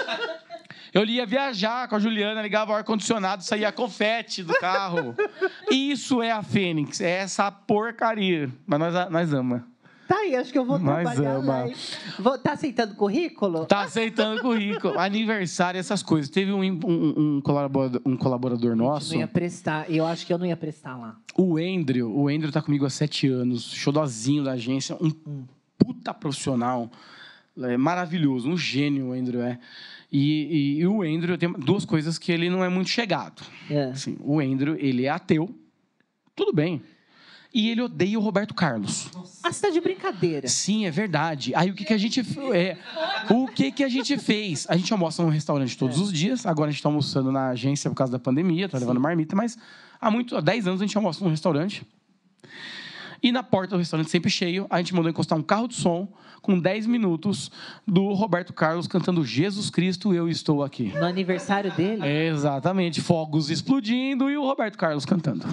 [0.94, 5.16] Eu ia viajar com a Juliana, ligava o ar-condicionado, saía confete do carro.
[5.72, 8.48] Isso é a Fênix, é essa porcaria.
[8.64, 9.73] Mas nós, nós ama.
[10.14, 11.64] Tá aí, acho que eu vou Nós trabalhar ama.
[11.66, 11.72] lá.
[12.20, 13.66] Vou, tá aceitando currículo?
[13.66, 16.30] Tá aceitando currículo, aniversário, essas coisas.
[16.30, 19.14] Teve um, um, um colaborador, um colaborador Eu nosso.
[19.14, 19.90] não ia prestar.
[19.90, 21.18] Eu acho que eu não ia prestar lá.
[21.36, 25.12] O Andrew, o Andrew tá comigo há sete anos, xodozinho da agência, um
[25.80, 26.92] puta profissional,
[27.58, 29.58] é maravilhoso, um gênio o Andrew é.
[30.12, 33.42] E, e- e o Andrew tem duas coisas que ele não é muito chegado.
[33.68, 33.86] É.
[33.86, 35.50] Assim, o Andrew, ele é ateu,
[36.36, 36.82] tudo bem.
[37.54, 39.10] E ele odeia o Roberto Carlos.
[39.44, 40.48] Ah, você tá de brincadeira.
[40.48, 41.54] Sim, é verdade.
[41.54, 42.22] Aí o que, que a gente
[42.52, 42.78] é,
[43.30, 44.66] o que que a gente fez?
[44.68, 46.48] A gente almoça num restaurante todos os dias.
[46.48, 49.56] Agora a gente está almoçando na agência por causa da pandemia, tá levando marmita, mas
[50.02, 51.86] há muito, há 10 anos a gente almoça num restaurante.
[53.22, 56.12] E na porta do restaurante sempre cheio, a gente mandou encostar um carro de som
[56.42, 57.52] com 10 minutos
[57.88, 60.92] do Roberto Carlos cantando Jesus Cristo, eu estou aqui.
[60.94, 65.46] No aniversário dele, Exatamente, fogos explodindo e o Roberto Carlos cantando.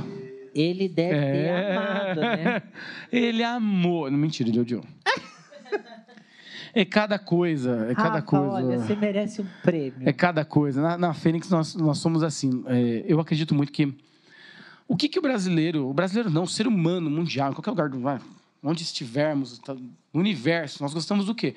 [0.55, 2.63] Ele deve ter amado, né?
[3.13, 4.11] Ele amou.
[4.11, 4.85] Não, mentira, ele odiou.
[6.73, 8.47] É cada coisa, é cada coisa.
[8.47, 10.09] olha, você merece um prêmio.
[10.09, 10.81] É cada coisa.
[10.81, 12.63] Na, na Fênix, nós, nós somos assim.
[12.69, 13.93] é, eu acredito muito que.
[14.87, 15.89] O que, que o brasileiro.
[15.89, 18.01] O brasileiro não, o ser humano mundial, em qualquer lugar do
[18.63, 21.55] onde estivermos, tá, no universo, nós gostamos do quê?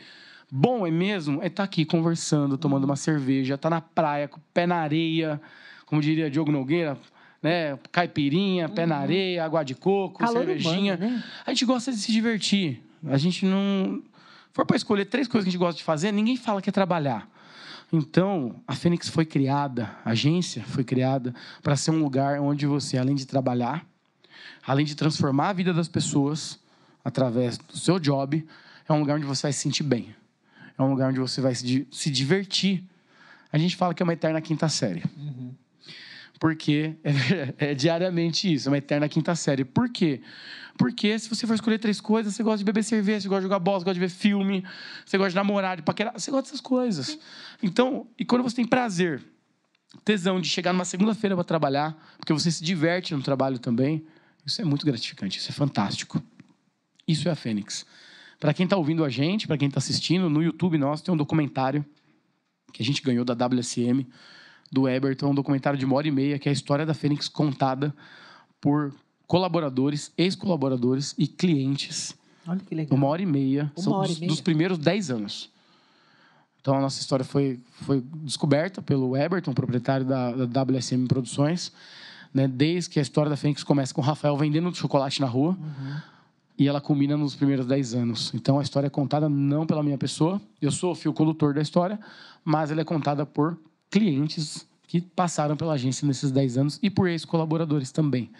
[0.49, 4.44] Bom é mesmo é estar aqui conversando, tomando uma cerveja, estar na praia, com o
[4.53, 5.41] pé na areia,
[5.86, 6.98] como diria Diogo Nogueira,
[7.44, 7.78] né?
[7.91, 10.95] Caipirinha, pé na areia, água de coco, Calor cervejinha.
[10.95, 11.24] né?
[11.45, 12.82] A gente gosta de se divertir.
[13.06, 14.02] A gente não.
[14.53, 16.72] For para escolher três coisas que a gente gosta de fazer, ninguém fala que é
[16.72, 17.28] trabalhar.
[17.91, 22.98] Então, a Fênix foi criada, a agência foi criada para ser um lugar onde você,
[22.98, 23.86] além de trabalhar,
[24.65, 26.60] além de transformar a vida das pessoas
[27.03, 28.44] através do seu job,
[28.88, 30.15] é um lugar onde você vai se sentir bem.
[30.78, 32.84] É um lugar onde você vai se, se divertir.
[33.52, 35.03] A gente fala que é uma eterna quinta série.
[35.15, 35.53] Uhum.
[36.44, 39.64] Porque é, é, diariamente isso, é uma eterna quinta série.
[39.64, 40.20] Por quê?
[40.78, 43.44] Porque se você for escolher três coisas, você gosta de beber cerveja, você gosta de
[43.45, 44.61] jogar bola, você gosta de ver filme,
[45.06, 47.18] você gosta de namorar, de paquerar, você gosta dessas coisas.
[47.61, 49.24] Então, e quando você tem prazer,
[50.03, 54.06] tesão de chegar numa segunda-feira para trabalhar, porque você se diverte no trabalho também,
[54.45, 56.22] isso é muito gratificante, isso é fantástico.
[57.07, 57.86] Isso é a Fênix.
[58.38, 61.18] Para quem está ouvindo a gente, para quem está assistindo, no YouTube nosso tem um
[61.18, 61.86] documentário
[62.74, 64.06] que a gente ganhou da WSM,
[64.74, 67.30] do Eberton, um documentário de uma hora e meia, que é a história da Fênix
[67.30, 67.94] contada
[68.60, 68.94] por
[69.28, 72.16] colaboradores, ex-colaboradores e clientes.
[72.48, 72.98] Olha que legal.
[72.98, 73.72] Uma hora e meia.
[73.76, 74.30] Uma são hora dos, e meia.
[74.30, 75.50] dos primeiros dez anos.
[76.60, 81.72] Então a nossa história foi, foi descoberta pelo Eberton, proprietário da, da WSM Produções,
[82.34, 82.48] né?
[82.48, 85.58] desde que a história da Fênix começa com o Rafael vendendo chocolate na rua
[86.58, 88.32] e ela culmina nos primeiros 10 anos.
[88.34, 91.62] Então a história é contada não pela minha pessoa, eu sou o fio condutor da
[91.62, 92.00] história,
[92.45, 93.58] mas ela é contada por
[93.94, 98.32] clientes que passaram pela agência nesses 10 anos e por ex-colaboradores também.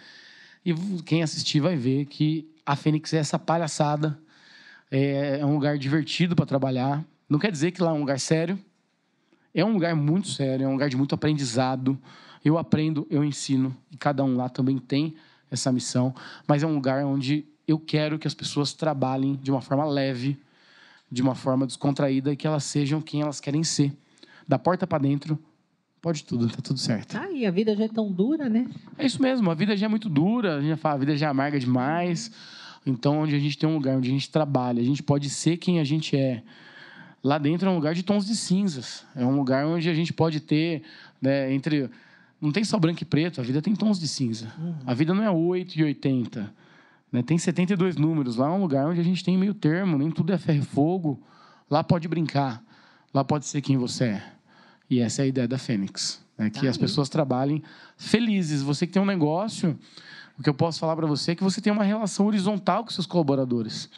[0.66, 4.18] E quem assistir vai ver que a Fênix é essa palhaçada,
[4.90, 7.04] é é um lugar divertido para trabalhar.
[7.28, 8.58] Não quer dizer que lá é um lugar sério.
[9.54, 11.96] É um lugar muito sério, é um lugar de muito aprendizado.
[12.44, 15.14] Eu aprendo, eu ensino, e cada um lá também tem
[15.48, 16.12] essa missão.
[16.48, 20.36] Mas é um lugar onde eu quero que as pessoas trabalhem de uma forma leve,
[21.08, 23.96] de uma forma descontraída e que elas sejam quem elas querem ser.
[24.46, 25.38] Da porta para dentro,
[26.00, 27.12] pode tudo, tá tudo certo.
[27.12, 28.68] Tá aí, a vida já é tão dura, né?
[28.98, 31.16] É isso mesmo, a vida já é muito dura, a gente já fala, a vida
[31.16, 32.30] já é amarga demais.
[32.86, 35.56] Então, onde a gente tem um lugar onde a gente trabalha, a gente pode ser
[35.56, 36.42] quem a gente é.
[37.22, 39.06] Lá dentro é um lugar de tons de cinzas.
[39.16, 40.82] É um lugar onde a gente pode ter,
[41.22, 41.88] né, entre.
[42.38, 44.52] Não tem só branco e preto, a vida tem tons de cinza.
[44.84, 46.52] A vida não é 8 e 80.
[47.10, 47.22] Né?
[47.22, 48.36] Tem 72 números.
[48.36, 50.66] Lá é um lugar onde a gente tem meio termo, nem tudo é ferro e
[50.66, 51.22] fogo.
[51.70, 52.62] Lá pode brincar.
[53.14, 54.33] Lá pode ser quem você é.
[54.88, 56.22] E essa é a ideia da Fênix.
[56.36, 56.50] Né?
[56.50, 56.80] Que Tá as aí.
[56.80, 57.62] pessoas trabalhem
[57.96, 58.62] felizes.
[58.62, 59.78] Você que tem um negócio,
[60.38, 62.90] o que eu posso falar para você é que você tem uma relação horizontal com
[62.90, 63.88] seus colaboradores.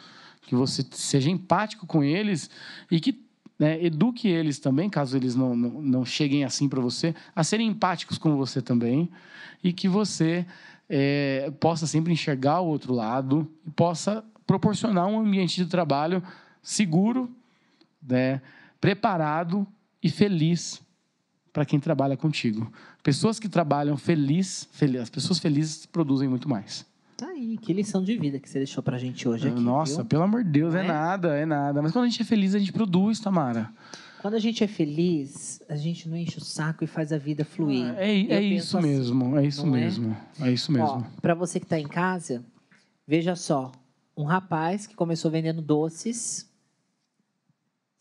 [0.43, 2.49] Que você seja empático com eles
[2.89, 3.21] e que
[3.59, 7.67] né, eduque eles também, caso eles não, não, não cheguem assim para você, a serem
[7.67, 9.09] empáticos com você também.
[9.63, 10.45] E que você
[10.87, 16.23] é, possa sempre enxergar o outro lado e possa proporcionar um ambiente de trabalho
[16.61, 17.29] seguro,
[18.01, 18.41] né,
[18.79, 19.67] preparado
[20.01, 20.81] e feliz
[21.53, 22.71] para quem trabalha contigo.
[23.03, 26.85] Pessoas que trabalham feliz, fel- as pessoas felizes produzem muito mais.
[27.15, 29.59] Tá aí, que lição de vida que você deixou pra gente hoje aqui.
[29.59, 30.05] Nossa, viu?
[30.05, 30.81] pelo amor de Deus, é?
[30.83, 30.87] é?
[30.87, 31.81] nada, é nada.
[31.81, 33.71] Mas quando a gente é feliz, a gente produz, Tamara.
[34.21, 37.43] Quando a gente é feliz, a gente não enche o saco e faz a vida
[37.43, 37.85] fluir.
[37.97, 38.87] É, Eu é penso isso assim.
[38.87, 39.79] mesmo, é isso não é?
[39.79, 40.17] mesmo.
[40.41, 41.07] É isso mesmo.
[41.21, 42.43] Para você que está em casa,
[43.07, 43.71] veja só,
[44.15, 46.46] um rapaz que começou vendendo doces,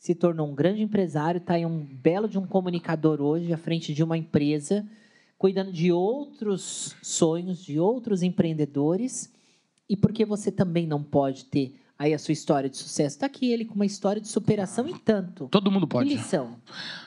[0.06, 3.92] se tornou um grande empresário, está em um belo de um comunicador hoje à frente
[3.92, 4.86] de uma empresa,
[5.36, 9.32] cuidando de outros sonhos, de outros empreendedores.
[9.88, 13.16] E porque você também não pode ter aí a sua história de sucesso?
[13.16, 15.48] Está aqui ele com uma história de superação e tanto.
[15.48, 16.08] Todo mundo Que pode.
[16.08, 16.56] lição.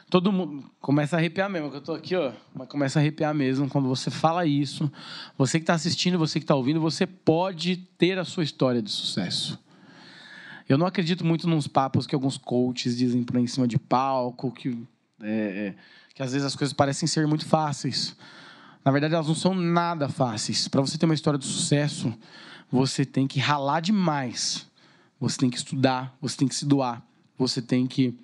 [0.09, 3.33] Todo mundo começa a arrepiar mesmo, que eu tô aqui, ó, mas começa a arrepiar
[3.33, 4.91] mesmo quando você fala isso.
[5.37, 8.89] Você que está assistindo, você que está ouvindo, você pode ter a sua história de
[8.91, 9.57] sucesso.
[10.69, 13.79] Eu não acredito muito nos papos que alguns coaches dizem por aí em cima de
[13.79, 14.77] palco, que,
[15.19, 15.75] é, é,
[16.13, 18.15] que às vezes as coisas parecem ser muito fáceis.
[18.85, 20.67] Na verdade, elas não são nada fáceis.
[20.67, 22.13] Para você ter uma história de sucesso,
[22.71, 24.69] você tem que ralar demais.
[25.19, 27.03] Você tem que estudar, você tem que se doar,
[27.35, 28.15] você tem que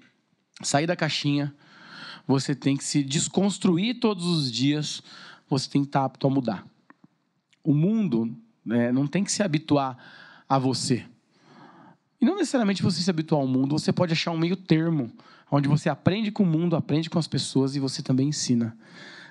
[0.61, 1.51] sair da caixinha,
[2.27, 5.01] você tem que se desconstruir todos os dias,
[5.49, 6.63] você tem que estar apto a mudar.
[7.63, 9.97] O mundo né, não tem que se habituar
[10.47, 11.05] a você.
[12.19, 15.11] E não necessariamente você se habituar ao mundo, você pode achar um meio termo,
[15.51, 18.75] onde você aprende com o mundo, aprende com as pessoas e você também ensina.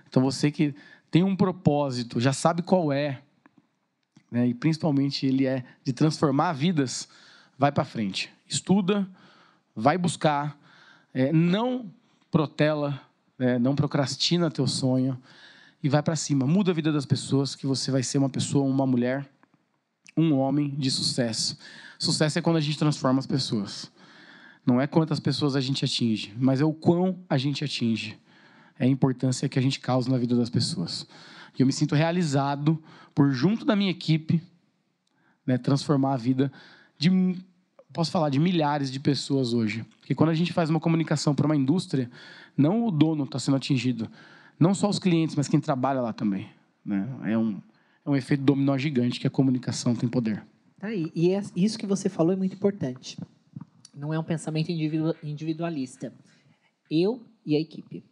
[0.08, 0.74] Então você que
[1.10, 3.20] tem um propósito, já sabe qual é,
[4.30, 7.08] né, e principalmente ele é de transformar vidas,
[7.58, 8.30] vai para frente.
[8.48, 9.08] Estuda,
[9.74, 10.58] vai buscar,
[11.12, 11.90] é, não
[12.30, 13.00] protela,
[13.38, 15.16] é, não procrastina teu sonho
[15.82, 16.46] e vai para cima.
[16.46, 19.28] Muda a vida das pessoas, que você vai ser uma pessoa, uma mulher,
[20.16, 21.58] um homem de sucesso.
[21.98, 23.90] Sucesso é quando a gente transforma as pessoas.
[24.66, 28.18] Não é quantas pessoas a gente atinge, mas é o quão a gente atinge.
[28.78, 31.06] É a importância que a gente causa na vida das pessoas.
[31.56, 32.82] E eu me sinto realizado
[33.14, 34.42] por, junto da minha equipe,
[35.46, 36.50] né, transformar a vida
[36.98, 37.10] de
[37.92, 39.84] posso falar de milhares de pessoas hoje.
[40.00, 42.10] Porque quando a gente faz uma comunicação para uma indústria,
[42.56, 44.10] não o dono está sendo atingido,
[44.58, 46.48] não só os clientes, mas quem trabalha lá também.
[46.84, 47.08] Né?
[47.24, 47.60] É, um,
[48.04, 50.44] é um efeito dominó gigante que a comunicação tem poder.
[50.84, 51.10] Tá aí.
[51.14, 53.16] E é- isso que você falou é muito importante.
[53.94, 56.12] Não é um pensamento individu- individualista.
[56.90, 58.04] Eu e a equipe.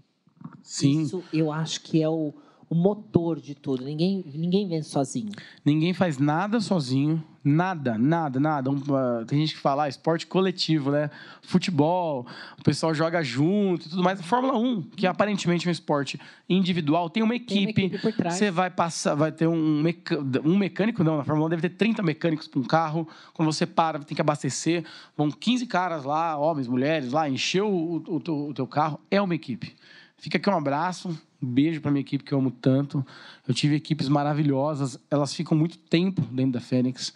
[0.63, 2.33] Sim, Isso eu acho que é o,
[2.73, 3.85] o motor de tudo.
[3.85, 5.31] Ninguém, ninguém vence sozinho.
[5.63, 8.71] ninguém faz nada sozinho, nada, nada, nada.
[8.71, 11.11] Um, ah, tem gente que fala ah, esporte coletivo, né?
[11.43, 12.27] Futebol,
[12.59, 14.19] o pessoal joga junto e tudo mais.
[14.21, 16.19] A Fórmula 1, que aparentemente é um esporte
[16.49, 17.85] individual, tem uma Tem uma equipe.
[17.85, 18.37] equipe por trás.
[18.37, 21.77] Você vai passar, vai ter um, meca- um mecânico, não, na Fórmula 1 deve ter
[21.77, 23.07] 30 mecânicos para um carro.
[23.35, 24.85] Quando você para, tem que abastecer.
[25.15, 28.17] Vão 15 caras lá, homens, mulheres, lá, encher o, o,
[28.49, 28.99] o teu carro.
[29.11, 29.75] É uma equipe.
[30.17, 33.05] Fica aqui um abraço, um beijo para minha equipe que eu amo tanto.
[33.47, 37.13] Eu tive equipes maravilhosas, elas ficam muito tempo dentro da Fênix.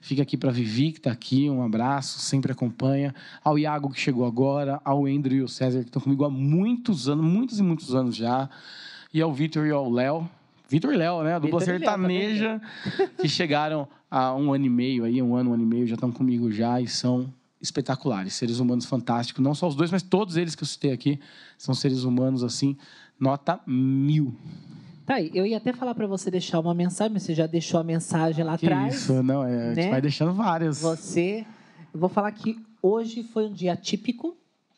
[0.00, 3.14] Fica aqui para Vivi, que está aqui, um abraço, sempre acompanha.
[3.44, 7.08] Ao Iago, que chegou agora, ao Andrew e ao César, que estão comigo há muitos
[7.08, 8.48] anos, muitos e muitos anos já.
[9.12, 10.28] E ao Vitor e ao Léo.
[10.68, 11.34] Vitor e Léo, né?
[11.34, 12.60] A dupla Léo sertaneja,
[13.18, 15.94] que chegaram há um ano e meio aí, um ano, um ano e meio, já
[15.94, 20.36] estão comigo já e são espetaculares, seres humanos fantásticos, não só os dois, mas todos
[20.36, 21.20] eles que eu citei aqui
[21.58, 22.76] são seres humanos assim,
[23.20, 24.34] nota mil.
[25.06, 25.30] Tá aí.
[25.34, 28.44] Eu ia até falar para você deixar uma mensagem, mas você já deixou a mensagem
[28.44, 28.94] lá Que atrás.
[28.94, 29.90] isso, não, é, a gente né?
[29.90, 30.80] vai deixando várias.
[30.80, 31.44] Você.
[31.92, 34.36] Eu vou falar que hoje foi um dia atípico,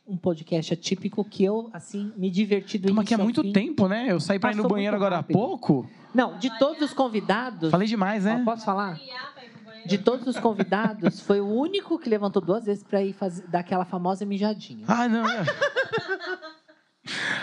[0.08, 3.52] um podcast atípico que eu, assim, me diverti do aqui há ao muito fim.
[3.52, 4.06] tempo, né?
[4.08, 5.86] Eu saí para ir no banheiro agora há pouco.
[6.14, 7.70] Não, de todos os convidados.
[7.70, 8.42] Falei demais, Ó, né?
[8.44, 8.98] posso falar?
[9.84, 13.60] De todos os convidados, foi o único que levantou duas vezes para ir fazer, dar
[13.60, 14.84] aquela famosa mijadinha.
[14.88, 15.24] Ah, não.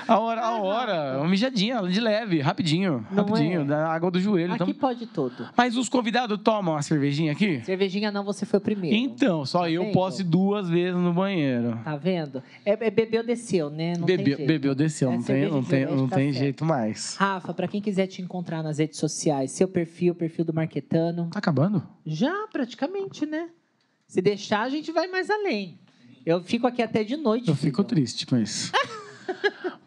[0.08, 3.66] A hora, a hora, uma mijadinha, de leve, rapidinho, Não rapidinho, é?
[3.66, 4.54] da água do joelho.
[4.54, 4.74] Aqui Então...
[4.76, 5.50] pode tudo.
[5.56, 7.62] Mas os convidados tomam a cervejinha aqui?
[7.66, 8.96] Cervejinha não, você foi o primeiro.
[8.96, 9.94] Então, só Tá eu vendo?
[9.94, 11.78] posso ir duas vezes no banheiro.
[11.84, 12.42] Tá vendo?
[12.66, 13.94] É, é bebeu, desceu, né?
[13.98, 16.42] Não Bebeu, bebeu, desceu, É não tem, não tem, não tá tem certo.
[16.44, 17.16] jeito mais.
[17.18, 21.28] Rafa, para quem quiser te encontrar nas redes sociais, seu perfil, perfil do Marquetano.
[21.32, 21.84] Tá acabando?
[22.06, 23.50] Já, praticamente, né?
[24.08, 25.78] Se deixar, a gente vai mais além.
[26.26, 27.50] Eu fico aqui até de noite.
[27.50, 27.88] Eu fico filho.
[27.90, 28.72] triste com isso.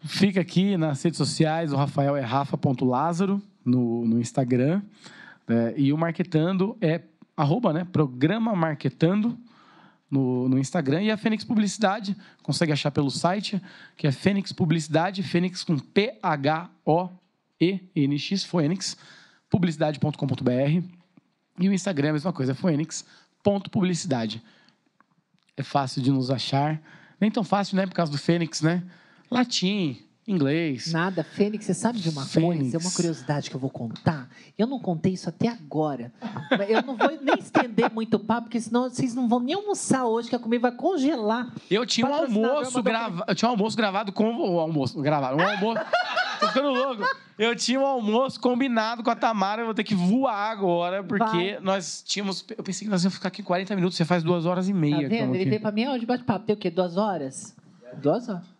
[0.03, 4.81] Fica aqui nas redes sociais, o Rafael é rafa.lázaro no, no Instagram.
[5.47, 5.73] né?
[5.77, 7.01] e o Marketando é
[7.35, 7.85] arroba, né?
[7.91, 9.37] Programa Marketando
[10.09, 11.01] no, no Instagram.
[11.01, 13.59] E a Fênix Publicidade, consegue achar pelo site,
[13.97, 16.83] que é Fênix Publicidade, Fênix com P-H-O-E-N-X,
[18.43, 18.95] Fênix,
[19.49, 20.83] publicidade.com.br.
[21.59, 24.43] E o Instagram é a mesma coisa, é fênix.publicidade.
[25.55, 26.81] É fácil de nos achar.
[27.19, 27.85] Nem tão fácil, né?
[27.85, 28.83] Por causa do Fênix, né?
[29.33, 29.97] Latim,
[30.27, 30.91] inglês.
[30.93, 32.59] Nada, Fênix, você sabe de uma Fênix.
[32.59, 32.77] coisa?
[32.77, 34.29] É uma curiosidade que eu vou contar.
[34.57, 36.13] Eu não contei isso até agora.
[36.69, 40.05] Eu não vou nem estender muito o papo, porque senão vocês não vão nem almoçar
[40.05, 41.51] hoje, que a comida vai congelar.
[41.69, 43.23] Eu tinha um Patrocinador almoço gravado.
[43.27, 45.01] Eu tinha um almoço gravado com o almoço.
[45.01, 45.37] Gravado.
[45.37, 45.81] Um almoço.
[46.39, 47.03] Tô ficando louco.
[47.39, 49.61] Eu tinha um almoço combinado com a Tamara.
[49.61, 51.59] Eu vou ter que voar agora, porque Vai.
[51.59, 52.45] nós tínhamos.
[52.55, 53.97] Eu pensei que nós íamos ficar aqui 40 minutos.
[53.97, 55.03] Você faz duas horas e meia.
[55.03, 55.35] Tá vendo?
[55.35, 56.45] Ele veio pra mim hoje bate-papo.
[56.45, 56.69] Tem o quê?
[56.69, 57.55] Duas horas?
[58.01, 58.52] Duas horas.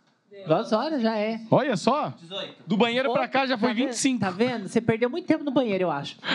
[0.46, 1.42] Duas horas já é.
[1.50, 2.14] Olha só.
[2.22, 2.56] 18.
[2.68, 3.88] Do banheiro pra cá já foi Tá vendo?
[3.88, 4.20] 25.
[4.20, 4.68] Tá vendo?
[4.68, 6.18] Você perdeu muito tempo no banheiro, eu acho.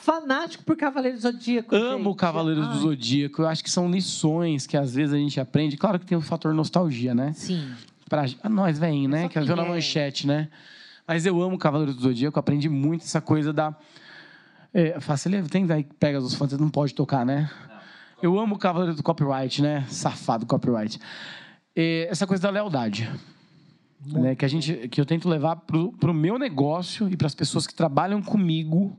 [0.00, 1.74] Fanático por Cavaleiro do Zodíaco.
[1.74, 2.16] Amo gente.
[2.18, 3.42] Cavaleiros do Ai, Zodíaco.
[3.42, 5.76] Eu acho que são lições que às vezes a gente aprende.
[5.76, 7.32] Claro que tem o fator nostalgia, né?
[7.32, 7.68] Sim.
[8.08, 9.28] Pra a nós, velhinho, né?
[9.28, 9.68] Que viu na é.
[9.68, 10.48] manchete, né?
[11.08, 12.38] Mas eu amo Cavaleiros do Zodíaco.
[12.38, 13.74] Aprendi muito essa coisa da.
[14.72, 17.50] É, fácil, ele tem aí pega os fãs, não pode tocar, né?
[18.22, 19.84] Eu amo o Cavaleiro do Copyright, né?
[19.88, 21.00] Safado copyright.
[21.76, 23.10] Essa coisa da lealdade.
[24.06, 24.34] Né?
[24.34, 27.66] Que, a gente, que eu tento levar pro, pro meu negócio e para as pessoas
[27.66, 28.96] que trabalham comigo.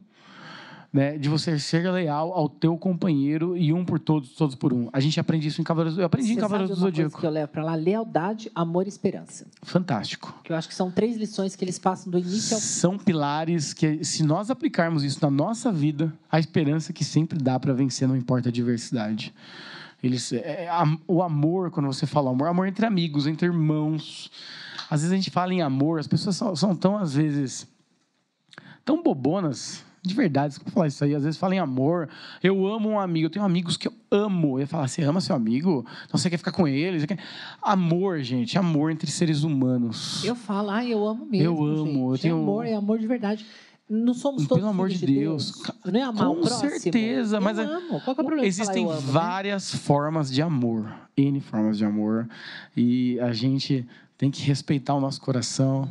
[0.91, 4.89] Né, de você ser leal ao teu companheiro e um por todos, todos por um.
[4.93, 5.99] A gente aprende isso em Cavaleiros.
[5.99, 7.19] Eu aprendi em Você Cavaleiros sabe do Zodíaco.
[7.19, 7.75] que eu levo pra lá?
[7.75, 9.45] Lealdade, amor e esperança.
[9.61, 10.33] Fantástico.
[10.45, 12.67] Que eu acho que são três lições que eles passam do início ao fim.
[12.67, 17.59] São pilares que, se nós aplicarmos isso na nossa vida, a esperança que sempre dá
[17.59, 19.33] para vencer, não importa a adversidade.
[20.03, 24.29] Eles, é, a- o amor, quando você fala amor, amor entre amigos, entre irmãos.
[24.89, 27.67] Às vezes a gente fala em amor, as pessoas são, são tão, às vezes,
[28.85, 29.83] tão bobonas.
[30.03, 31.13] De verdade, desculpa falar isso aí.
[31.13, 32.07] Às vezes falam em amor.
[32.41, 33.25] Eu amo um amigo.
[33.25, 34.55] Eu tenho amigos que eu amo.
[34.55, 35.85] Eu ia falar, você ama seu amigo?
[36.05, 37.05] Então você quer ficar com ele?
[37.05, 37.19] Quer...
[37.61, 38.57] Amor, gente.
[38.57, 40.23] Amor entre seres humanos.
[40.23, 41.45] Eu falo, ah, eu amo mesmo.
[41.45, 41.97] Eu amo, gente.
[41.99, 43.45] eu tenho- Amor é amor de verdade.
[43.89, 45.51] Não somos Pelo todos amor filhos de de Deus.
[45.53, 45.71] Deus.
[45.85, 46.69] Não é amar Com o próximo?
[46.71, 48.01] certeza, mas é- amo.
[48.01, 48.97] Qual que é o problema de Existem né?
[49.01, 52.27] várias formas de amor, N formas de amor,
[52.75, 53.87] e a gente
[54.17, 55.87] tem que respeitar o nosso coração, Uhum.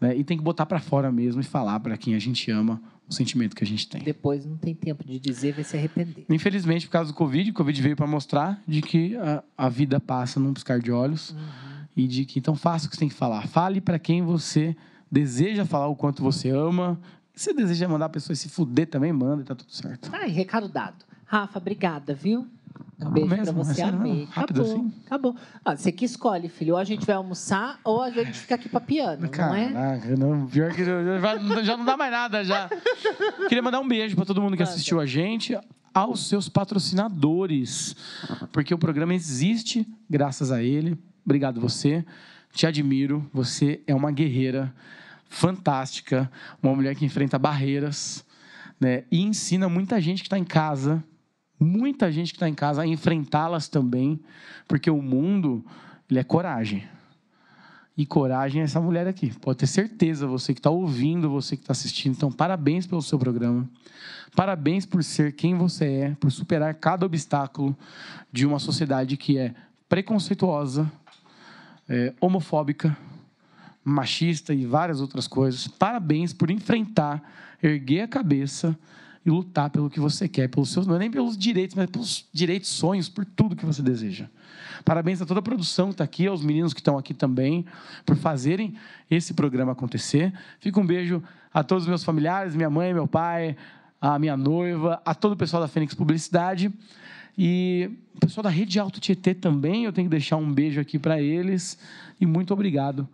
[0.00, 0.16] né?
[0.16, 3.14] E tem que botar para fora mesmo e falar para quem a gente ama o
[3.14, 4.02] sentimento que a gente tem.
[4.02, 6.26] Depois não tem tempo de dizer, vai se arrepender.
[6.28, 9.98] Infelizmente, por causa do Covid, o Covid veio para mostrar de que a, a, vida
[9.98, 11.38] passa num piscar de olhos uhum.
[11.96, 13.46] e de que então faça o que você tem que falar.
[13.46, 14.76] Fale para quem você
[15.10, 17.00] deseja falar o quanto você ama.
[17.38, 20.10] Se deseja mandar a pessoa se fuder também, manda e tá tudo certo.
[20.12, 21.04] Ai, recado dado.
[21.24, 22.44] Rafa, obrigada, viu?
[23.00, 24.26] Um beijo mesmo, pra você, amei.
[24.28, 24.92] Rápido acabou, assim?
[25.06, 25.36] acabou.
[25.64, 26.74] Ah, você que escolhe, filho.
[26.74, 30.16] Ou a gente vai almoçar, ou a gente fica aqui papiando, Caraca, não é?
[30.16, 32.68] Não, pior que já, já não dá mais nada, já.
[33.48, 35.56] Queria mandar um beijo para todo mundo que assistiu a gente,
[35.94, 37.94] aos seus patrocinadores,
[38.50, 40.98] porque o programa existe graças a ele.
[41.24, 42.04] Obrigado você,
[42.52, 44.74] te admiro, você é uma guerreira
[45.28, 46.30] fantástica,
[46.62, 48.24] uma mulher que enfrenta barreiras,
[48.80, 49.04] né?
[49.10, 51.02] E ensina muita gente que está em casa
[51.58, 54.20] muita gente que está em casa a enfrentá-las também,
[54.66, 55.64] porque o mundo
[56.08, 56.84] ele é coragem.
[57.96, 59.36] E coragem é essa mulher aqui.
[59.40, 62.14] Pode ter certeza, você que está ouvindo, você que está assistindo.
[62.14, 63.68] Então, parabéns pelo seu programa.
[64.36, 67.76] Parabéns por ser quem você é, por superar cada obstáculo
[68.32, 69.52] de uma sociedade que é
[69.88, 70.90] preconceituosa,
[71.88, 72.96] é, homofóbica,
[73.88, 75.66] machista e várias outras coisas.
[75.66, 77.22] Parabéns por enfrentar,
[77.62, 78.78] erguer a cabeça
[79.24, 82.26] e lutar pelo que você quer, pelos seus, não é nem pelos direitos, mas pelos
[82.32, 84.26] direitos, sonhos, por tudo que você deseja.
[84.84, 87.66] Parabéns a toda a produção que está aqui, aos meninos que estão aqui também,
[88.06, 88.74] por fazerem
[89.10, 90.32] esse programa acontecer.
[90.60, 93.56] Fica um beijo a todos os meus familiares, minha mãe, meu pai,
[94.00, 96.72] a minha noiva, a todo o pessoal da Fênix Publicidade.
[97.36, 100.98] E o pessoal da Rede Alto Tietê também, eu tenho que deixar um beijo aqui
[100.98, 101.78] para eles.
[102.20, 103.08] E muito obrigado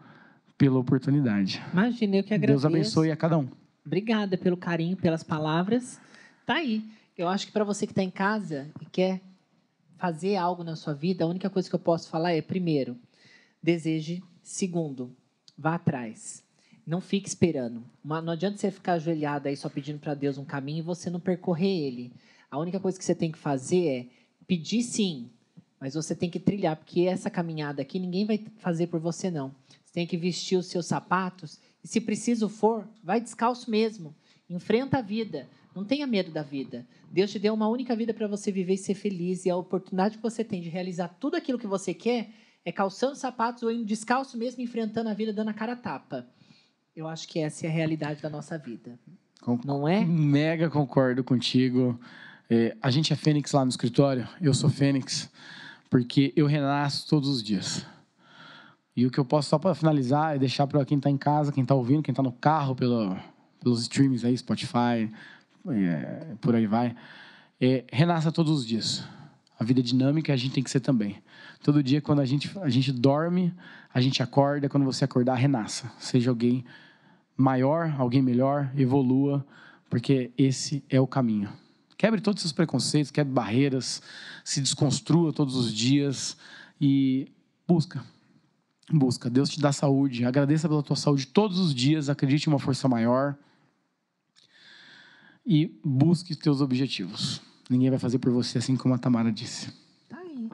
[0.57, 1.63] pela oportunidade.
[1.73, 2.63] Imagina, eu que agradeço.
[2.63, 3.49] Deus abençoe a cada um.
[3.85, 6.01] Obrigada pelo carinho, pelas palavras.
[6.47, 6.83] Tá aí.
[7.17, 9.21] Eu acho que para você que está em casa e quer
[9.97, 12.97] fazer algo na sua vida, a única coisa que eu posso falar é: primeiro,
[13.63, 14.23] deseje.
[14.43, 15.17] Segundo,
[15.57, 16.45] vá atrás.
[16.87, 17.83] Não fique esperando.
[18.05, 21.19] Não adianta você ficar ajoelhado aí só pedindo para Deus um caminho e você não
[21.19, 22.13] percorrer ele.
[22.51, 24.07] A única coisa que você tem que fazer é
[24.47, 25.31] pedir sim,
[25.81, 29.55] mas você tem que trilhar, porque essa caminhada aqui ninguém vai fazer por você, não.
[29.95, 34.13] Tem que vestir os seus sapatos e, se preciso for, vai descalço mesmo.
[34.51, 35.49] Enfrenta a vida.
[35.73, 36.85] Não tenha medo da vida.
[37.13, 39.47] Deus te deu uma única vida para você viver e ser feliz.
[39.47, 42.31] E a oportunidade que você tem de realizar tudo aquilo que você quer
[42.65, 46.27] é calçando sapatos ou indo descalço mesmo, enfrentando a vida, dando a cara a tapa.
[46.97, 48.99] Eu acho que essa é a realidade da nossa vida.
[49.65, 50.05] Não é?
[50.05, 52.01] Mega concordo contigo.
[52.51, 54.29] É, a gente é Fênix lá no escritório.
[54.41, 55.31] Eu sou Fênix
[55.89, 57.87] porque eu renasço todos os dias.
[58.97, 61.51] E o que eu posso só para finalizar é deixar para quem está em casa,
[61.51, 63.17] quem está ouvindo, quem está no carro pelo,
[63.61, 65.11] pelos streams aí, Spotify,
[65.69, 66.95] é, por aí vai.
[67.61, 69.05] É, renasça todos os dias.
[69.59, 71.23] A vida é dinâmica a gente tem que ser também.
[71.63, 73.55] Todo dia, quando a gente, a gente dorme,
[73.93, 74.69] a gente acorda.
[74.69, 75.91] Quando você acordar, renasça.
[75.99, 76.65] Seja alguém
[77.37, 79.45] maior, alguém melhor, evolua,
[79.89, 81.51] porque esse é o caminho.
[81.97, 84.03] Quebre todos os seus preconceitos, quebre barreiras,
[84.45, 86.37] se desconstrua todos os dias
[86.81, 87.33] e
[87.67, 88.05] busca.
[88.91, 89.31] Busca.
[89.31, 90.25] Deus te dá saúde.
[90.25, 92.09] Agradeça pela tua saúde todos os dias.
[92.09, 93.37] Acredite em uma força maior
[95.47, 97.41] e busque teus objetivos.
[97.69, 99.73] Ninguém vai fazer por você assim como a Tamara disse.
[100.09, 100.49] Tá aí.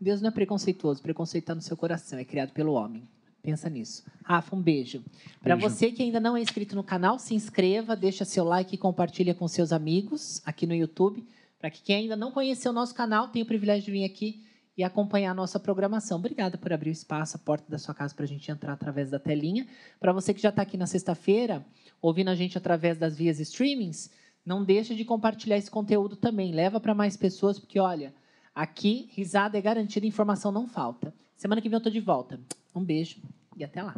[0.00, 3.08] Deus não é preconceituoso, preconceito está no seu coração, é criado pelo homem.
[3.42, 4.04] Pensa nisso.
[4.24, 5.04] Rafa, um beijo.
[5.40, 8.78] Para você que ainda não é inscrito no canal, se inscreva, deixa seu like e
[8.78, 11.24] compartilha com seus amigos aqui no YouTube.
[11.58, 14.45] Para que quem ainda não conheceu o nosso canal tenha o privilégio de vir aqui
[14.76, 16.18] e acompanhar a nossa programação.
[16.18, 19.10] Obrigada por abrir o espaço, a porta da sua casa para a gente entrar através
[19.10, 19.66] da telinha.
[19.98, 21.64] Para você que já está aqui na sexta-feira,
[22.00, 24.10] ouvindo a gente através das vias streamings,
[24.44, 26.52] não deixa de compartilhar esse conteúdo também.
[26.52, 28.14] Leva para mais pessoas, porque olha,
[28.54, 31.12] aqui risada é garantida, informação não falta.
[31.36, 32.38] Semana que vem eu estou de volta.
[32.74, 33.20] Um beijo
[33.56, 33.94] e até lá.